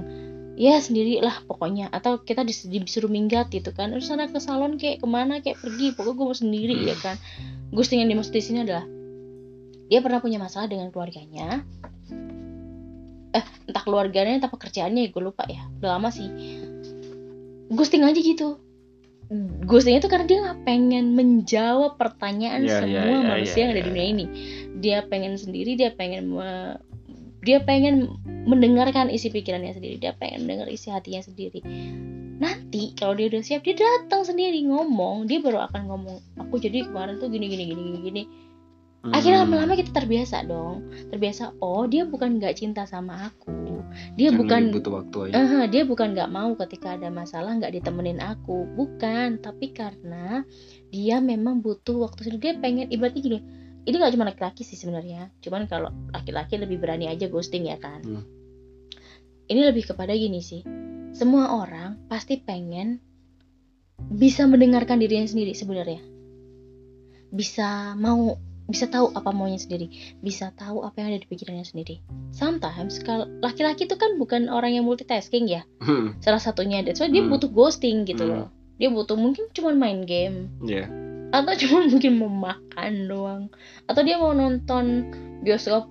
ya 0.55 0.75
sendiri 0.79 1.19
lah 1.23 1.39
pokoknya 1.47 1.87
atau 1.87 2.19
kita 2.19 2.43
dis- 2.43 2.67
disuruh 2.67 3.07
minggat 3.07 3.47
gitu 3.47 3.71
kan 3.71 3.95
terus 3.95 4.11
sana 4.11 4.27
ke 4.27 4.43
salon 4.43 4.75
kayak 4.75 4.99
ke 4.99 5.07
mana 5.07 5.39
kayak 5.39 5.55
pergi 5.55 5.95
pokoknya 5.95 6.15
gue 6.19 6.25
mau 6.27 6.35
sendiri 6.35 6.75
ya 6.83 6.95
kan 6.99 7.15
ghosting 7.73 8.01
yang 8.01 8.09
dimaksud 8.09 8.33
di 8.33 8.41
sini 8.43 8.65
adalah 8.65 8.85
dia 9.89 9.99
pernah 10.05 10.21
punya 10.21 10.37
masalah 10.37 10.69
dengan 10.69 10.93
keluarganya. 10.93 11.65
Eh 13.33 13.45
entah 13.69 13.83
keluarganya 13.85 14.37
entah 14.41 14.53
pekerjaannya 14.53 15.05
ya 15.05 15.09
gue 15.09 15.23
lupa 15.23 15.45
ya. 15.49 15.65
Udah 15.81 15.97
lama 15.97 16.09
sih. 16.13 16.29
Ghosting 17.73 18.05
aja 18.05 18.17
gitu. 18.17 18.61
Ghosting 19.65 20.01
itu 20.01 20.09
karena 20.09 20.25
dia 20.25 20.37
nggak 20.41 20.61
pengen 20.65 21.13
menjawab 21.13 22.01
pertanyaan 22.01 22.65
Iya, 22.65 22.81
semua 22.81 23.05
iya, 23.05 23.13
iya, 23.13 23.29
manusia 23.29 23.53
iya, 23.53 23.61
yang 23.61 23.69
ada 23.69 23.77
di 23.77 23.81
iya, 23.81 23.89
dunia 23.89 24.05
ini. 24.05 24.25
Dia 24.81 24.97
pengen 25.05 25.33
sendiri 25.37 25.77
dia 25.77 25.89
pengen 25.93 26.33
me- 26.33 26.81
dia 27.45 27.61
pengen 27.61 28.09
mendengarkan 28.49 29.13
isi 29.13 29.29
pikirannya 29.29 29.73
sendiri. 29.73 30.01
Dia 30.01 30.17
pengen 30.17 30.49
dengar 30.49 30.65
isi 30.69 30.89
hatinya 30.89 31.21
sendiri 31.21 31.61
nanti 32.39 32.95
kalau 32.95 33.13
dia 33.19 33.27
udah 33.27 33.43
siap 33.43 33.61
dia 33.67 33.75
datang 33.75 34.23
sendiri 34.23 34.63
ngomong. 34.65 35.27
Dia 35.27 35.43
baru 35.43 35.67
akan 35.67 35.81
ngomong 35.91 36.17
aku 36.39 36.55
jadi 36.57 36.87
kemarin 36.87 37.19
tuh 37.19 37.27
gini 37.27 37.51
gini 37.51 37.63
gini 37.67 37.81
gini 37.83 37.99
gini. 37.99 38.23
Akhirnya 38.99 39.43
Hmm. 39.43 39.47
lama-lama 39.47 39.79
kita 39.79 39.95
terbiasa 39.95 40.43
dong. 40.43 40.91
Terbiasa 41.07 41.55
oh 41.63 41.87
dia 41.87 42.03
bukan 42.03 42.35
nggak 42.39 42.59
cinta 42.59 42.83
sama 42.83 43.31
aku. 43.31 43.79
Dia 44.19 44.31
Cuman 44.31 44.39
bukan 44.43 44.61
butuh 44.75 44.93
waktu 45.03 45.17
aja. 45.31 45.33
Eh, 45.39 45.65
dia 45.71 45.83
bukan 45.87 46.11
nggak 46.11 46.31
mau 46.31 46.51
ketika 46.59 46.99
ada 46.99 47.07
masalah 47.07 47.55
nggak 47.55 47.79
ditemenin 47.79 48.19
aku. 48.19 48.67
Bukan 48.75 49.39
tapi 49.39 49.71
karena 49.71 50.43
dia 50.91 51.23
memang 51.23 51.63
butuh 51.63 52.07
waktu 52.07 52.27
sendiri. 52.27 52.43
Dia 52.43 52.53
pengen 52.59 52.87
ibaratnya 52.91 53.23
gini 53.23 53.39
ini 53.87 53.95
nggak 53.95 54.13
cuma 54.19 54.27
laki-laki 54.27 54.67
sih 54.67 54.75
sebenarnya. 54.75 55.31
Cuman 55.39 55.63
kalau 55.71 55.95
laki-laki 56.11 56.59
lebih 56.59 56.83
berani 56.83 57.07
aja 57.07 57.31
ghosting 57.31 57.71
ya 57.71 57.79
kan. 57.79 58.03
Hmm. 58.03 58.25
ini 59.49 59.65
lebih 59.65 59.89
kepada 59.89 60.13
gini 60.13 60.45
sih 60.45 60.61
semua 61.19 61.51
orang 61.51 61.99
pasti 62.07 62.39
pengen 62.39 63.03
bisa 63.99 64.47
mendengarkan 64.47 65.03
dirinya 65.03 65.27
sendiri 65.27 65.51
sebenarnya 65.51 65.99
bisa 67.35 67.91
mau 67.99 68.39
bisa 68.69 68.85
tahu 68.87 69.11
apa 69.11 69.33
maunya 69.35 69.59
sendiri 69.59 69.91
bisa 70.23 70.53
tahu 70.55 70.85
apa 70.85 71.01
yang 71.03 71.11
ada 71.11 71.19
di 71.19 71.27
pikirannya 71.27 71.67
sendiri 71.67 71.99
sometimes 72.31 73.03
kalau 73.03 73.27
laki-laki 73.43 73.83
itu 73.83 73.99
kan 73.99 74.15
bukan 74.15 74.47
orang 74.47 74.79
yang 74.79 74.87
multitasking 74.87 75.49
ya 75.51 75.67
Hmm. 75.83 76.15
salah 76.23 76.39
satunya 76.39 76.79
why 76.85 77.09
dia 77.11 77.19
Hmm. 77.25 77.33
butuh 77.33 77.51
ghosting 77.51 78.07
gitu 78.07 78.23
Hmm. 78.23 78.31
loh 78.31 78.47
dia 78.79 78.87
butuh 78.87 79.19
mungkin 79.19 79.51
cuma 79.51 79.75
main 79.75 80.07
game 80.07 80.47
Iya. 80.63 80.87
atau 81.35 81.53
cuma 81.67 81.83
mungkin 81.89 82.15
mau 82.15 82.31
makan 82.31 82.93
doang 83.11 83.43
atau 83.89 84.01
dia 84.05 84.15
mau 84.15 84.31
nonton 84.31 85.11
bioskop 85.43 85.89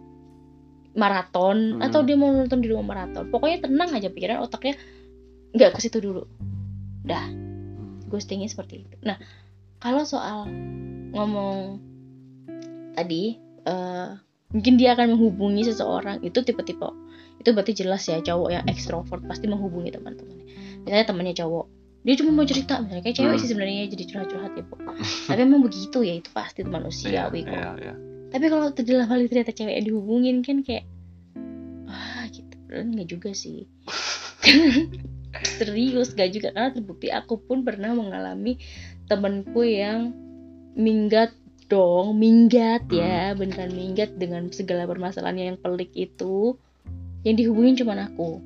maraton 0.96 1.76
Hmm. 1.78 1.84
atau 1.84 2.00
dia 2.06 2.14
mau 2.16 2.30
nonton 2.32 2.62
di 2.62 2.70
rumah 2.70 2.94
maraton 2.94 3.28
pokoknya 3.28 3.68
tenang 3.68 3.90
aja 3.92 4.08
pikiran 4.08 4.40
otaknya 4.40 4.78
nggak 5.58 5.74
ke 5.74 5.80
situ 5.82 5.98
dulu 5.98 6.22
Hmm. 7.08 8.04
ghostingnya 8.06 8.46
seperti 8.46 8.84
itu 8.84 8.96
nah 9.02 9.18
kalau 9.78 10.02
soal 10.02 10.46
ngomong 11.10 11.80
tadi 12.94 13.36
eh, 13.64 14.08
mungkin 14.48 14.74
dia 14.76 14.92
akan 14.92 15.16
menghubungi 15.16 15.66
seseorang 15.66 16.20
itu 16.22 16.40
tipe-tipe 16.40 16.88
itu 17.38 17.48
berarti 17.50 17.72
jelas 17.72 18.02
ya 18.04 18.18
cowok 18.18 18.48
yang 18.50 18.64
ekstrovert 18.66 19.22
pasti 19.24 19.46
menghubungi 19.46 19.90
teman-temannya 19.90 20.46
misalnya 20.82 21.06
temannya 21.06 21.34
cowok 21.34 21.66
dia 22.02 22.14
cuma 22.16 22.30
mau 22.32 22.46
cerita 22.46 22.78
misalnya 22.80 23.02
kayak 23.04 23.16
cewek 23.16 23.34
Hmm. 23.34 23.42
sih 23.42 23.48
sebenarnya 23.48 23.82
jadi 23.90 24.04
curhat-curhat 24.06 24.52
ya 24.54 24.64
Bu. 24.64 24.76
tapi 25.28 25.40
emang 25.40 25.60
begitu 25.60 25.98
ya 26.00 26.14
itu 26.16 26.30
pasti 26.32 26.62
itu 26.62 26.70
manusiawi 26.70 27.40
kok 27.44 27.52
iya, 27.52 27.70
iya. 27.78 27.94
tapi 28.28 28.44
kalau 28.48 28.70
dalam 28.72 29.06
hal 29.06 29.18
ternyata 29.26 29.52
cewek 29.52 29.74
yang 29.76 29.86
dihubungin 29.86 30.36
kan 30.40 30.60
kayak 30.62 30.84
wah 31.84 32.24
gitu 32.28 32.56
nggak 32.68 33.08
juga 33.08 33.30
sih 33.32 33.64
serius 35.44 36.14
gak 36.14 36.30
juga. 36.32 36.48
Karena 36.54 36.70
terbukti 36.72 37.08
aku 37.12 37.40
pun 37.40 37.62
pernah 37.62 37.92
mengalami 37.92 38.58
temanku 39.06 39.64
yang 39.64 40.12
minggat 40.78 41.34
dong. 41.68 42.16
Minggat 42.16 42.88
ya 42.88 43.32
beneran 43.36 43.72
minggat 43.72 44.16
dengan 44.16 44.48
segala 44.50 44.88
permasalahannya 44.88 45.54
yang 45.54 45.58
pelik 45.60 45.92
itu. 45.94 46.56
Yang 47.26 47.34
dihubungin 47.44 47.74
cuma 47.76 47.98
aku. 47.98 48.40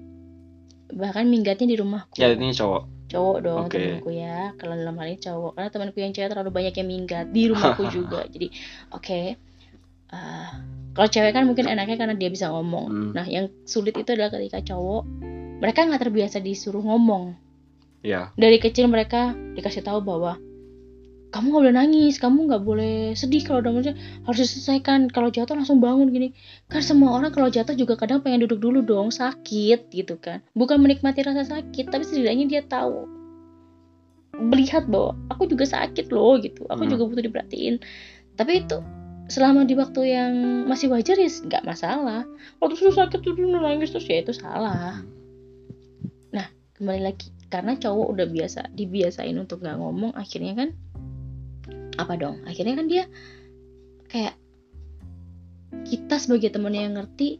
Bahkan 0.93 1.25
minggatnya 1.29 1.67
di 1.69 1.77
rumahku. 1.79 2.17
Ya 2.19 2.33
ini 2.33 2.53
cowok. 2.53 3.05
cowok 3.13 3.39
dong 3.45 3.69
Oke. 3.69 3.77
temanku 3.77 4.11
ya. 4.17 4.57
Kalau 4.57 4.73
dalam 4.73 4.97
hal 4.97 5.07
ini 5.13 5.21
cowok. 5.21 5.53
Karena 5.57 5.69
temanku 5.69 5.99
yang 6.01 6.13
cewek 6.17 6.29
terlalu 6.33 6.51
banyak 6.51 6.75
yang 6.81 6.89
minggat 6.89 7.27
di 7.29 7.43
rumahku 7.53 7.85
juga. 7.97 8.25
Jadi 8.25 8.49
oke. 8.89 9.23
Eh, 10.13 10.51
kalau 10.93 11.09
cewek 11.09 11.33
kan 11.33 11.45
mungkin 11.49 11.69
enaknya 11.69 11.97
karena 11.97 12.17
dia 12.17 12.29
bisa 12.29 12.53
ngomong. 12.53 12.87
Hmm. 12.89 13.11
nah 13.17 13.25
yang 13.25 13.49
sulit 13.65 13.97
itu 13.97 14.13
adalah 14.13 14.29
ketika 14.29 14.61
cowok 14.73 15.09
mereka 15.63 15.87
nggak 15.87 16.03
terbiasa 16.03 16.43
disuruh 16.43 16.83
ngomong 16.83 17.39
ya 18.03 18.35
dari 18.35 18.59
kecil 18.59 18.91
mereka 18.91 19.31
dikasih 19.55 19.87
tahu 19.87 20.03
bahwa 20.03 20.43
kamu 21.33 21.49
nggak 21.49 21.63
boleh 21.65 21.73
nangis, 21.81 22.21
kamu 22.21 22.39
nggak 22.45 22.61
boleh 22.61 22.97
sedih 23.17 23.41
kalau 23.41 23.65
udah 23.65 23.73
maksudnya 23.73 23.97
harus 24.29 24.39
diselesaikan. 24.45 25.09
Kalau 25.09 25.33
jatuh 25.33 25.57
langsung 25.57 25.81
bangun 25.81 26.13
gini. 26.13 26.37
Kan 26.69 26.85
semua 26.85 27.17
orang 27.17 27.33
kalau 27.33 27.49
jatuh 27.49 27.73
juga 27.73 27.97
kadang 27.97 28.21
pengen 28.21 28.45
duduk 28.45 28.61
dulu 28.61 28.85
dong, 28.85 29.09
sakit 29.09 29.89
gitu 29.89 30.21
kan. 30.21 30.45
Bukan 30.53 30.85
menikmati 30.85 31.25
rasa 31.25 31.49
sakit, 31.49 31.89
tapi 31.89 32.05
setidaknya 32.05 32.45
dia 32.53 32.63
tahu 32.69 33.09
melihat 34.37 34.85
bahwa 34.85 35.17
aku 35.33 35.49
juga 35.49 35.65
sakit 35.65 36.13
loh 36.13 36.37
gitu. 36.37 36.69
Aku 36.69 36.85
Hmm. 36.85 36.93
juga 36.93 37.09
butuh 37.09 37.25
diperhatiin. 37.25 37.81
Tapi 38.37 38.69
itu 38.69 38.85
selama 39.33 39.65
di 39.65 39.73
waktu 39.73 40.01
yang 40.13 40.33
masih 40.69 40.93
wajar 40.93 41.17
ya 41.17 41.33
nggak 41.33 41.65
masalah. 41.65 42.29
Waktu 42.61 42.77
sudah 42.77 43.09
sakit 43.09 43.25
dulu 43.25 43.57
nangis 43.57 43.89
terus 43.89 44.05
ya 44.05 44.21
itu 44.21 44.37
salah 44.37 45.01
kembali 46.83 47.01
lagi 47.07 47.31
karena 47.47 47.79
cowok 47.79 48.07
udah 48.11 48.27
biasa 48.27 48.61
dibiasain 48.75 49.39
untuk 49.39 49.63
nggak 49.63 49.79
ngomong 49.79 50.11
akhirnya 50.19 50.59
kan 50.59 50.69
apa 51.95 52.19
dong 52.19 52.43
akhirnya 52.43 52.75
kan 52.75 52.87
dia 52.91 53.05
kayak 54.11 54.35
kita 55.87 56.19
sebagai 56.19 56.51
temen 56.51 56.75
yang 56.75 56.99
ngerti 56.99 57.39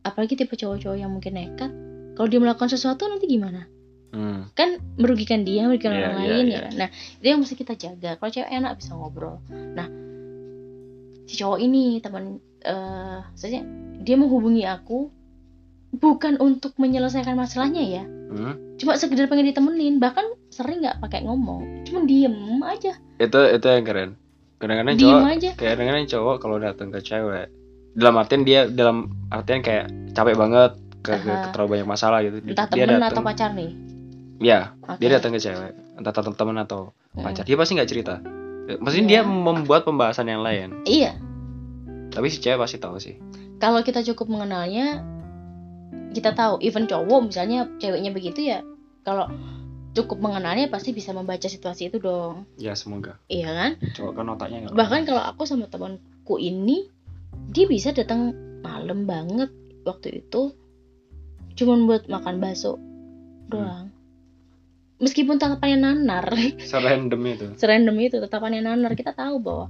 apalagi 0.00 0.32
tipe 0.32 0.56
cowok-cowok 0.56 0.96
yang 0.96 1.12
mungkin 1.12 1.36
nekat 1.36 1.68
kalau 2.16 2.24
dia 2.26 2.40
melakukan 2.40 2.72
sesuatu 2.72 3.04
nanti 3.04 3.28
gimana 3.28 3.68
Hmm. 4.08 4.48
kan 4.56 4.80
merugikan 4.96 5.44
dia 5.44 5.68
merugikan 5.68 5.92
Iya, 5.92 6.00
orang 6.00 6.16
iya, 6.16 6.24
lain 6.32 6.44
iya. 6.48 6.56
ya 6.56 6.60
kan? 6.64 6.72
nah 6.80 6.88
itu 7.20 7.26
yang 7.28 7.40
mesti 7.44 7.54
kita 7.60 7.74
jaga 7.76 8.16
kalau 8.16 8.32
cewek 8.32 8.48
enak 8.48 8.72
bisa 8.80 8.96
ngobrol 8.96 9.36
nah 9.52 9.84
si 11.28 11.36
cowok 11.36 11.60
ini 11.60 12.00
teman 12.00 12.40
eh 12.64 13.20
saya 13.36 13.60
dia 14.00 14.16
menghubungi 14.16 14.64
aku 14.64 15.12
bukan 15.90 16.36
untuk 16.38 16.76
menyelesaikan 16.76 17.34
masalahnya 17.34 17.82
ya. 17.82 18.04
Hmm. 18.28 18.60
cuma 18.76 18.92
sekedar 18.94 19.24
pengen 19.24 19.48
ditemenin 19.48 19.96
bahkan 19.96 20.22
sering 20.52 20.84
nggak 20.84 21.00
pakai 21.00 21.24
ngomong. 21.24 21.82
Cuma 21.88 22.04
diem 22.04 22.36
aja. 22.60 22.92
Itu 23.16 23.40
itu 23.48 23.66
yang 23.66 23.82
keren. 23.82 24.10
Kadang-kadang 24.60 24.96
cowok 25.00 25.22
aja. 25.32 25.50
kadang-kadang 25.56 26.06
cowok 26.06 26.36
kalau 26.38 26.56
datang 26.60 26.92
ke 26.92 27.00
cewek 27.00 27.48
dalam 27.96 28.14
artian 28.14 28.42
dia 28.44 28.68
dalam 28.68 29.08
artian 29.32 29.64
kayak 29.64 29.88
capek 30.12 30.36
banget 30.36 30.76
ke, 31.00 31.14
ke, 31.14 31.30
Aha. 31.30 31.50
terlalu 31.50 31.78
banyak 31.78 31.88
masalah 31.88 32.18
gitu 32.20 32.36
entah 32.42 32.66
dia 32.68 32.84
temen 32.84 33.00
datang 33.00 33.10
atau 33.16 33.22
pacar 33.24 33.50
nih? 33.56 33.70
Ya 34.38 34.76
Oke. 34.84 34.98
dia 35.00 35.08
datang 35.08 35.30
ke 35.32 35.40
cewek 35.40 35.72
entah 35.96 36.12
teman 36.12 36.58
atau 36.60 36.92
Mm. 37.16 37.24
pacar. 37.24 37.42
Dia 37.48 37.56
pasti 37.56 37.72
nggak 37.74 37.90
cerita. 37.90 38.14
Maksudnya 38.78 39.06
Iya. 39.08 39.10
dia 39.10 39.20
membuat 39.24 39.82
pembahasan 39.82 40.28
yang 40.28 40.44
lain. 40.44 40.84
Iya. 40.84 41.16
Tapi 42.12 42.28
si 42.28 42.38
cewek 42.38 42.60
pasti 42.60 42.76
tahu 42.76 43.00
sih. 43.00 43.16
Kalau 43.58 43.80
kita 43.82 44.04
cukup 44.04 44.30
mengenalnya 44.30 45.02
kita 46.12 46.32
tahu 46.32 46.58
even 46.60 46.86
cowok 46.86 47.28
misalnya 47.28 47.68
ceweknya 47.78 48.10
begitu 48.10 48.40
ya 48.48 48.64
kalau 49.04 49.28
cukup 49.92 50.20
mengenalnya 50.20 50.68
pasti 50.68 50.92
bisa 50.92 51.10
membaca 51.10 51.48
situasi 51.48 51.90
itu 51.90 51.98
dong. 51.98 52.46
Ya 52.54 52.78
semoga. 52.78 53.18
Iya 53.26 53.50
kan? 53.50 53.70
Cowok 53.96 54.12
kan 54.14 54.26
otaknya 54.30 54.58
nggak 54.68 54.76
bahkan 54.76 55.02
kalau 55.02 55.22
aku 55.24 55.42
sama 55.42 55.66
temanku 55.66 56.38
ini 56.38 56.86
dia 57.50 57.66
bisa 57.66 57.90
datang 57.90 58.36
malam 58.60 59.08
banget 59.08 59.50
waktu 59.82 60.22
itu 60.22 60.52
cuman 61.56 61.88
buat 61.88 62.06
makan 62.06 62.38
bakso 62.38 62.78
doang. 63.48 63.90
Meskipun 64.98 65.38
tatapannya 65.38 65.78
nanar. 65.78 66.26
Serandom 66.70 67.22
itu. 67.22 67.46
Serandom 67.54 67.94
itu 67.98 68.18
tatapannya 68.18 68.62
nanar. 68.62 68.94
Kita 68.94 69.14
tahu 69.14 69.38
bahwa 69.38 69.66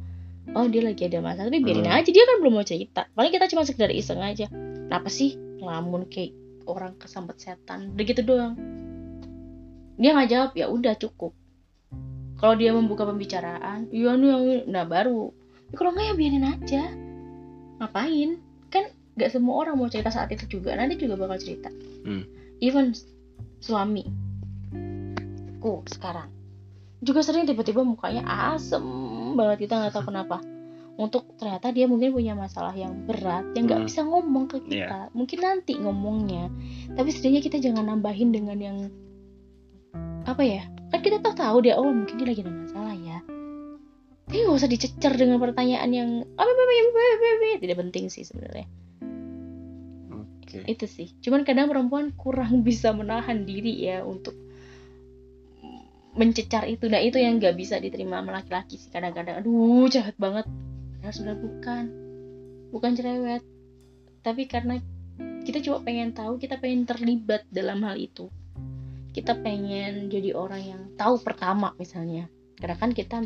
oh 0.56 0.66
dia 0.68 0.80
lagi 0.80 1.04
ada 1.04 1.20
masalah. 1.20 1.52
Tapi 1.52 1.60
biarin 1.60 1.84
Hmm. 1.84 2.00
aja 2.00 2.08
dia 2.08 2.24
kan 2.24 2.36
belum 2.40 2.52
mau 2.56 2.64
cerita. 2.64 3.08
Paling 3.12 3.32
kita 3.32 3.44
cuma 3.52 3.64
sekedar 3.68 3.92
iseng 3.92 4.20
aja. 4.24 4.48
Kenapa 4.48 5.08
sih 5.12 5.36
ngelamun 5.68 6.08
kayak 6.08 6.32
orang 6.64 6.96
kesambet 6.96 7.36
setan. 7.36 7.92
Udah 7.92 8.04
gitu 8.08 8.24
doang. 8.24 8.56
Dia 10.00 10.16
nggak 10.16 10.30
jawab 10.32 10.50
ya 10.56 10.66
udah 10.72 10.96
cukup. 10.96 11.36
Kalau 12.40 12.54
dia 12.56 12.72
membuka 12.72 13.04
pembicaraan 13.04 13.92
iya 13.92 14.16
nih 14.16 14.28
yang 14.32 14.42
ini." 14.48 14.56
nah 14.64 14.88
baru. 14.88 15.28
Tapi 15.68 15.76
kalau 15.76 15.92
nggak 15.92 16.06
ya 16.08 16.14
biarin 16.16 16.46
aja. 16.48 16.82
Ngapain? 17.84 18.30
Kan 18.72 18.84
nggak 19.20 19.30
semua 19.36 19.54
orang 19.60 19.76
mau 19.76 19.92
cerita 19.92 20.08
saat 20.08 20.32
itu 20.32 20.48
juga. 20.48 20.72
Nanti 20.72 20.96
juga 20.96 21.20
bakal 21.20 21.36
cerita. 21.36 21.68
Hmm. 22.08 22.24
even 22.64 22.96
suami. 23.60 24.08
Ku 25.60 25.84
sekarang. 25.84 26.32
Juga 27.04 27.20
sering 27.22 27.46
tiba-tiba 27.46 27.84
mukanya 27.84 28.24
asem 28.56 28.82
banget. 29.36 29.68
Kita 29.68 29.78
nggak 29.78 29.92
tahu 29.94 30.10
kenapa 30.10 30.42
untuk 30.98 31.38
ternyata 31.38 31.70
dia 31.70 31.86
mungkin 31.86 32.10
punya 32.10 32.34
masalah 32.34 32.74
yang 32.74 33.06
berat 33.06 33.54
yang 33.54 33.70
nggak 33.70 33.86
Hmm. 33.86 33.88
bisa 33.88 34.00
ngomong 34.02 34.50
ke 34.50 34.58
kita. 34.66 35.14
Mungkin 35.14 35.38
nanti 35.38 35.78
ngomongnya. 35.78 36.50
Tapi 36.98 37.08
setidaknya 37.14 37.42
kita 37.46 37.58
jangan 37.62 37.86
nambahin 37.86 38.34
dengan 38.34 38.58
yang 38.58 38.78
apa 40.26 40.42
ya? 40.42 40.66
Kan 40.90 40.98
kita 40.98 41.22
tahu 41.22 41.38
tahu 41.38 41.56
dia 41.62 41.78
oh 41.78 41.86
mungkin 41.86 42.18
dia 42.18 42.26
lagi 42.26 42.42
ada 42.42 42.50
masalah 42.50 42.98
ya. 42.98 43.22
Tapi 44.26 44.42
nggak 44.42 44.58
usah 44.58 44.68
dicecer 44.68 45.12
dengan 45.14 45.38
pertanyaan 45.38 45.90
yang 45.94 46.10
apa 46.34 46.50
apa 46.50 46.62
apa 46.66 47.00
apa 47.00 47.26
apa. 47.30 47.46
Tidak 47.62 47.76
penting 47.78 48.04
sih 48.10 48.26
sebenarnya. 48.26 48.66
Oke. 50.10 50.66
Itu 50.66 50.90
sih. 50.90 51.14
Cuman 51.22 51.46
kadang 51.46 51.70
perempuan 51.70 52.10
kurang 52.18 52.60
bisa 52.66 52.90
menahan 52.90 53.46
diri 53.46 53.86
ya 53.86 54.02
untuk 54.02 54.34
mencecar 56.18 56.66
itu. 56.66 56.90
Nah 56.90 56.98
itu 56.98 57.22
yang 57.22 57.38
nggak 57.38 57.54
bisa 57.54 57.78
diterima 57.78 58.18
sama 58.18 58.42
laki-laki 58.42 58.74
sih 58.74 58.90
kadang-kadang. 58.90 59.46
Aduh 59.46 59.86
jahat 59.86 60.18
banget 60.18 60.50
sudah 61.10 61.34
bukan. 61.36 61.90
Bukan 62.72 62.92
cerewet. 62.96 63.42
Tapi 64.22 64.44
karena 64.44 64.80
kita 65.42 65.64
cuma 65.64 65.80
pengen 65.80 66.12
tahu 66.12 66.36
kita 66.36 66.60
pengen 66.60 66.84
terlibat 66.84 67.48
dalam 67.48 67.80
hal 67.86 67.96
itu. 67.96 68.28
Kita 69.16 69.40
pengen 69.40 70.12
jadi 70.12 70.36
orang 70.36 70.62
yang 70.62 70.82
tahu 71.00 71.18
pertama 71.24 71.72
misalnya. 71.80 72.28
Karena 72.60 72.76
kan 72.76 72.92
kita 72.92 73.24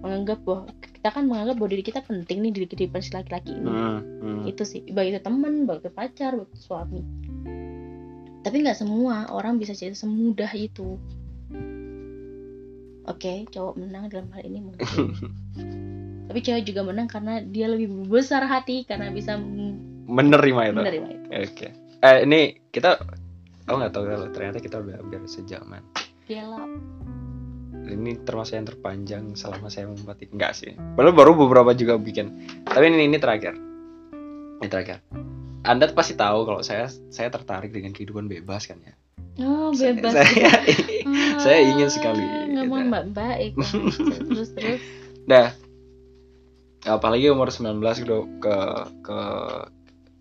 menganggap 0.00 0.40
bahwa 0.42 0.72
kita 0.80 1.08
kan 1.12 1.24
menganggap 1.28 1.54
bahwa 1.60 1.70
diri 1.76 1.84
kita 1.84 2.00
penting 2.00 2.40
nih 2.40 2.52
di 2.56 2.60
kehidupan 2.64 3.04
si 3.04 3.12
laki-laki 3.12 3.52
ini. 3.52 3.68
Hmm, 3.68 4.00
hmm. 4.00 4.42
itu 4.48 4.62
sih. 4.64 4.80
Baik 4.88 5.16
itu 5.16 5.20
temen 5.20 5.68
baik 5.68 5.84
itu 5.84 5.90
pacar 5.92 6.32
baik 6.40 6.48
itu 6.48 6.58
suami. 6.64 7.02
Tapi 8.40 8.56
nggak 8.64 8.78
semua 8.80 9.28
orang 9.28 9.60
bisa 9.60 9.76
cerita 9.76 10.00
semudah 10.00 10.48
itu. 10.56 10.96
Oke 13.04 13.44
cowok 13.52 13.74
menang 13.76 14.08
dalam 14.08 14.32
hal 14.32 14.42
ini 14.46 14.58
mungkin 14.64 14.86
tapi 16.30 16.38
cewek 16.40 16.62
juga 16.64 16.80
menang 16.82 17.04
karena 17.04 17.42
dia 17.42 17.66
lebih 17.66 17.90
besar 18.06 18.46
hati 18.46 18.86
karena 18.86 19.10
bisa 19.10 19.34
m- 19.34 20.06
menerima 20.06 20.60
itu. 20.64 20.74
menerima 20.76 21.08
itu. 21.10 21.26
Oke. 21.44 21.68
Eh 22.00 22.18
ini 22.22 22.40
kita 22.68 23.02
aku 23.66 23.74
nggak 23.76 23.90
tahu 23.90 24.04
kalau 24.04 24.28
ternyata 24.28 24.58
kita 24.58 24.78
udah 24.78 24.94
hampir 24.96 25.18
sejaman 25.26 25.82
Gila. 26.24 26.62
ini 27.82 28.14
termasuk 28.20 28.54
yang 28.54 28.68
terpanjang 28.68 29.24
selama 29.34 29.66
saya 29.66 29.86
membuat 29.86 30.18
ini. 30.20 30.30
Enggak 30.30 30.52
sih. 30.54 30.72
Baru 30.94 31.10
baru 31.10 31.34
beberapa 31.36 31.70
juga 31.72 31.96
bikin. 31.96 32.30
Tapi 32.62 32.84
ini 32.86 33.04
ini 33.04 33.18
terakhir. 33.18 33.58
Ini 34.56 34.68
terakhir. 34.68 35.02
Anda 35.60 35.90
pasti 35.90 36.14
tahu 36.14 36.46
kalau 36.46 36.62
saya 36.62 36.86
saya 37.08 37.26
tertarik 37.28 37.68
dengan 37.68 37.90
kehidupan 37.90 38.26
bebas 38.26 38.64
kan 38.64 38.78
ya? 38.80 38.94
Oh 39.40 39.74
Saya- 39.74 39.92
bebas. 39.92 40.12
saya, 40.14 40.46
Ah, 40.46 40.62
saya 41.44 41.58
ingin 41.64 41.88
sekali, 41.88 42.22
ngomong 42.52 42.80
gitu. 42.80 42.88
mbak 42.88 43.04
baik 43.10 43.52
terus 44.28 44.50
terus. 44.52 44.80
Nah, 45.24 45.52
apalagi 46.86 47.28
umur 47.28 47.52
19 47.52 47.80
gitu 48.00 48.18
ke 48.40 48.56
ke 49.04 49.18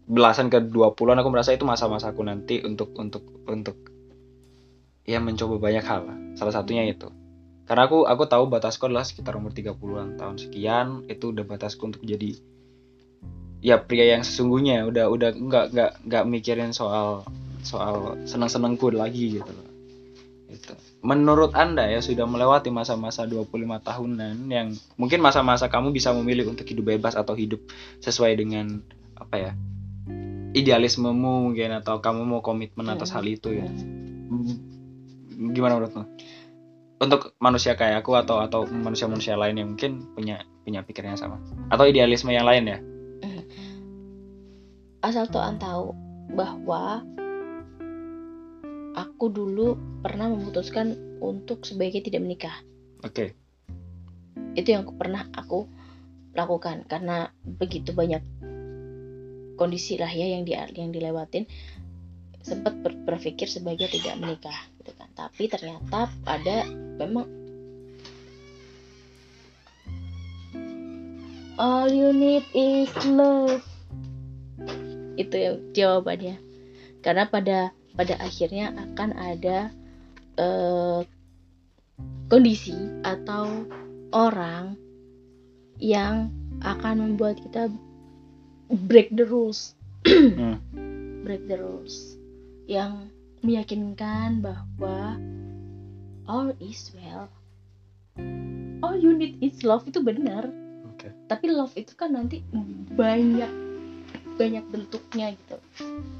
belasan 0.10 0.49
ke 0.49 0.57
20-an 0.60 1.22
aku 1.22 1.30
merasa 1.30 1.53
itu 1.53 1.64
masa-masaku 1.64 2.26
nanti 2.26 2.60
untuk 2.66 2.91
untuk 2.97 3.24
untuk 3.45 3.78
ya 5.05 5.22
mencoba 5.22 5.62
banyak 5.62 5.86
hal. 5.86 6.01
lah. 6.05 6.18
Salah 6.34 6.53
satunya 6.53 6.86
itu. 6.89 7.07
Karena 7.70 7.86
aku 7.86 8.10
aku 8.10 8.26
tahu 8.26 8.49
batasku 8.49 8.89
adalah 8.89 9.05
sekitar 9.05 9.38
umur 9.38 9.53
30-an 9.53 10.18
tahun 10.18 10.38
sekian, 10.41 11.05
itu 11.05 11.30
udah 11.30 11.45
batasku 11.45 11.93
untuk 11.93 12.01
jadi 12.01 12.34
ya 13.60 13.76
pria 13.78 14.16
yang 14.18 14.24
sesungguhnya 14.24 14.88
udah 14.88 15.05
udah 15.12 15.30
nggak 15.36 15.66
nggak 15.76 15.91
nggak 16.07 16.24
mikirin 16.26 16.72
soal 16.72 17.28
soal 17.62 18.16
senang-senangku 18.26 18.89
lagi 18.89 19.38
gitu 19.38 19.51
loh. 19.51 19.68
Menurut 21.00 21.56
Anda 21.56 21.88
ya 21.88 22.04
sudah 22.04 22.28
melewati 22.28 22.68
masa-masa 22.76 23.24
25 23.24 23.47
tahunan 23.80 24.52
yang 24.52 24.76
mungkin 25.00 25.24
masa-masa 25.24 25.72
kamu 25.72 25.95
bisa 25.95 26.12
memilih 26.12 26.52
untuk 26.52 26.68
hidup 26.68 26.91
bebas 26.91 27.16
atau 27.16 27.39
hidup 27.39 27.64
sesuai 28.04 28.36
dengan 28.36 28.84
apa 29.16 29.36
ya? 29.39 29.52
idealismemu 30.50 31.54
mungkin 31.54 31.78
atau 31.78 32.02
kamu 32.02 32.26
mau 32.26 32.41
komitmen 32.41 32.89
atas 32.89 33.14
hal 33.14 33.22
itu 33.30 33.54
ya. 33.54 33.70
Gimana 35.54 35.78
menurutmu? 35.78 36.04
Untuk 37.00 37.38
manusia 37.39 37.78
kayak 37.78 38.04
aku 38.04 38.18
atau 38.18 38.41
atau 38.43 38.66
manusia-manusia 38.66 39.38
lain 39.38 39.56
yang 39.62 39.70
mungkin 39.78 40.10
punya 40.18 40.43
punya 40.66 40.84
pikiran 40.84 41.16
yang 41.16 41.22
sama 41.22 41.38
atau 41.72 41.86
idealisme 41.88 42.34
yang 42.34 42.50
lain 42.50 42.66
ya? 42.66 42.80
asal 45.00 45.24
tuan 45.32 45.56
tahu 45.56 45.95
bahwa 46.36 47.00
aku 49.00 49.32
dulu 49.32 49.80
pernah 50.04 50.28
memutuskan 50.28 51.00
untuk 51.24 51.64
sebaiknya 51.64 52.04
tidak 52.04 52.22
menikah. 52.24 52.58
Oke. 53.04 53.36
itu 54.58 54.76
yang 54.76 54.84
aku 54.84 54.97
pernah 54.97 55.24
aku 55.36 55.70
lakukan 56.36 56.84
karena 56.89 57.32
begitu 57.43 57.95
banyak 57.95 58.20
kondisi 59.56 59.95
lah 59.95 60.10
ya 60.10 60.36
yang 60.36 60.43
di 60.43 60.56
yang 60.56 60.91
dilewatin 60.91 61.47
sempat 62.39 62.80
ber, 62.80 62.95
berpikir 63.04 63.45
sebagai 63.52 63.91
tidak 63.91 64.16
menikah 64.20 64.58
gitu 64.80 64.91
kan. 64.95 65.12
Tapi 65.16 65.43
ternyata 65.52 66.08
ada 66.24 66.66
memang 66.97 67.28
all 71.60 71.91
you 71.91 72.16
need 72.16 72.43
is 72.56 72.91
love. 73.04 73.64
Itu 75.20 75.36
ya 75.36 75.52
jawabannya. 75.76 76.39
Karena 77.04 77.28
pada 77.28 77.76
pada 78.00 78.16
akhirnya 78.24 78.72
akan 78.72 79.10
ada 79.20 79.68
uh, 80.39 81.04
kondisi 82.32 82.80
atau 83.04 83.68
orang 84.16 84.80
yang 85.84 86.32
akan 86.64 87.04
membuat 87.12 87.43
kita 87.43 87.68
break 88.88 89.12
the 89.20 89.28
rules 89.28 89.76
Hmm. 90.08 90.56
break 91.28 91.43
the 91.52 91.60
rules 91.60 92.16
yang 92.72 93.12
meyakinkan 93.43 94.39
bahwa 94.39 95.20
all 96.24 96.56
is 96.64 96.95
well 96.95 97.28
all 98.80 98.95
you 98.95 99.12
need 99.12 99.36
is 99.43 99.60
love 99.68 99.84
itu 99.91 100.00
benar 100.00 100.47
Oke. 100.95 101.12
tapi 101.28 101.52
love 101.52 101.76
itu 101.76 101.91
kan 102.00 102.16
nanti 102.16 102.39
banyak 102.95 103.68
banyak 104.40 104.64
bentuknya 104.66 105.36
gitu 105.36 105.58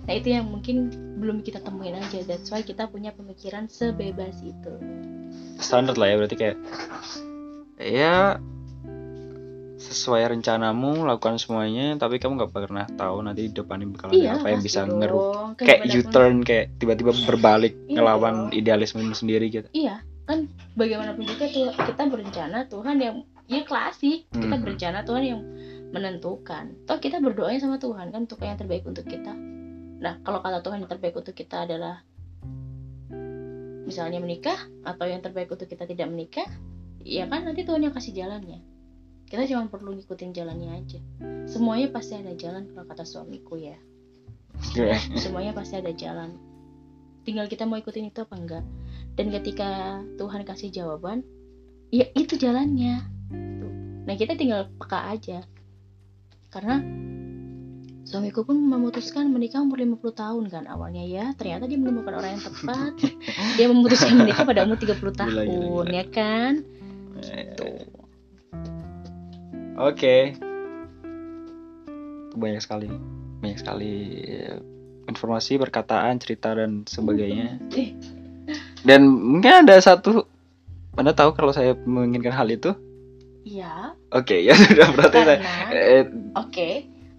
nah 0.04 0.14
itu 0.14 0.28
yang 0.30 0.46
mungkin 0.46 0.92
belum 1.16 1.40
kita 1.40 1.64
temuin 1.64 1.96
aja 1.96 2.20
that's 2.28 2.52
why 2.52 2.60
kita 2.60 2.86
punya 2.86 3.16
pemikiran 3.16 3.66
sebebas 3.66 4.36
itu 4.44 4.74
standar 5.58 5.96
lah 5.96 6.08
ya 6.08 6.16
berarti 6.18 6.36
kayak 6.36 6.58
ya 7.80 8.36
sesuai 9.80 10.28
rencanamu 10.30 11.08
lakukan 11.08 11.40
semuanya 11.40 11.96
tapi 11.96 12.20
kamu 12.20 12.36
nggak 12.38 12.52
pernah 12.52 12.86
tahu 12.92 13.24
nanti 13.24 13.48
di 13.48 13.56
depan 13.56 13.80
ini 13.80 13.90
bakal 13.90 14.12
ada 14.12 14.36
apa 14.36 14.48
yang 14.50 14.60
bisa 14.62 14.84
dong. 14.84 15.00
ngeru 15.00 15.20
kayak 15.56 15.80
U-turn 15.88 16.36
kayak 16.44 16.66
tiba-tiba 16.76 17.16
berbalik 17.24 17.74
Iya 17.88 17.96
ngelawan 17.96 18.52
dong. 18.52 18.60
idealisme 18.60 19.00
sendiri 19.16 19.48
gitu 19.48 19.72
iya 19.72 20.04
kan 20.28 20.46
bagaimanapun 20.76 21.24
juga 21.26 21.48
tuh 21.50 21.72
kita 21.74 22.04
berencana 22.06 22.68
Tuhan 22.68 22.98
yang 23.00 23.16
ya 23.48 23.64
klasik 23.64 24.28
kita 24.30 24.52
Mhm. 24.52 24.62
berencana 24.62 25.00
Tuhan 25.02 25.24
yang 25.26 25.42
menentukan. 25.90 26.86
Toh 26.86 26.98
kita 27.02 27.18
berdoanya 27.18 27.60
sama 27.62 27.82
Tuhan 27.82 28.14
kan 28.14 28.30
untuk 28.30 28.42
yang 28.46 28.58
terbaik 28.58 28.86
untuk 28.86 29.06
kita. 29.10 29.34
Nah 30.00 30.22
kalau 30.22 30.40
kata 30.46 30.62
Tuhan 30.62 30.86
yang 30.86 30.92
terbaik 30.92 31.18
untuk 31.18 31.34
kita 31.34 31.66
adalah 31.66 32.06
misalnya 33.90 34.22
menikah 34.22 34.58
atau 34.86 35.10
yang 35.10 35.26
terbaik 35.26 35.50
untuk 35.50 35.66
kita 35.66 35.90
tidak 35.90 36.14
menikah 36.14 36.46
ya 37.02 37.26
kan 37.26 37.42
nanti 37.42 37.66
Tuhan 37.66 37.82
yang 37.82 37.94
kasih 37.94 38.14
jalannya. 38.14 38.62
Kita 39.30 39.46
cuma 39.46 39.70
perlu 39.70 39.94
ngikutin 39.98 40.34
jalannya 40.34 40.70
aja. 40.74 41.02
Semuanya 41.46 41.94
pasti 41.94 42.18
ada 42.18 42.34
jalan 42.34 42.70
kalau 42.74 42.86
kata 42.86 43.06
suamiku 43.06 43.58
ya. 43.58 43.78
Iya. 44.76 45.00
semuanya 45.16 45.56
pasti 45.56 45.80
ada 45.80 45.94
jalan. 45.94 46.36
Tinggal 47.24 47.48
kita 47.48 47.64
mau 47.64 47.78
ikutin 47.78 48.10
itu 48.10 48.26
apa 48.26 48.36
enggak. 48.36 48.66
Dan 49.14 49.30
ketika 49.30 50.02
Tuhan 50.18 50.46
kasih 50.46 50.70
jawaban 50.74 51.22
ya 51.94 52.10
itu 52.18 52.38
jalannya. 52.38 53.06
Nah 54.06 54.16
kita 54.18 54.34
tinggal 54.34 54.70
peka 54.82 55.14
aja 55.14 55.46
karena 56.50 56.82
suamiku 58.04 58.42
pun 58.42 58.58
memutuskan 58.58 59.30
menikah 59.30 59.62
umur 59.62 59.78
50 59.78 60.02
tahun 60.18 60.44
kan 60.50 60.64
awalnya 60.66 61.06
ya 61.06 61.26
ternyata 61.38 61.70
dia 61.70 61.78
menemukan 61.78 62.18
orang 62.18 62.38
yang 62.38 62.44
tepat 62.44 62.94
dia 63.58 63.68
memutuskan 63.70 64.18
menikah 64.18 64.44
pada 64.44 64.66
umur 64.66 64.82
30 64.82 64.98
tahun 65.14 65.30
Gila, 65.30 65.44
gila, 65.46 65.84
gila. 65.86 65.94
ya 65.94 66.06
kan 66.10 66.54
Eh, 67.20 67.52
tuh 67.54 68.00
Oke. 69.80 70.36
Banyak 72.36 72.60
sekali, 72.60 72.92
banyak 73.40 73.60
sekali 73.60 73.94
informasi, 75.08 75.56
perkataan, 75.56 76.20
cerita 76.20 76.52
dan 76.52 76.84
sebagainya. 76.84 77.58
Eh, 77.74 77.96
Dan 78.84 79.08
mungkin 79.08 79.64
ada 79.66 79.80
satu, 79.80 80.28
Anda 80.96 81.16
tahu 81.16 81.32
kalau 81.32 81.56
saya 81.56 81.80
menginginkan 81.88 82.36
hal 82.36 82.52
itu? 82.52 82.76
Iya 83.50 83.98
Oke, 84.12 84.38
ya 84.40 84.54
sudah 84.54 84.88
berarti 84.92 85.18
saya. 85.18 85.38
karena 85.38 85.54
Eh, 85.72 86.04
oke 86.36 86.70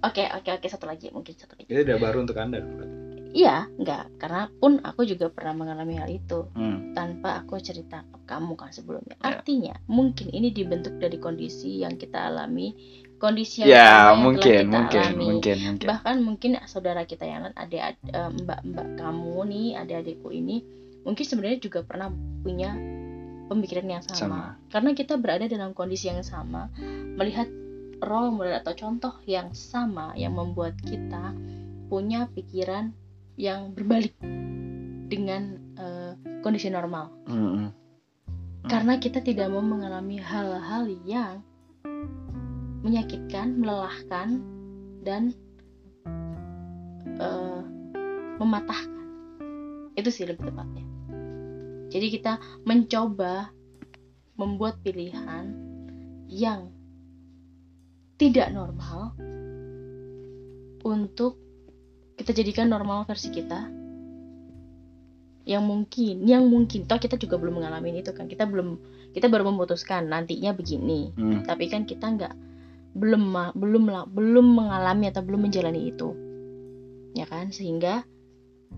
oke 0.01 0.23
oke 0.33 0.51
oke 0.53 0.67
satu 0.67 0.87
lagi 0.87 1.11
mungkin 1.11 1.35
satu 1.35 1.55
lagi 1.55 1.67
itu 1.67 1.83
udah 1.83 1.99
baru 1.99 2.23
untuk 2.23 2.37
Anda. 2.37 2.59
berarti. 2.59 2.99
iya 3.31 3.67
enggak 3.73 4.11
karena 4.17 4.51
pun 4.53 4.79
aku 4.81 5.03
juga 5.05 5.27
pernah 5.29 5.55
mengalami 5.57 5.95
hal 5.95 6.09
itu 6.09 6.51
Hmm. 6.51 6.91
tanpa 6.93 7.39
aku 7.39 7.59
cerita 7.59 8.03
ke 8.05 8.19
kamu 8.27 8.55
kan 8.55 8.71
sebelumnya. 8.71 9.15
Ya. 9.17 9.39
Artinya 9.39 9.75
mungkin 9.87 10.31
ini 10.31 10.51
dibentuk 10.51 10.99
dari 10.99 11.15
kondisi 11.17 11.79
yang 11.79 11.95
kita 11.95 12.27
alami, 12.27 12.75
kondisi 13.17 13.63
yang 13.63 13.71
Ya, 13.71 13.79
yang 13.79 13.87
telah 13.87 14.15
mungkin, 14.17 14.51
kita 14.57 14.71
mungkin, 14.73 15.01
alami. 15.05 15.25
mungkin, 15.29 15.57
mungkin. 15.61 15.87
Bahkan 15.87 16.15
mungkin 16.21 16.51
saudara 16.65 17.03
kita 17.03 17.23
yang 17.23 17.43
lain, 17.45 17.55
adik 17.55 17.83
eh, 18.05 18.31
mbak-mbak 18.37 18.89
kamu 18.97 19.35
nih, 19.47 19.69
adik-adikku 19.79 20.29
ini, 20.31 20.57
mungkin 21.01 21.23
sebenarnya 21.23 21.59
juga 21.61 21.83
pernah 21.83 22.11
punya 22.41 22.75
pemikiran 23.51 23.99
yang 23.99 24.03
sama. 24.07 24.17
Sama. 24.17 24.43
Karena 24.71 24.95
kita 24.95 25.19
berada 25.19 25.51
dalam 25.51 25.75
kondisi 25.75 26.07
yang 26.07 26.23
sama, 26.23 26.71
melihat 27.19 27.51
role 28.01 28.33
model 28.33 28.57
atau 28.63 28.73
contoh 28.79 29.15
yang 29.27 29.53
sama 29.53 30.15
yang 30.17 30.39
membuat 30.39 30.79
kita 30.81 31.37
punya 31.91 32.31
pikiran 32.33 32.95
yang 33.35 33.75
berbalik 33.75 34.15
dengan 35.11 35.59
eh, 35.77 36.13
kondisi 36.41 36.71
normal 36.71 37.13
Hmm, 37.27 37.67
hmm. 37.67 37.71
karena 38.71 38.97
kita 38.97 39.21
tidak 39.21 39.51
mau 39.51 39.61
mengalami 39.65 40.23
hal-hal 40.23 40.87
yang 41.05 41.43
menyakitkan, 42.81 43.61
melelahkan, 43.61 44.41
dan 45.05 45.37
eh, 47.21 47.61
mematahkan. 48.41 49.05
Itu 49.99 50.09
sih 50.09 50.25
lebih 50.25 50.49
tepatnya. 50.49 50.90
Jadi 51.91 52.07
kita 52.15 52.39
mencoba 52.63 53.51
membuat 54.39 54.79
pilihan 54.81 55.53
yang 56.31 56.71
tidak 58.17 58.49
normal 58.55 59.13
untuk 60.87 61.37
kita 62.15 62.31
jadikan 62.31 62.71
normal 62.71 63.05
versi 63.05 63.29
kita. 63.35 63.69
Yang 65.49 65.65
mungkin 65.67 66.15
yang 66.31 66.47
mungkin 66.47 66.87
toh 66.87 67.01
kita 67.03 67.19
juga 67.19 67.37
belum 67.43 67.59
mengalami 67.59 67.99
itu 67.99 68.15
kan. 68.15 68.31
Kita 68.31 68.47
belum 68.47 68.79
kita 69.11 69.27
baru 69.27 69.51
memutuskan 69.51 70.07
nantinya 70.07 70.55
begini. 70.55 71.11
Hmm. 71.19 71.43
tapi 71.43 71.67
kan 71.67 71.83
kita 71.89 72.07
nggak 72.07 72.35
belum 72.95 73.35
belum 73.59 74.15
belum 74.15 74.47
mengalami 74.47 75.11
atau 75.11 75.27
belum 75.27 75.51
menjalani 75.51 75.91
itu. 75.91 76.15
Ya 77.19 77.27
kan? 77.27 77.51
Sehingga 77.51 78.07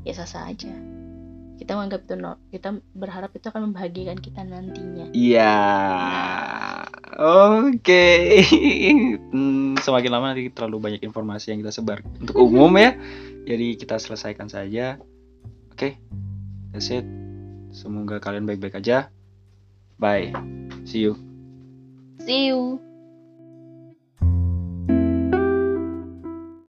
ya 0.08 0.12
sah 0.16 0.24
sah 0.24 0.48
aja 0.48 1.01
kita 1.62 1.78
menganggap 1.78 2.02
itu 2.04 2.14
no- 2.18 2.40
kita 2.50 2.68
berharap 2.92 3.30
itu 3.38 3.46
akan 3.46 3.70
membahagiakan 3.70 4.18
kita 4.18 4.42
nantinya 4.42 5.06
Iya. 5.14 5.54
Oke. 7.16 8.04
Hmm, 9.32 9.80
semakin 9.80 10.10
lama 10.12 10.34
nanti 10.36 10.52
terlalu 10.52 10.76
banyak 10.76 11.00
informasi 11.00 11.56
yang 11.56 11.64
kita 11.64 11.72
sebar 11.72 12.04
untuk 12.20 12.36
umum 12.36 12.68
ya. 12.76 12.92
Jadi 13.48 13.80
kita 13.80 13.96
selesaikan 13.96 14.52
saja. 14.52 15.00
Oke. 15.72 15.96
That's 16.76 16.92
it. 16.92 17.08
Semoga 17.72 18.20
kalian 18.20 18.44
baik-baik 18.44 18.76
aja. 18.76 19.08
Bye. 19.96 20.36
See 20.84 21.00
you. 21.00 21.16
see 22.22 22.52
you 22.52 22.91